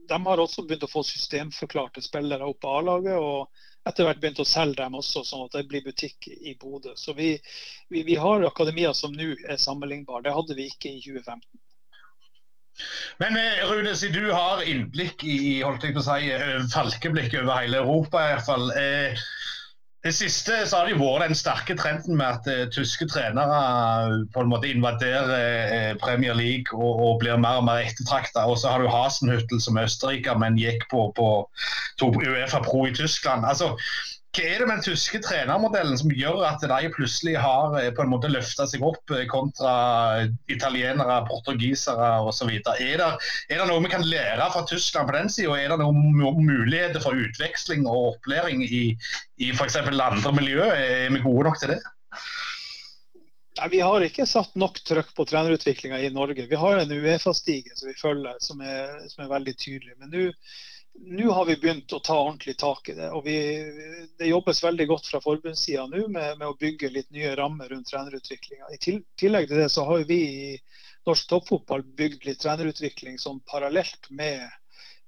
de, 0.10 0.18
har 0.26 0.42
også 0.44 0.66
begynt 0.68 0.84
å 0.84 0.92
få 0.92 1.06
systemforklarte 1.08 2.04
spillere 2.04 2.48
opp 2.52 2.60
på 2.66 2.74
A-laget. 2.80 3.16
og 3.16 3.48
etter 3.88 4.08
hvert 4.08 4.20
begynt 4.22 4.42
å 4.42 4.48
selge 4.50 4.82
dem 4.82 4.98
også, 4.98 5.22
sånn 5.24 5.46
at 5.46 5.56
det 5.56 5.68
blir 5.70 5.86
butikk 5.86 6.28
i 6.34 6.56
Bodø. 6.60 6.96
Så 6.98 7.14
vi, 7.14 7.36
vi, 7.94 8.02
vi 8.08 8.18
har 8.20 8.44
akademier 8.48 8.96
som 8.98 9.14
nå 9.14 9.36
er 9.46 9.62
sammenlignbare. 9.62 10.26
Det 10.26 10.34
hadde 10.36 10.58
vi 10.58 10.68
ikke 10.72 10.92
i 10.92 11.00
2015. 11.06 11.46
Men 13.24 13.38
eh, 13.40 13.64
Rune, 13.70 13.96
siden 13.96 14.28
du 14.28 14.34
har 14.34 14.64
innblikk 14.68 15.24
i 15.24 15.62
holdt 15.64 15.88
jeg 15.88 15.96
på 15.96 16.04
å 16.04 16.08
si, 16.10 16.30
eh, 16.34 16.62
falkeblikk 16.74 17.38
over 17.42 17.62
hele 17.62 17.82
Europa, 17.84 18.22
i 18.22 18.34
hvert 18.34 18.48
fall. 18.48 18.72
Eh, 18.76 19.26
det 20.06 20.12
siste 20.14 20.60
så 20.70 20.78
har 20.78 20.90
det 20.90 21.00
vært 21.00 21.24
den 21.32 21.38
sterke 21.38 21.74
trenden 21.80 22.20
med 22.20 22.36
at 22.36 22.74
tyske 22.76 23.08
trenere 23.10 24.20
på 24.36 24.44
en 24.44 24.52
måte 24.52 24.70
invaderer 24.70 25.96
Premier 25.98 26.38
League 26.38 26.78
og, 26.78 27.00
og, 27.08 27.16
blir 27.24 27.40
mer 27.42 27.58
og 27.58 27.66
mer 27.66 27.82
ettertrakta. 27.88 28.44
Og 28.46 28.60
så 28.62 28.70
har 28.70 28.84
du 28.84 28.92
Hasenhüttel 28.94 29.64
som 29.66 29.80
østerriker, 29.82 30.38
men 30.38 30.62
gikk 30.62 30.86
på, 30.94 31.08
på 31.18 31.32
Uefa 32.22 32.62
Pro 32.68 32.84
i 32.86 32.94
Tyskland. 32.94 33.50
Altså, 33.50 33.72
hva 34.36 34.44
er 34.44 34.60
det 34.60 34.68
med 34.68 34.78
den 34.78 34.86
tyske 34.86 35.20
trenermodellen 35.24 35.98
som 36.00 36.12
gjør 36.12 36.42
at 36.48 36.64
de 36.68 36.90
plutselig 36.92 37.36
har 37.40 37.76
eh, 37.80 37.92
på 37.96 38.04
en 38.04 38.12
måte 38.12 38.32
løfta 38.32 38.68
seg 38.68 38.84
opp 38.84 39.14
eh, 39.16 39.24
kontra 39.32 39.76
italienere, 40.52 41.22
portugisere 41.30 42.10
osv.? 42.28 42.52
Er, 42.52 43.00
det, 43.00 43.10
er 43.50 43.62
det 43.62 43.68
noe 43.70 43.84
vi 43.86 43.94
kan 43.94 44.04
lære 44.06 44.50
fra 44.52 44.66
Tyskland 44.68 45.10
på 45.10 45.18
den 45.18 45.32
sida? 45.32 45.56
Er 45.56 45.72
det 45.72 45.80
noen 45.84 46.44
muligheter 46.44 47.04
for 47.04 47.16
utveksling 47.16 47.88
og 47.88 48.16
opplæring 48.16 48.66
i, 48.66 48.84
i 49.40 49.54
f.eks. 49.56 49.80
andre 49.88 50.36
miljø? 50.36 50.68
Er 50.68 51.14
vi 51.14 51.24
gode 51.24 51.48
nok 51.50 51.62
til 51.62 51.76
det? 51.76 51.82
Nei, 53.56 53.72
Vi 53.72 53.80
har 53.80 54.04
ikke 54.04 54.28
satt 54.28 54.56
nok 54.60 54.82
trøkk 54.84 55.14
på 55.16 55.26
trenerutviklinga 55.30 56.02
i 56.04 56.12
Norge. 56.12 56.48
Vi 56.50 56.60
har 56.60 56.82
en 56.82 56.92
Uefa-stige 56.92 57.76
som 57.80 57.88
vi 57.88 58.00
følger, 58.02 58.40
som 58.44 58.60
er, 58.60 58.98
som 59.12 59.24
er 59.24 59.32
veldig 59.32 59.56
tydelig. 59.56 59.96
Men 60.02 60.12
nå 60.12 60.26
nå 60.98 61.32
har 61.32 61.46
vi 61.46 61.56
begynt 61.58 61.94
å 61.94 62.00
ta 62.00 62.16
ordentlig 62.20 62.58
tak 62.58 62.90
i 62.90 62.94
det. 62.94 63.10
og 63.12 63.26
vi, 63.26 63.36
Det 64.18 64.28
jobbes 64.30 64.64
veldig 64.64 64.88
godt 64.88 65.08
fra 65.08 65.22
forbundssida 65.22 65.86
nå 65.88 66.08
med, 66.08 66.38
med, 66.38 66.48
å 66.48 66.58
bygge 66.60 66.90
litt 66.90 67.10
nye 67.12 67.36
rammer 67.36 67.70
rundt 67.70 67.90
trenerutviklinga. 67.92 68.72
I 68.74 69.02
tillegg 69.20 69.50
til 69.50 69.62
det 69.62 69.70
så 69.74 69.86
har 69.86 70.06
vi 70.10 70.20
i 70.26 70.52
norsk 71.06 71.30
toppfotball 71.30 71.84
bygd 71.98 72.26
litt 72.26 72.42
trenerutvikling 72.42 73.20
sånn 73.22 73.42
parallelt 73.52 74.10
med, 74.10 74.48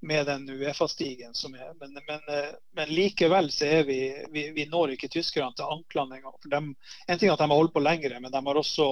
med 0.00 0.26
den 0.30 0.46
Uefa-stigen 0.50 1.34
som 1.34 1.56
er. 1.58 1.72
Men, 1.80 1.98
men, 2.06 2.28
men, 2.76 2.92
likevel 2.92 3.50
så 3.54 3.66
er 3.80 3.88
vi, 3.88 4.00
vi, 4.34 4.48
vi 4.54 4.68
når 4.70 4.94
ikke 4.94 5.10
tyskerne 5.16 5.56
til 5.58 5.66
anklene 5.66 6.20
engang. 6.20 6.70
En 7.08 7.18
ting 7.18 7.28
er 7.30 7.34
at 7.34 7.42
de 7.42 7.50
har 7.50 7.56
holdt 7.56 7.74
på 7.74 7.82
lengre, 7.82 8.20
men 8.22 8.32
de 8.32 8.44
har 8.46 8.62
også 8.62 8.88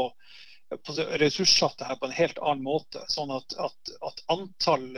ressurssatt 1.23 1.79
det 1.79 1.87
her 1.87 1.99
på 2.01 2.09
en 2.09 2.19
helt 2.19 2.39
annen 2.43 2.67
måte. 2.67 3.05
Sånn 3.13 3.31
at, 3.31 3.55
at, 3.63 3.95
at 4.03 4.23
antall 4.35 4.89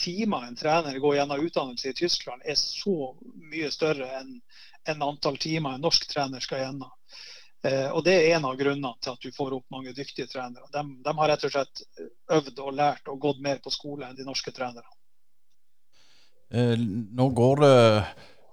timer 0.00 0.46
en 0.46 0.56
trener 0.56 0.98
går 0.98 1.16
gjennom 1.16 1.44
utdannelse 1.46 1.90
i 1.90 1.96
Tyskland 1.96 2.42
er 2.44 2.56
så 2.58 3.12
mye 3.52 3.70
større 3.74 4.08
enn 4.20 4.38
en 4.88 5.04
antall 5.04 5.36
timer 5.36 5.76
en 5.76 5.84
norsk 5.84 6.06
trener 6.08 6.40
skal 6.40 6.64
gjennom. 6.64 6.92
Eh, 7.62 7.90
og 7.92 8.04
Det 8.04 8.14
er 8.16 8.36
en 8.36 8.46
av 8.48 8.56
grunnene 8.56 8.94
til 9.02 9.12
at 9.12 9.20
du 9.20 9.32
får 9.36 9.58
opp 9.58 9.66
mange 9.74 9.92
dyktige 9.96 10.30
trenere. 10.30 10.64
De, 10.72 10.84
de 11.04 11.16
har 11.18 11.28
rett 11.28 11.44
og 11.44 11.52
slett 11.52 11.82
øvd 12.32 12.62
og 12.64 12.72
lært 12.78 13.12
og 13.12 13.20
gått 13.20 13.42
mer 13.44 13.60
på 13.60 13.72
skole 13.74 14.08
enn 14.08 14.16
de 14.16 14.24
norske 14.24 14.52
trenerne. 14.56 14.88
Eh, 16.50 16.76
nå 16.80 17.28
går 17.36 17.64
det 17.66 17.76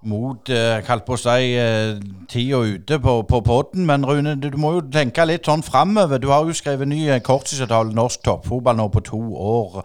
mot 0.06 0.50
eh, 0.52 0.78
kalt 0.86 1.04
på 1.06 1.16
å 1.16 1.20
si 1.20 1.52
eh, 1.58 1.98
tida 2.30 2.60
ute 2.62 2.98
på, 3.02 3.14
på 3.28 3.40
podden. 3.46 3.86
Men 3.88 4.06
Rune, 4.06 4.36
du, 4.38 4.48
du, 4.52 4.58
må 4.60 4.74
jo 4.76 4.84
tenke 4.94 5.26
litt 5.26 5.48
sånn 5.48 5.64
framover. 5.66 6.22
Du 6.22 6.28
har 6.30 6.46
jo 6.46 6.56
skrevet 6.56 6.90
ny 6.90 7.04
eh, 7.08 7.22
korttidsavtale 7.24 7.94
norsk 7.96 8.22
toppfotball 8.26 8.78
nå 8.78 8.88
på 8.94 9.04
to 9.10 9.22
år. 9.48 9.80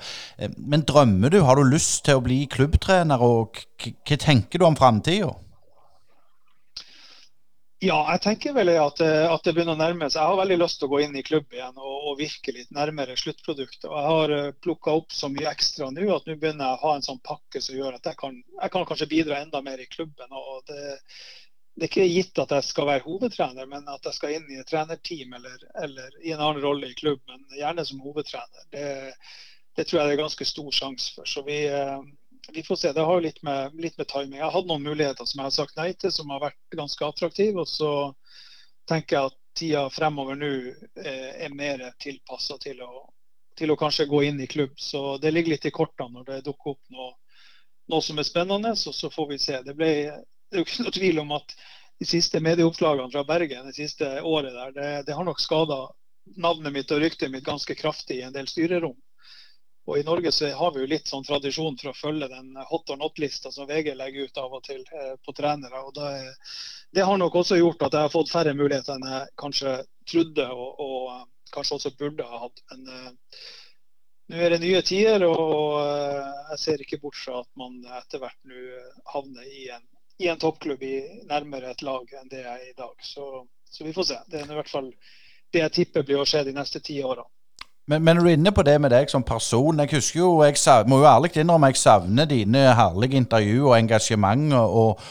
Men 0.57 0.85
drømmer 0.89 1.33
du? 1.33 1.41
Har 1.47 1.57
du 1.57 1.65
lyst 1.67 2.03
til 2.07 2.19
å 2.19 2.25
bli 2.25 2.43
klubbtrener? 2.51 3.23
Og 3.23 3.63
hva 3.83 4.19
tenker 4.19 4.61
du 4.61 4.67
om 4.69 4.77
framtida? 4.79 5.33
Ja, 7.83 7.97
jeg 8.13 8.21
tenker 8.23 8.53
vel 8.55 8.69
at, 8.79 9.01
eh, 9.03 9.25
at, 9.27 9.41
det 9.43 9.51
begynner 9.57 9.75
å 9.75 9.79
nærme 9.81 10.07
seg. 10.07 10.21
Jeg 10.21 10.31
har 10.31 10.37
veldig 10.39 10.57
lyst 10.61 10.77
til 10.79 10.87
å 10.87 10.91
gå 10.93 11.01
inn 11.03 11.17
i 11.19 11.23
klubb 11.25 11.51
igjen 11.51 11.75
og, 11.81 11.95
og 12.07 12.19
virke 12.21 12.53
litt 12.55 12.69
nærmere 12.71 13.17
sluttproduktet. 13.19 13.89
Jeg 13.89 14.05
har 14.07 14.33
eh, 14.37 14.51
plukka 14.63 14.93
opp 15.01 15.11
så 15.11 15.27
mye 15.33 15.49
ekstra 15.51 15.89
nå 15.91 16.05
at 16.15 16.29
nå 16.29 16.37
begynner 16.39 16.69
jeg 16.69 16.77
å 16.77 16.81
ha 16.85 16.93
en 16.95 17.03
sånn 17.03 17.19
pakke 17.27 17.59
som 17.65 17.75
gjør 17.75 17.97
at 17.97 18.07
jeg 18.07 18.19
kan, 18.21 18.37
jeg 18.61 18.73
kan 18.75 18.87
kanskje 18.87 19.09
bidra 19.11 19.41
enda 19.43 19.59
mer 19.65 19.83
i 19.83 19.89
klubben. 19.91 20.31
og 20.31 20.63
det, 20.69 20.95
det 21.73 21.87
er 21.87 21.91
ikke 21.91 22.07
gitt 22.07 22.39
at 22.45 22.55
jeg 22.55 22.69
skal 22.69 22.87
være 22.87 23.03
hovedtrener, 23.07 23.67
men 23.67 23.91
at 23.91 24.07
jeg 24.07 24.19
skal 24.19 24.37
inn 24.37 24.47
i 24.47 24.61
et 24.61 24.69
trenerteam 24.69 25.35
eller, 25.41 25.67
eller 25.83 26.19
i 26.21 26.31
en 26.31 26.39
annen 26.39 26.63
rolle 26.63 26.93
i 26.93 26.99
klubb, 26.99 27.19
men 27.27 27.43
gjerne 27.57 27.83
som 27.89 28.03
hovedtrener. 28.05 28.67
Det, 28.71 28.87
det 29.75 29.89
tror 29.89 29.99
jeg 29.99 30.07
det 30.07 30.15
er 30.15 30.23
ganske 30.23 30.47
stor 30.47 30.71
sjanse 30.71 31.11
for. 31.17 31.27
Så 31.27 31.43
vi, 31.43 31.65
eh, 31.67 31.99
vi 32.51 32.63
får 32.63 32.75
se. 32.75 32.91
Det 32.91 33.01
har 33.01 33.21
litt 33.21 33.43
med, 33.43 33.75
litt 33.79 33.97
med 33.97 34.07
timing. 34.07 34.39
Jeg 34.39 34.51
hatt 34.51 34.67
noen 34.67 34.83
muligheter 34.83 35.25
som 35.25 35.39
jeg 35.39 35.49
har 35.49 35.55
sagt 35.55 35.77
nei 35.79 35.93
til, 35.93 36.11
som 36.11 36.29
har 36.33 36.41
vært 36.43 36.59
ganske 36.75 37.05
attraktive. 37.05 37.63
Og 37.63 37.69
så 37.69 37.91
tenker 38.89 39.17
jeg 39.17 39.31
at 39.31 39.39
tida 39.57 39.83
fremover 39.93 40.35
nå 40.35 40.51
eh, 41.05 41.45
er 41.45 41.55
mer 41.55 41.85
tilpassa 42.01 42.57
til, 42.61 42.81
til, 43.57 43.71
å 43.71 43.79
kanskje 43.79 44.09
gå 44.11 44.23
inn 44.29 44.41
i 44.43 44.49
klubb. 44.49 44.75
Så 44.77 45.17
det 45.23 45.31
ligger 45.31 45.55
litt 45.55 45.69
i 45.69 45.75
kortene 45.75 46.17
når 46.17 46.29
det 46.31 46.41
dukker 46.49 46.75
opp 46.75 46.83
noe, 46.95 47.13
noe 47.93 48.03
som 48.03 48.19
er 48.19 48.27
spennende. 48.27 48.75
Så, 48.75 48.93
så 48.93 49.11
får 49.13 49.31
vi 49.31 49.39
se. 49.39 49.61
Det, 49.63 49.77
ble, 49.79 49.93
det 50.49 50.59
er 50.59 50.63
jo 50.63 50.67
ikke 50.67 50.87
noe 50.87 50.97
tvil 50.99 51.23
om 51.23 51.33
at 51.39 51.57
de 52.01 52.09
siste 52.09 52.41
medieoppslagene 52.43 53.13
fra 53.13 53.23
Bergen 53.27 53.69
det 53.69 53.77
siste 53.77 54.07
året 54.25 54.51
der, 54.51 54.71
det, 54.75 54.87
det 55.07 55.15
har 55.15 55.23
nok 55.23 55.39
skada 55.39 55.85
navnet 56.39 56.73
mitt 56.73 56.91
og 56.91 57.03
ryktet 57.03 57.31
mitt 57.31 57.45
ganske 57.45 57.75
kraftig 57.77 58.19
i 58.19 58.25
en 58.27 58.35
del 58.35 58.47
styrerom. 58.49 58.97
Og 59.85 59.97
I 59.99 60.03
Norge 60.07 60.31
så 60.31 60.47
har 60.55 60.71
vi 60.71 60.83
jo 60.83 60.87
litt 60.87 61.09
sånn 61.11 61.25
tradisjon 61.27 61.75
for 61.79 61.91
å 61.91 61.97
følge 61.97 62.29
den 62.31 62.53
hot 62.69 62.91
or 62.93 62.99
not-lista 63.01 63.51
som 63.51 63.67
VG 63.67 63.91
legger 63.99 64.29
ut 64.29 64.39
av 64.39 64.53
og 64.55 64.63
til 64.63 64.79
eh, 64.95 65.15
på 65.25 65.35
trenere. 65.35 65.81
og 65.83 65.91
det, 65.97 66.11
det, 66.95 67.03
har 67.03 67.19
nok 67.19 67.35
også 67.41 67.59
gjort 67.59 67.83
at 67.83 67.97
jeg 67.97 68.07
har 68.07 68.13
fått 68.13 68.31
færre 68.31 68.53
muligheter 68.55 68.95
enn 68.95 69.09
jeg 69.11 69.33
kanskje 69.43 69.75
trodde 70.09 70.47
og, 70.55 70.79
og 70.85 71.11
eh, 71.17 71.25
kanskje 71.51 71.75
også 71.79 71.93
burde 71.99 72.29
ha 72.29 72.39
hatt. 72.45 72.63
Men 72.71 72.87
eh, 72.95 73.43
nå 74.31 74.39
er 74.39 74.55
det 74.55 74.61
nye 74.63 74.81
tider, 74.87 75.27
og 75.27 75.81
eh, 75.81 76.31
jeg 76.53 76.63
ser 76.63 76.85
ikke 76.85 77.01
bort 77.03 77.19
fra 77.19 77.41
at 77.43 77.51
man 77.59 77.81
etter 77.99 78.23
hvert 78.23 78.39
nå 78.47 78.63
havner 79.11 79.51
i 79.51 79.67
en, 79.75 79.85
i 80.23 80.31
en 80.31 80.39
toppklubb 80.39 80.87
i 80.87 80.95
nærmere 81.27 81.75
et 81.75 81.83
lag 81.83 82.07
enn 82.21 82.31
det 82.31 82.45
jeg 82.45 82.55
er 82.55 82.71
i 82.71 82.77
dag. 82.79 82.95
Så, 83.03 83.43
så 83.67 83.83
vi 83.83 83.95
får 83.95 84.13
se. 84.13 84.23
Det 84.31 84.39
er 84.39 84.47
i 84.47 84.61
hvert 84.61 84.71
fall 84.71 84.93
det 85.53 85.67
jeg 85.67 85.75
tipper 85.81 86.07
blir 86.07 86.23
å 86.23 86.27
skje 86.27 86.47
de 86.47 86.55
neste 86.55 86.79
ti 86.79 87.01
årene. 87.03 87.27
Men, 87.87 88.03
men 88.03 88.17
er 88.21 88.37
inne 88.37 88.53
på 88.55 88.63
det 88.63 88.77
med 88.79 88.93
deg 88.93 89.09
som 89.11 89.25
person? 89.27 89.79
Jeg 89.83 89.91
husker 89.97 90.21
jo, 90.21 90.29
jeg 90.45 90.55
savner, 90.57 90.89
må 90.89 91.01
jo 91.01 91.09
ærlig 91.09 91.33
innrømme 91.35 91.73
jeg 91.73 91.81
savner 91.81 92.29
dine 92.29 92.69
herlige 92.77 93.19
intervju 93.19 93.67
og 93.67 93.75
engasjement. 93.75 94.53
Og, 94.55 95.01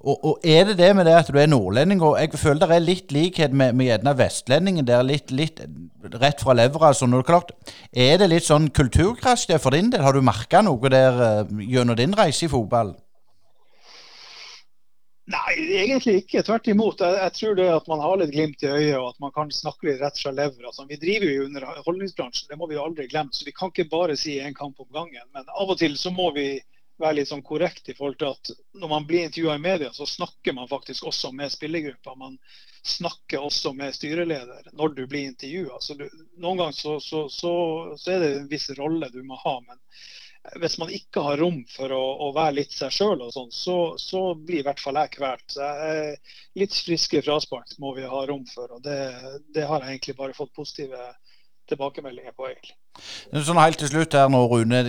og, 0.00 0.24
og, 0.24 0.40
er 0.42 0.64
det 0.66 0.76
det 0.80 0.90
med 0.96 1.06
det 1.06 1.14
at 1.20 1.30
du 1.30 1.38
er 1.38 1.46
nordlending? 1.46 2.02
og 2.02 2.18
Jeg 2.18 2.34
føler 2.34 2.66
det 2.66 2.76
er 2.76 2.82
litt 2.82 3.14
likhet 3.14 3.54
med, 3.54 3.72
med 3.78 3.86
gjerne 3.86 4.18
vestlendingen 4.18 4.86
der, 4.86 5.06
litt, 5.06 5.30
litt 5.30 5.62
rett 6.18 6.42
fra 6.42 6.58
levra. 6.58 6.90
Altså, 6.90 7.06
er 7.92 8.18
det 8.18 8.30
litt 8.30 8.50
sånn 8.50 8.72
kulturkrasj 8.74 9.54
for 9.62 9.78
din 9.78 9.94
del? 9.94 10.02
Har 10.02 10.18
du 10.18 10.22
merka 10.26 10.66
noe 10.66 10.90
der 10.90 11.22
uh, 11.46 11.58
gjennom 11.62 11.98
din 11.98 12.14
reise 12.18 12.48
i 12.48 12.50
fotball? 12.50 12.96
Nei, 15.26 15.54
egentlig 15.82 16.20
ikke. 16.20 16.44
Tvert 16.46 16.68
imot. 16.70 17.00
Jeg, 17.02 17.18
jeg, 17.18 17.34
tror 17.34 17.56
det 17.58 17.66
at 17.74 17.88
man 17.90 18.02
har 18.04 18.20
litt 18.20 18.30
glimt 18.34 18.62
i 18.62 18.70
øyet 18.70 18.98
og 19.00 19.08
at 19.08 19.18
man 19.24 19.32
kan 19.34 19.50
snakke 19.54 19.88
litt 19.88 19.98
rett 20.02 20.20
fra 20.22 20.30
levra. 20.34 20.70
Altså, 20.70 20.86
vi 20.86 21.00
driver 21.02 21.26
jo 21.26 21.40
i 21.40 21.48
underholdningsbransjen, 21.48 22.46
det 22.52 22.58
må 22.60 22.68
vi 22.70 22.78
aldri 22.78 23.08
glemme. 23.10 23.34
Så 23.34 23.48
vi 23.48 23.54
kan 23.56 23.72
ikke 23.72 23.90
bare 23.90 24.16
si 24.20 24.38
én 24.38 24.54
kamp 24.54 24.78
om 24.80 24.90
gangen. 24.94 25.26
Men 25.34 25.50
av 25.50 25.74
og 25.74 25.80
til 25.82 25.98
så 25.98 26.12
må 26.14 26.30
vi 26.36 26.52
være 27.02 27.18
litt 27.18 27.28
sånn 27.28 27.44
korrekt 27.44 27.90
i 27.90 27.94
forhold 27.96 28.16
til 28.20 28.30
at 28.30 28.50
når 28.80 28.92
man 28.92 29.06
blir 29.08 29.26
intervjua 29.26 29.56
i 29.58 29.64
media, 29.66 29.90
så 29.92 30.06
snakker 30.08 30.54
man 30.56 30.70
faktisk 30.70 31.10
også 31.10 31.32
med 31.36 31.52
spillergruppa. 31.52 32.14
Man 32.16 32.38
snakker 32.86 33.42
også 33.44 33.74
med 33.76 33.94
styreleder 33.94 34.70
når 34.72 34.94
du 34.96 35.02
blir 35.10 35.26
intervjua. 35.26 35.80
Noen 36.38 36.62
ganger 36.62 36.78
så, 36.78 36.94
så, 37.02 37.26
så, 37.32 37.52
så, 37.98 38.14
er 38.14 38.22
det 38.22 38.30
en 38.36 38.48
viss 38.52 38.70
rolle 38.78 39.10
du 39.12 39.20
må 39.26 39.38
ha. 39.42 39.58
men 39.66 39.82
hvis 40.60 40.76
man 40.78 40.92
ikke 40.94 41.22
har 41.24 41.40
rom 41.40 41.58
for 41.70 41.92
å, 41.94 42.02
å 42.26 42.30
være 42.36 42.58
litt 42.60 42.74
seg 42.74 42.92
sjøl, 42.94 43.24
sånn, 43.32 43.50
så, 43.54 43.76
så, 44.00 44.22
blir 44.38 44.62
i 44.62 44.66
hvert 44.66 44.82
fall 44.82 44.98
jeg 45.00 45.14
kvalt. 45.16 45.58
Litt 46.58 46.76
friske 46.86 47.22
fraspark 47.24 47.76
må 47.82 47.94
vi 47.96 48.06
ha 48.06 48.22
rom 48.28 48.46
for. 48.50 48.78
og 48.78 48.84
det, 48.84 49.00
det, 49.54 49.66
har 49.66 49.82
jeg 49.82 49.96
egentlig 49.96 50.16
bare 50.20 50.36
fått 50.36 50.54
positive 50.56 51.10
tilbakemeldinger 51.70 52.36
på. 52.36 52.48
egentlig. 52.52 52.76
Sånn 53.44 53.60
Helt 53.60 53.80
til 53.82 53.92
slutt 53.92 54.16
her 54.16 54.30
nå, 54.32 54.46
Rune. 54.50 54.84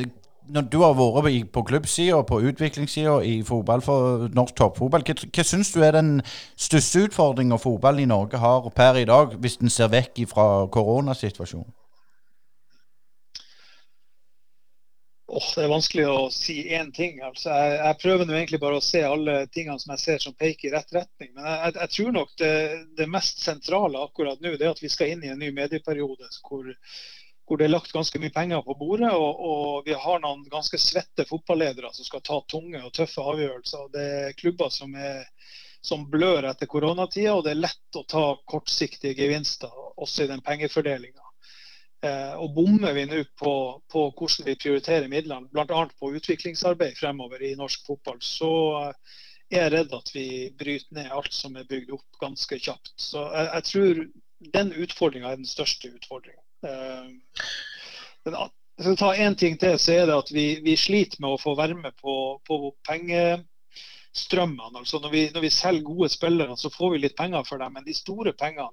når 0.47 0.67
du 0.71 0.77
har 0.79 0.93
vært 0.95 1.49
på 1.51 1.63
klubbsida, 1.67 2.21
på 2.23 2.39
utviklingssida 2.51 3.17
i 3.25 3.41
fotball 3.43 3.81
for 3.83 4.29
norsk 4.35 4.55
toppfotball, 4.55 5.03
hva, 5.03 5.17
hva 5.25 5.43
syns 5.43 5.73
du 5.73 5.81
er 5.83 5.97
den 5.97 6.21
største 6.55 7.07
utfordringa 7.07 7.57
fotballen 7.59 8.05
i 8.05 8.11
Norge 8.13 8.39
har 8.39 8.69
per 8.75 9.01
i 9.01 9.09
dag, 9.09 9.35
hvis 9.41 9.59
en 9.59 9.73
ser 9.73 9.91
vekk 9.91 10.23
fra 10.31 10.47
koronasituasjonen? 10.71 11.73
Oh, 15.28 15.43
det 15.57 15.65
er 15.65 15.71
vanskelig 15.73 16.03
å 16.07 16.19
si 16.32 16.61
én 16.71 16.88
ting. 16.95 17.17
Altså, 17.19 17.51
jeg, 17.51 17.71
jeg, 17.82 17.99
prøver 17.99 18.30
egentlig 18.32 18.59
bare 18.63 18.78
å 18.80 18.84
se 18.84 19.01
alle 19.03 19.41
tingene 19.51 19.75
som 19.82 19.91
jeg 19.91 20.03
ser 20.05 20.23
som 20.23 20.36
peker 20.39 20.69
i 20.69 20.71
rett 20.71 20.93
retning. 20.95 21.34
Men 21.36 21.49
jeg, 21.51 21.73
jeg 21.82 21.91
tror 21.97 22.15
nok 22.15 22.32
det, 22.39 22.51
det, 22.95 23.09
mest 23.11 23.43
sentrale 23.43 24.05
akkurat 24.05 24.39
nå 24.39 24.53
er 24.55 24.69
at 24.69 24.80
vi 24.80 24.91
skal 24.93 25.11
inn 25.11 25.25
i 25.28 25.34
en 25.34 25.43
ny 25.43 25.51
medieperiode 25.51 26.32
hvor, 26.47 26.71
hvor 27.43 27.59
det 27.59 27.67
er 27.67 27.73
lagt 27.73 27.91
ganske 27.91 28.23
mye 28.23 28.32
penger 28.39 28.63
på 28.63 28.78
bordet. 28.80 29.11
Og, 29.19 29.43
og 29.51 29.91
vi 29.91 29.99
har 29.99 30.23
noen 30.23 30.47
ganske 30.53 30.80
svette 30.80 31.28
fotballedere 31.28 31.91
som 31.91 32.07
skal 32.07 32.23
ta 32.23 32.39
tunge 32.47 32.80
og 32.80 32.95
tøffe 32.95 33.28
avgjørelser. 33.36 33.91
Det 33.99 34.09
er 34.23 34.39
klubber 34.39 34.71
som, 34.71 34.95
er, 34.95 35.28
som 35.84 36.07
blør 36.07 36.47
etter 36.53 36.71
koronatida, 36.71 37.36
og 37.36 37.43
det 37.43 37.57
er 37.57 37.65
lett 37.67 37.99
å 37.99 38.07
ta 38.07 38.30
kortsiktige 38.47 39.19
gevinster 39.19 39.75
også 39.99 40.23
i 40.23 40.32
den 40.32 40.47
pengefordelinga. 40.47 41.26
Eh, 42.05 42.33
og 42.37 42.51
bommer 42.53 42.93
vi 42.93 43.07
nå 43.09 43.23
på, 43.39 43.53
på, 43.89 44.01
hvordan 44.13 44.45
vi 44.45 44.57
prioriterer 44.61 45.09
midlene, 45.09 45.49
bl.a. 45.49 45.85
på 45.97 46.11
utviklingsarbeid 46.19 46.97
fremover 46.99 47.41
i 47.41 47.55
norsk 47.57 47.87
fotball, 47.89 48.19
så 48.21 48.51
eh, 48.83 49.15
er 49.49 49.63
jeg 49.63 49.73
redd 49.73 49.95
at 49.97 50.11
vi 50.13 50.27
bryter 50.59 50.99
ned 50.99 51.09
alt 51.09 51.33
som 51.33 51.57
er 51.57 51.65
bygd 51.69 51.95
opp 51.97 52.21
ganske 52.21 52.59
kjapt. 52.59 52.93
Så 53.01 53.23
jeg, 53.31 53.49
jeg 53.53 53.67
tror 53.71 54.03
den 54.53 54.71
utfordringa 54.77 55.31
er 55.31 55.41
den 55.41 55.49
største 55.49 55.89
utfordringa. 55.95 56.43
Eh, 56.69 58.45
skal 58.77 58.97
ta 58.99 59.13
én 59.15 59.35
ting 59.39 59.57
til, 59.57 59.79
så 59.81 59.95
er 59.95 60.05
det 60.05 60.19
at 60.19 60.29
vi, 60.33 60.47
vi, 60.61 60.75
sliter 60.77 61.23
med 61.23 61.33
å 61.33 61.41
få 61.41 61.55
være 61.57 61.79
med 61.79 61.97
på, 61.97 62.37
på 62.45 62.59
pengestrømmene. 64.18 64.78
Altså 64.78 64.99
når 64.99 65.09
vi, 65.09 65.32
når 65.34 65.41
vi 65.41 65.49
selger 65.49 65.84
gode 65.84 66.09
spillere, 66.09 66.57
så 66.57 66.70
får 66.70 66.91
vi 66.91 66.97
litt 66.99 67.15
penger 67.18 67.43
for 67.43 67.57
dem, 67.57 67.74
men 67.74 67.84
de 67.86 67.93
store 67.93 68.34
pengene 68.34 68.70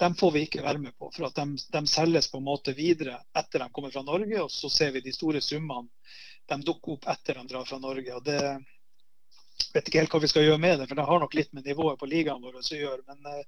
dem 0.00 0.14
får 0.14 0.32
vi 0.32 0.42
ikke 0.42 0.62
være 0.62 0.78
med 0.78 0.96
på. 0.98 1.10
For 1.14 1.26
at 1.26 1.36
de, 1.36 1.56
de, 1.72 1.86
selges 1.86 2.30
på 2.30 2.38
en 2.38 2.44
måte 2.44 2.72
videre 2.72 3.20
etter 3.36 3.60
de 3.60 3.70
kommer 3.70 3.90
fra 3.90 4.02
Norge. 4.02 4.42
Og 4.42 4.50
så 4.50 4.68
ser 4.70 4.92
vi 4.92 5.00
de 5.00 5.12
store 5.12 5.40
summene 5.40 5.88
de 6.48 6.62
dukker 6.64 6.96
opp 6.96 7.06
etter 7.06 7.34
de 7.34 7.46
drar 7.46 7.64
fra 7.64 7.78
Norge. 7.78 8.14
og 8.14 8.24
det 8.24 8.40
vet 9.74 9.86
ikke 9.86 10.00
helt 10.00 10.10
hva 10.10 10.20
vi 10.20 10.28
skal 10.28 10.42
gjøre 10.42 10.58
med 10.58 10.80
det, 10.80 10.88
for 10.88 10.96
det 10.96 11.04
har 11.06 11.20
nok 11.20 11.34
litt 11.36 11.52
med 11.52 11.66
nivået 11.68 11.98
på 12.00 12.08
ligaen 12.08 12.42
vår 12.42 12.56
å 12.58 12.62
gjøre. 12.74 13.02
Men 13.06 13.28
eh, 13.30 13.44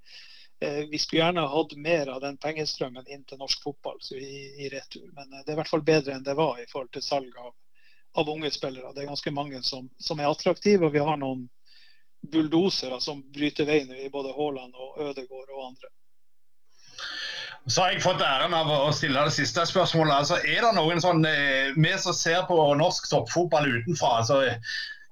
eh, 0.60 0.82
vi 0.90 1.00
skulle 1.00 1.24
gjerne 1.24 1.48
hatt 1.48 1.74
mer 1.74 2.12
av 2.12 2.20
den 2.22 2.36
pengestrømmen 2.38 3.08
inn 3.08 3.24
til 3.24 3.40
norsk 3.40 3.64
fotball 3.64 3.98
i, 4.14 4.28
i, 4.62 4.68
retur. 4.70 5.08
Men 5.16 5.32
eh, 5.32 5.40
det 5.42 5.50
er 5.50 5.56
i 5.56 5.60
hvert 5.62 5.72
fall 5.72 5.82
bedre 5.88 6.14
enn 6.14 6.28
det 6.28 6.36
var 6.38 6.60
i 6.60 6.68
forhold 6.70 6.92
til 6.94 7.02
salg 7.02 7.40
av, 7.40 7.56
av 8.14 8.28
unge 8.28 8.50
spillere. 8.50 8.92
Det 8.92 9.02
er 9.02 9.10
ganske 9.10 9.32
mange 9.34 9.62
som, 9.66 9.88
som 10.00 10.20
er 10.20 10.30
attraktive, 10.30 10.86
og 10.86 10.94
vi 10.94 11.02
har 11.02 11.18
noen 11.20 11.46
bulldosere 12.32 13.00
som 13.02 13.22
bryter 13.34 13.66
veien 13.66 13.90
i 13.96 14.10
både 14.12 14.34
Haaland 14.36 14.76
og 14.78 15.00
Ødegård 15.08 15.50
og 15.50 15.66
andre. 15.72 15.90
Så 17.66 17.82
har 17.82 17.92
jeg 17.92 18.02
fått 18.02 18.22
æren 18.26 18.54
av 18.58 18.70
å 18.74 18.90
stille 18.94 19.22
det 19.22 19.34
siste 19.36 19.62
spørsmålet. 19.70 20.14
Altså, 20.16 20.38
er 20.42 20.64
det 20.64 20.72
noen 20.74 20.98
sånn 21.02 21.22
eh, 21.28 21.70
Vi 21.78 21.92
som 22.02 22.14
ser 22.16 22.42
på 22.48 22.56
norsk 22.78 23.06
toppfotball 23.10 23.68
utenfra, 23.70 24.16
altså, 24.22 24.40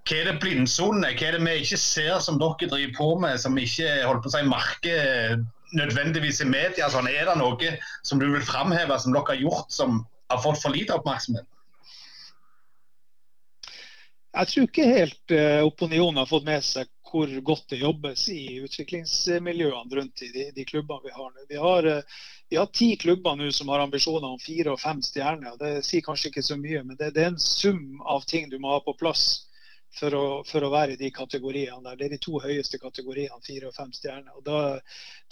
hva 0.09 0.17
er 0.17 0.27
det 0.27 0.41
blindsonene? 0.43 1.13
Hva 1.15 1.29
er 1.29 1.37
det 1.37 1.45
vi 1.45 1.55
ikke 1.63 1.79
ser 1.79 2.19
som 2.25 2.41
dere 2.41 2.71
driver 2.73 2.95
på 2.97 3.09
med, 3.23 3.39
som 3.43 3.59
ikke 3.59 4.01
holdt 4.03 4.25
på 4.25 4.33
å 4.33 4.35
si 4.35 4.43
merker 4.49 5.45
nødvendigvis 5.79 6.43
i 6.43 6.49
media? 6.51 6.89
Sånn, 6.91 7.11
er 7.11 7.31
det 7.31 7.37
noe 7.39 7.75
som 8.03 8.19
du 8.19 8.27
vil 8.33 8.47
framheve 8.47 8.99
som 8.99 9.15
dere 9.15 9.37
har 9.37 9.43
gjort 9.45 9.71
som 9.75 10.03
har 10.33 10.43
fått 10.43 10.59
for 10.63 10.75
lite 10.75 10.97
oppmerksomhet? 10.97 11.47
Jeg 14.31 14.49
tror 14.51 14.67
ikke 14.69 14.87
helt 14.87 15.33
uh, 15.35 15.61
opinionen 15.67 16.21
har 16.23 16.29
fått 16.31 16.47
med 16.47 16.63
seg 16.63 16.91
hvor 17.11 17.31
godt 17.43 17.73
det 17.73 17.81
jobbes 17.81 18.29
i 18.31 18.61
utviklingsmiljøene 18.63 19.97
rundt 19.99 20.23
i 20.23 20.29
de, 20.31 20.45
de 20.55 20.67
klubbene 20.69 21.03
vi 21.03 21.15
har 21.17 21.33
nå. 21.33 21.47
Vi 21.51 21.59
har, 21.59 21.89
uh, 21.99 22.27
vi 22.49 22.61
har 22.61 22.71
ti 22.71 22.93
klubber 23.01 23.35
nå 23.37 23.51
som 23.55 23.73
har 23.75 23.83
ambisjoner 23.83 24.29
om 24.31 24.39
fire 24.39 24.77
og 24.77 24.83
fem 24.83 25.03
stjerner. 25.03 25.59
Det 25.59 25.73
sier 25.87 26.07
kanskje 26.07 26.31
ikke 26.31 26.47
så 26.47 26.59
mye, 26.61 26.85
men 26.87 27.01
det, 27.01 27.11
det 27.17 27.25
er 27.27 27.33
en 27.33 27.43
sum 27.43 27.99
av 28.07 28.23
ting 28.31 28.47
du 28.53 28.61
må 28.63 28.77
ha 28.77 28.83
på 28.87 28.95
plass 29.03 29.27
for 29.99 30.15
å, 30.15 30.25
for 30.47 30.63
å, 30.63 30.71
være 30.71 30.95
i 30.95 31.01
de 31.01 31.11
kategoriene 31.15 31.83
der. 31.85 31.99
Det 31.99 32.07
er 32.07 32.15
de 32.15 32.21
to 32.23 32.41
høyeste 32.43 32.79
kategoriene, 32.83 33.41
fire 33.47 33.71
og 33.71 33.77
fem 33.77 33.91
stjerner. 33.95 34.33
Og 34.39 34.45
da, 34.47 34.61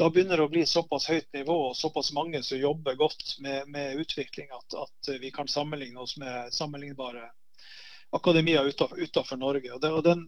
da, 0.00 0.08
begynner 0.10 0.40
det 0.40 0.48
å 0.48 0.52
bli 0.52 0.64
såpass 0.66 1.08
høyt 1.10 1.28
nivå 1.36 1.56
og 1.68 1.76
såpass 1.78 2.10
mange 2.16 2.42
som 2.46 2.58
jobber 2.58 2.98
godt 2.98 3.36
med, 3.44 3.68
med 3.70 4.02
utvikling 4.02 4.50
at, 4.54 4.80
at, 4.82 5.12
vi 5.22 5.30
kan 5.34 5.50
sammenligne 5.50 6.02
oss 6.02 6.16
med 6.18 6.50
sammenlignbare 6.54 7.28
akademier 8.16 8.68
utenfor 8.68 9.36
Norge. 9.36 9.72
Og, 9.74 9.80
det, 9.82 9.92
og 9.92 10.04
den, 10.04 10.26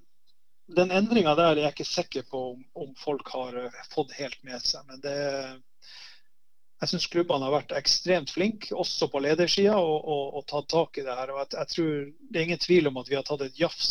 den 0.77 0.93
endringa 0.95 1.35
der 1.39 1.55
er 1.55 1.65
jeg 1.65 1.75
ikke 1.75 1.89
sikker 1.89 2.29
på 2.31 2.45
om, 2.53 2.63
om, 2.75 2.95
folk 2.99 3.29
har 3.35 3.57
eh, 3.65 3.83
fått 3.95 4.15
helt 4.19 4.39
med 4.47 4.63
seg. 4.65 4.87
Men 4.89 5.03
det, 5.05 5.17
jeg 6.81 6.93
syns 6.93 7.11
klubbene 7.13 7.49
har 7.49 7.59
vært 7.59 7.77
ekstremt 7.77 8.33
flinke, 8.33 8.73
også 8.77 9.11
på 9.13 9.23
ledersida, 9.25 9.77
og, 9.79 9.99
og, 10.01 10.25
og, 10.41 10.47
tatt 10.49 10.71
tak 10.73 11.01
i 11.01 11.07
det 11.07 11.17
her. 11.17 11.35
Og 11.35 11.43
jeg, 11.43 11.53
jeg, 11.59 11.73
tror 11.75 11.95
Det 12.21 12.41
er 12.41 12.49
ingen 12.49 12.67
tvil 12.67 12.91
om 12.93 13.01
at 13.03 13.11
vi 13.11 13.19
har 13.19 13.27
tatt 13.27 13.47
et 13.47 13.61
jafs 13.61 13.91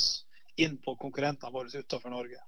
inn 0.60 0.78
på 0.84 0.96
konkurrentene 1.00 1.54
våre 1.54 1.72
utenfor 1.72 2.12
Norge. 2.12 2.42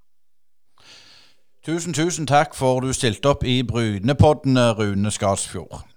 Tusen, 1.61 1.93
tusen 1.93 2.25
takk 2.25 2.55
for 2.57 2.81
du 2.81 2.89
stilte 2.93 3.29
opp 3.29 3.43
i 3.45 3.61
Brynepodden, 3.61 4.57
Rune 4.79 5.11
Skarsfjord. 5.13 5.90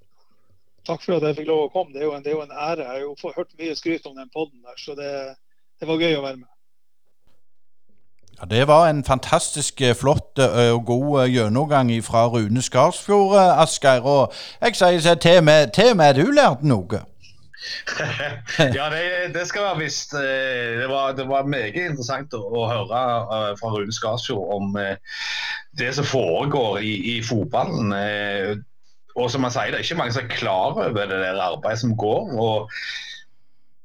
Takk 0.85 1.05
for 1.05 1.17
at 1.17 1.25
jeg 1.25 1.39
fikk 1.39 1.49
lov 1.49 1.67
å 1.67 1.71
komme. 1.73 1.95
Det 1.95 2.03
er 2.03 2.11
jo 2.11 2.17
en, 2.17 2.27
er 2.27 2.37
jo 2.37 2.43
en 2.45 2.53
ære. 2.53 2.85
Jeg 2.85 2.91
har 2.91 3.05
jo 3.05 3.37
hørt 3.37 3.55
mye 3.61 3.77
skryt 3.79 4.11
om 4.11 4.19
den 4.19 4.33
podden 4.35 4.61
der, 4.61 4.77
så 4.81 4.97
det, 4.99 5.13
det 5.81 5.89
var 5.89 6.03
gøy 6.03 6.19
å 6.19 6.27
være 6.27 6.43
med. 6.43 6.51
Ja, 8.41 8.45
Det 8.51 8.69
var 8.69 8.89
en 8.89 9.05
fantastisk 9.05 9.81
eh, 9.81 9.95
flott 9.95 10.39
eh, 10.39 10.75
og 10.75 10.85
god 10.87 11.23
eh, 11.23 11.35
gjennomgang 11.35 11.93
fra 12.03 12.27
Rune 12.27 12.63
Skarsfjord, 12.63 13.37
Asgeir. 13.63 14.03
Og 14.03 14.33
jeg 14.61 14.77
sier 14.77 15.15
til 15.15 15.41
meg, 15.41 15.45
med, 15.45 15.73
til 15.73 15.97
med 15.97 16.15
du 16.15 16.31
lærte 16.35 16.67
noe. 16.67 17.05
ja, 18.77 18.91
det, 18.93 19.35
det, 19.35 19.47
skal 19.49 19.63
være 19.63 19.79
visst. 19.79 20.13
Det 20.13 20.89
var, 20.91 21.15
det 21.17 21.29
var 21.29 21.47
meget 21.49 21.79
interessant 21.87 22.35
å, 22.37 22.43
å 22.45 22.67
høre 22.69 23.55
fra 23.57 23.71
Rune 23.73 23.95
Skarsfjord 23.95 24.51
om 24.59 24.77
det 25.79 25.95
som 25.97 26.05
foregår 26.05 26.83
i, 26.85 26.93
i 27.15 27.23
fotballen. 27.25 27.95
Og 29.15 29.31
som 29.31 29.47
han 29.47 29.55
sier, 29.55 29.71
det 29.71 29.81
er 29.81 29.87
ikke 29.87 29.99
mange 30.01 30.15
som 30.17 30.25
er 30.25 30.37
klar 30.37 30.73
over 30.75 30.95
det 30.95 31.09
der 31.11 31.43
arbeidet 31.43 31.85
som 31.85 31.97
går. 31.97 32.33
og 32.35 32.71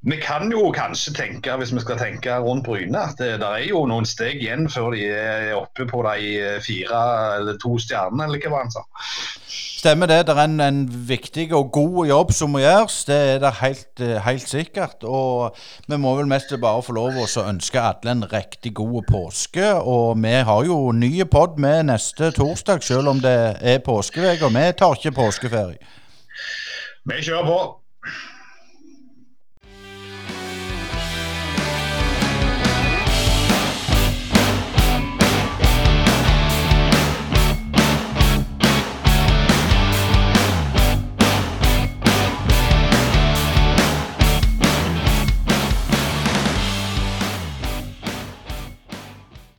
vi 0.02 0.16
kan 0.24 0.48
jo 0.52 0.70
kanskje 0.72 1.12
tenke, 1.14 1.56
hvis 1.60 1.74
vi 1.76 1.82
skal 1.84 1.98
tenke 2.00 2.38
rundt 2.40 2.64
Bryne, 2.66 3.02
at 3.02 3.20
det, 3.20 3.34
der 3.42 3.58
er 3.58 3.66
jo 3.68 3.82
noen 3.90 4.08
steg 4.08 4.40
igjen 4.40 4.70
før 4.72 4.94
de 4.96 5.04
er 5.12 5.52
oppe 5.58 5.84
på 5.90 6.04
de 6.08 6.60
fire 6.64 7.02
eller 7.40 7.60
to 7.60 7.76
stjernene, 7.84 8.30
eller 8.30 8.48
hva 8.48 8.62
han 8.64 8.72
sa. 8.72 8.86
Stemmer 9.80 10.10
det. 10.12 10.26
Det 10.28 10.34
er 10.36 10.44
en, 10.44 10.60
en, 10.60 10.80
viktig 11.08 11.54
og 11.56 11.70
god 11.72 12.08
jobb 12.10 12.32
som 12.36 12.52
må 12.52 12.60
gjøres. 12.60 12.98
Det 13.08 13.16
er 13.16 13.38
det 13.40 13.52
helt, 13.62 14.02
helt, 14.26 14.50
sikkert. 14.50 15.06
Og 15.08 15.56
vi 15.88 15.96
må 15.96 16.16
vel 16.18 16.28
mest 16.28 16.52
bare 16.60 16.84
få 16.84 16.98
lov 16.98 17.16
å 17.16 17.28
ønske 17.46 17.80
alle 17.80 18.12
en 18.12 18.26
riktig 18.28 18.74
god 18.76 19.08
påske. 19.08 19.72
Og 19.80 20.20
vi 20.20 20.36
har 20.50 20.68
jo 20.68 20.92
nye 20.92 21.30
pod 21.32 21.56
med 21.64 21.88
neste 21.94 22.34
torsdag, 22.36 22.84
selv 22.84 23.14
om 23.14 23.24
det 23.24 23.38
er 23.62 23.80
påskeuke. 23.86 24.50
Og 24.50 24.56
vi 24.58 24.68
tar 24.76 25.00
ikke 25.00 25.16
påskeferie. 25.16 25.80
Vi 27.08 27.24
kjører 27.24 27.48
på. 27.48 27.79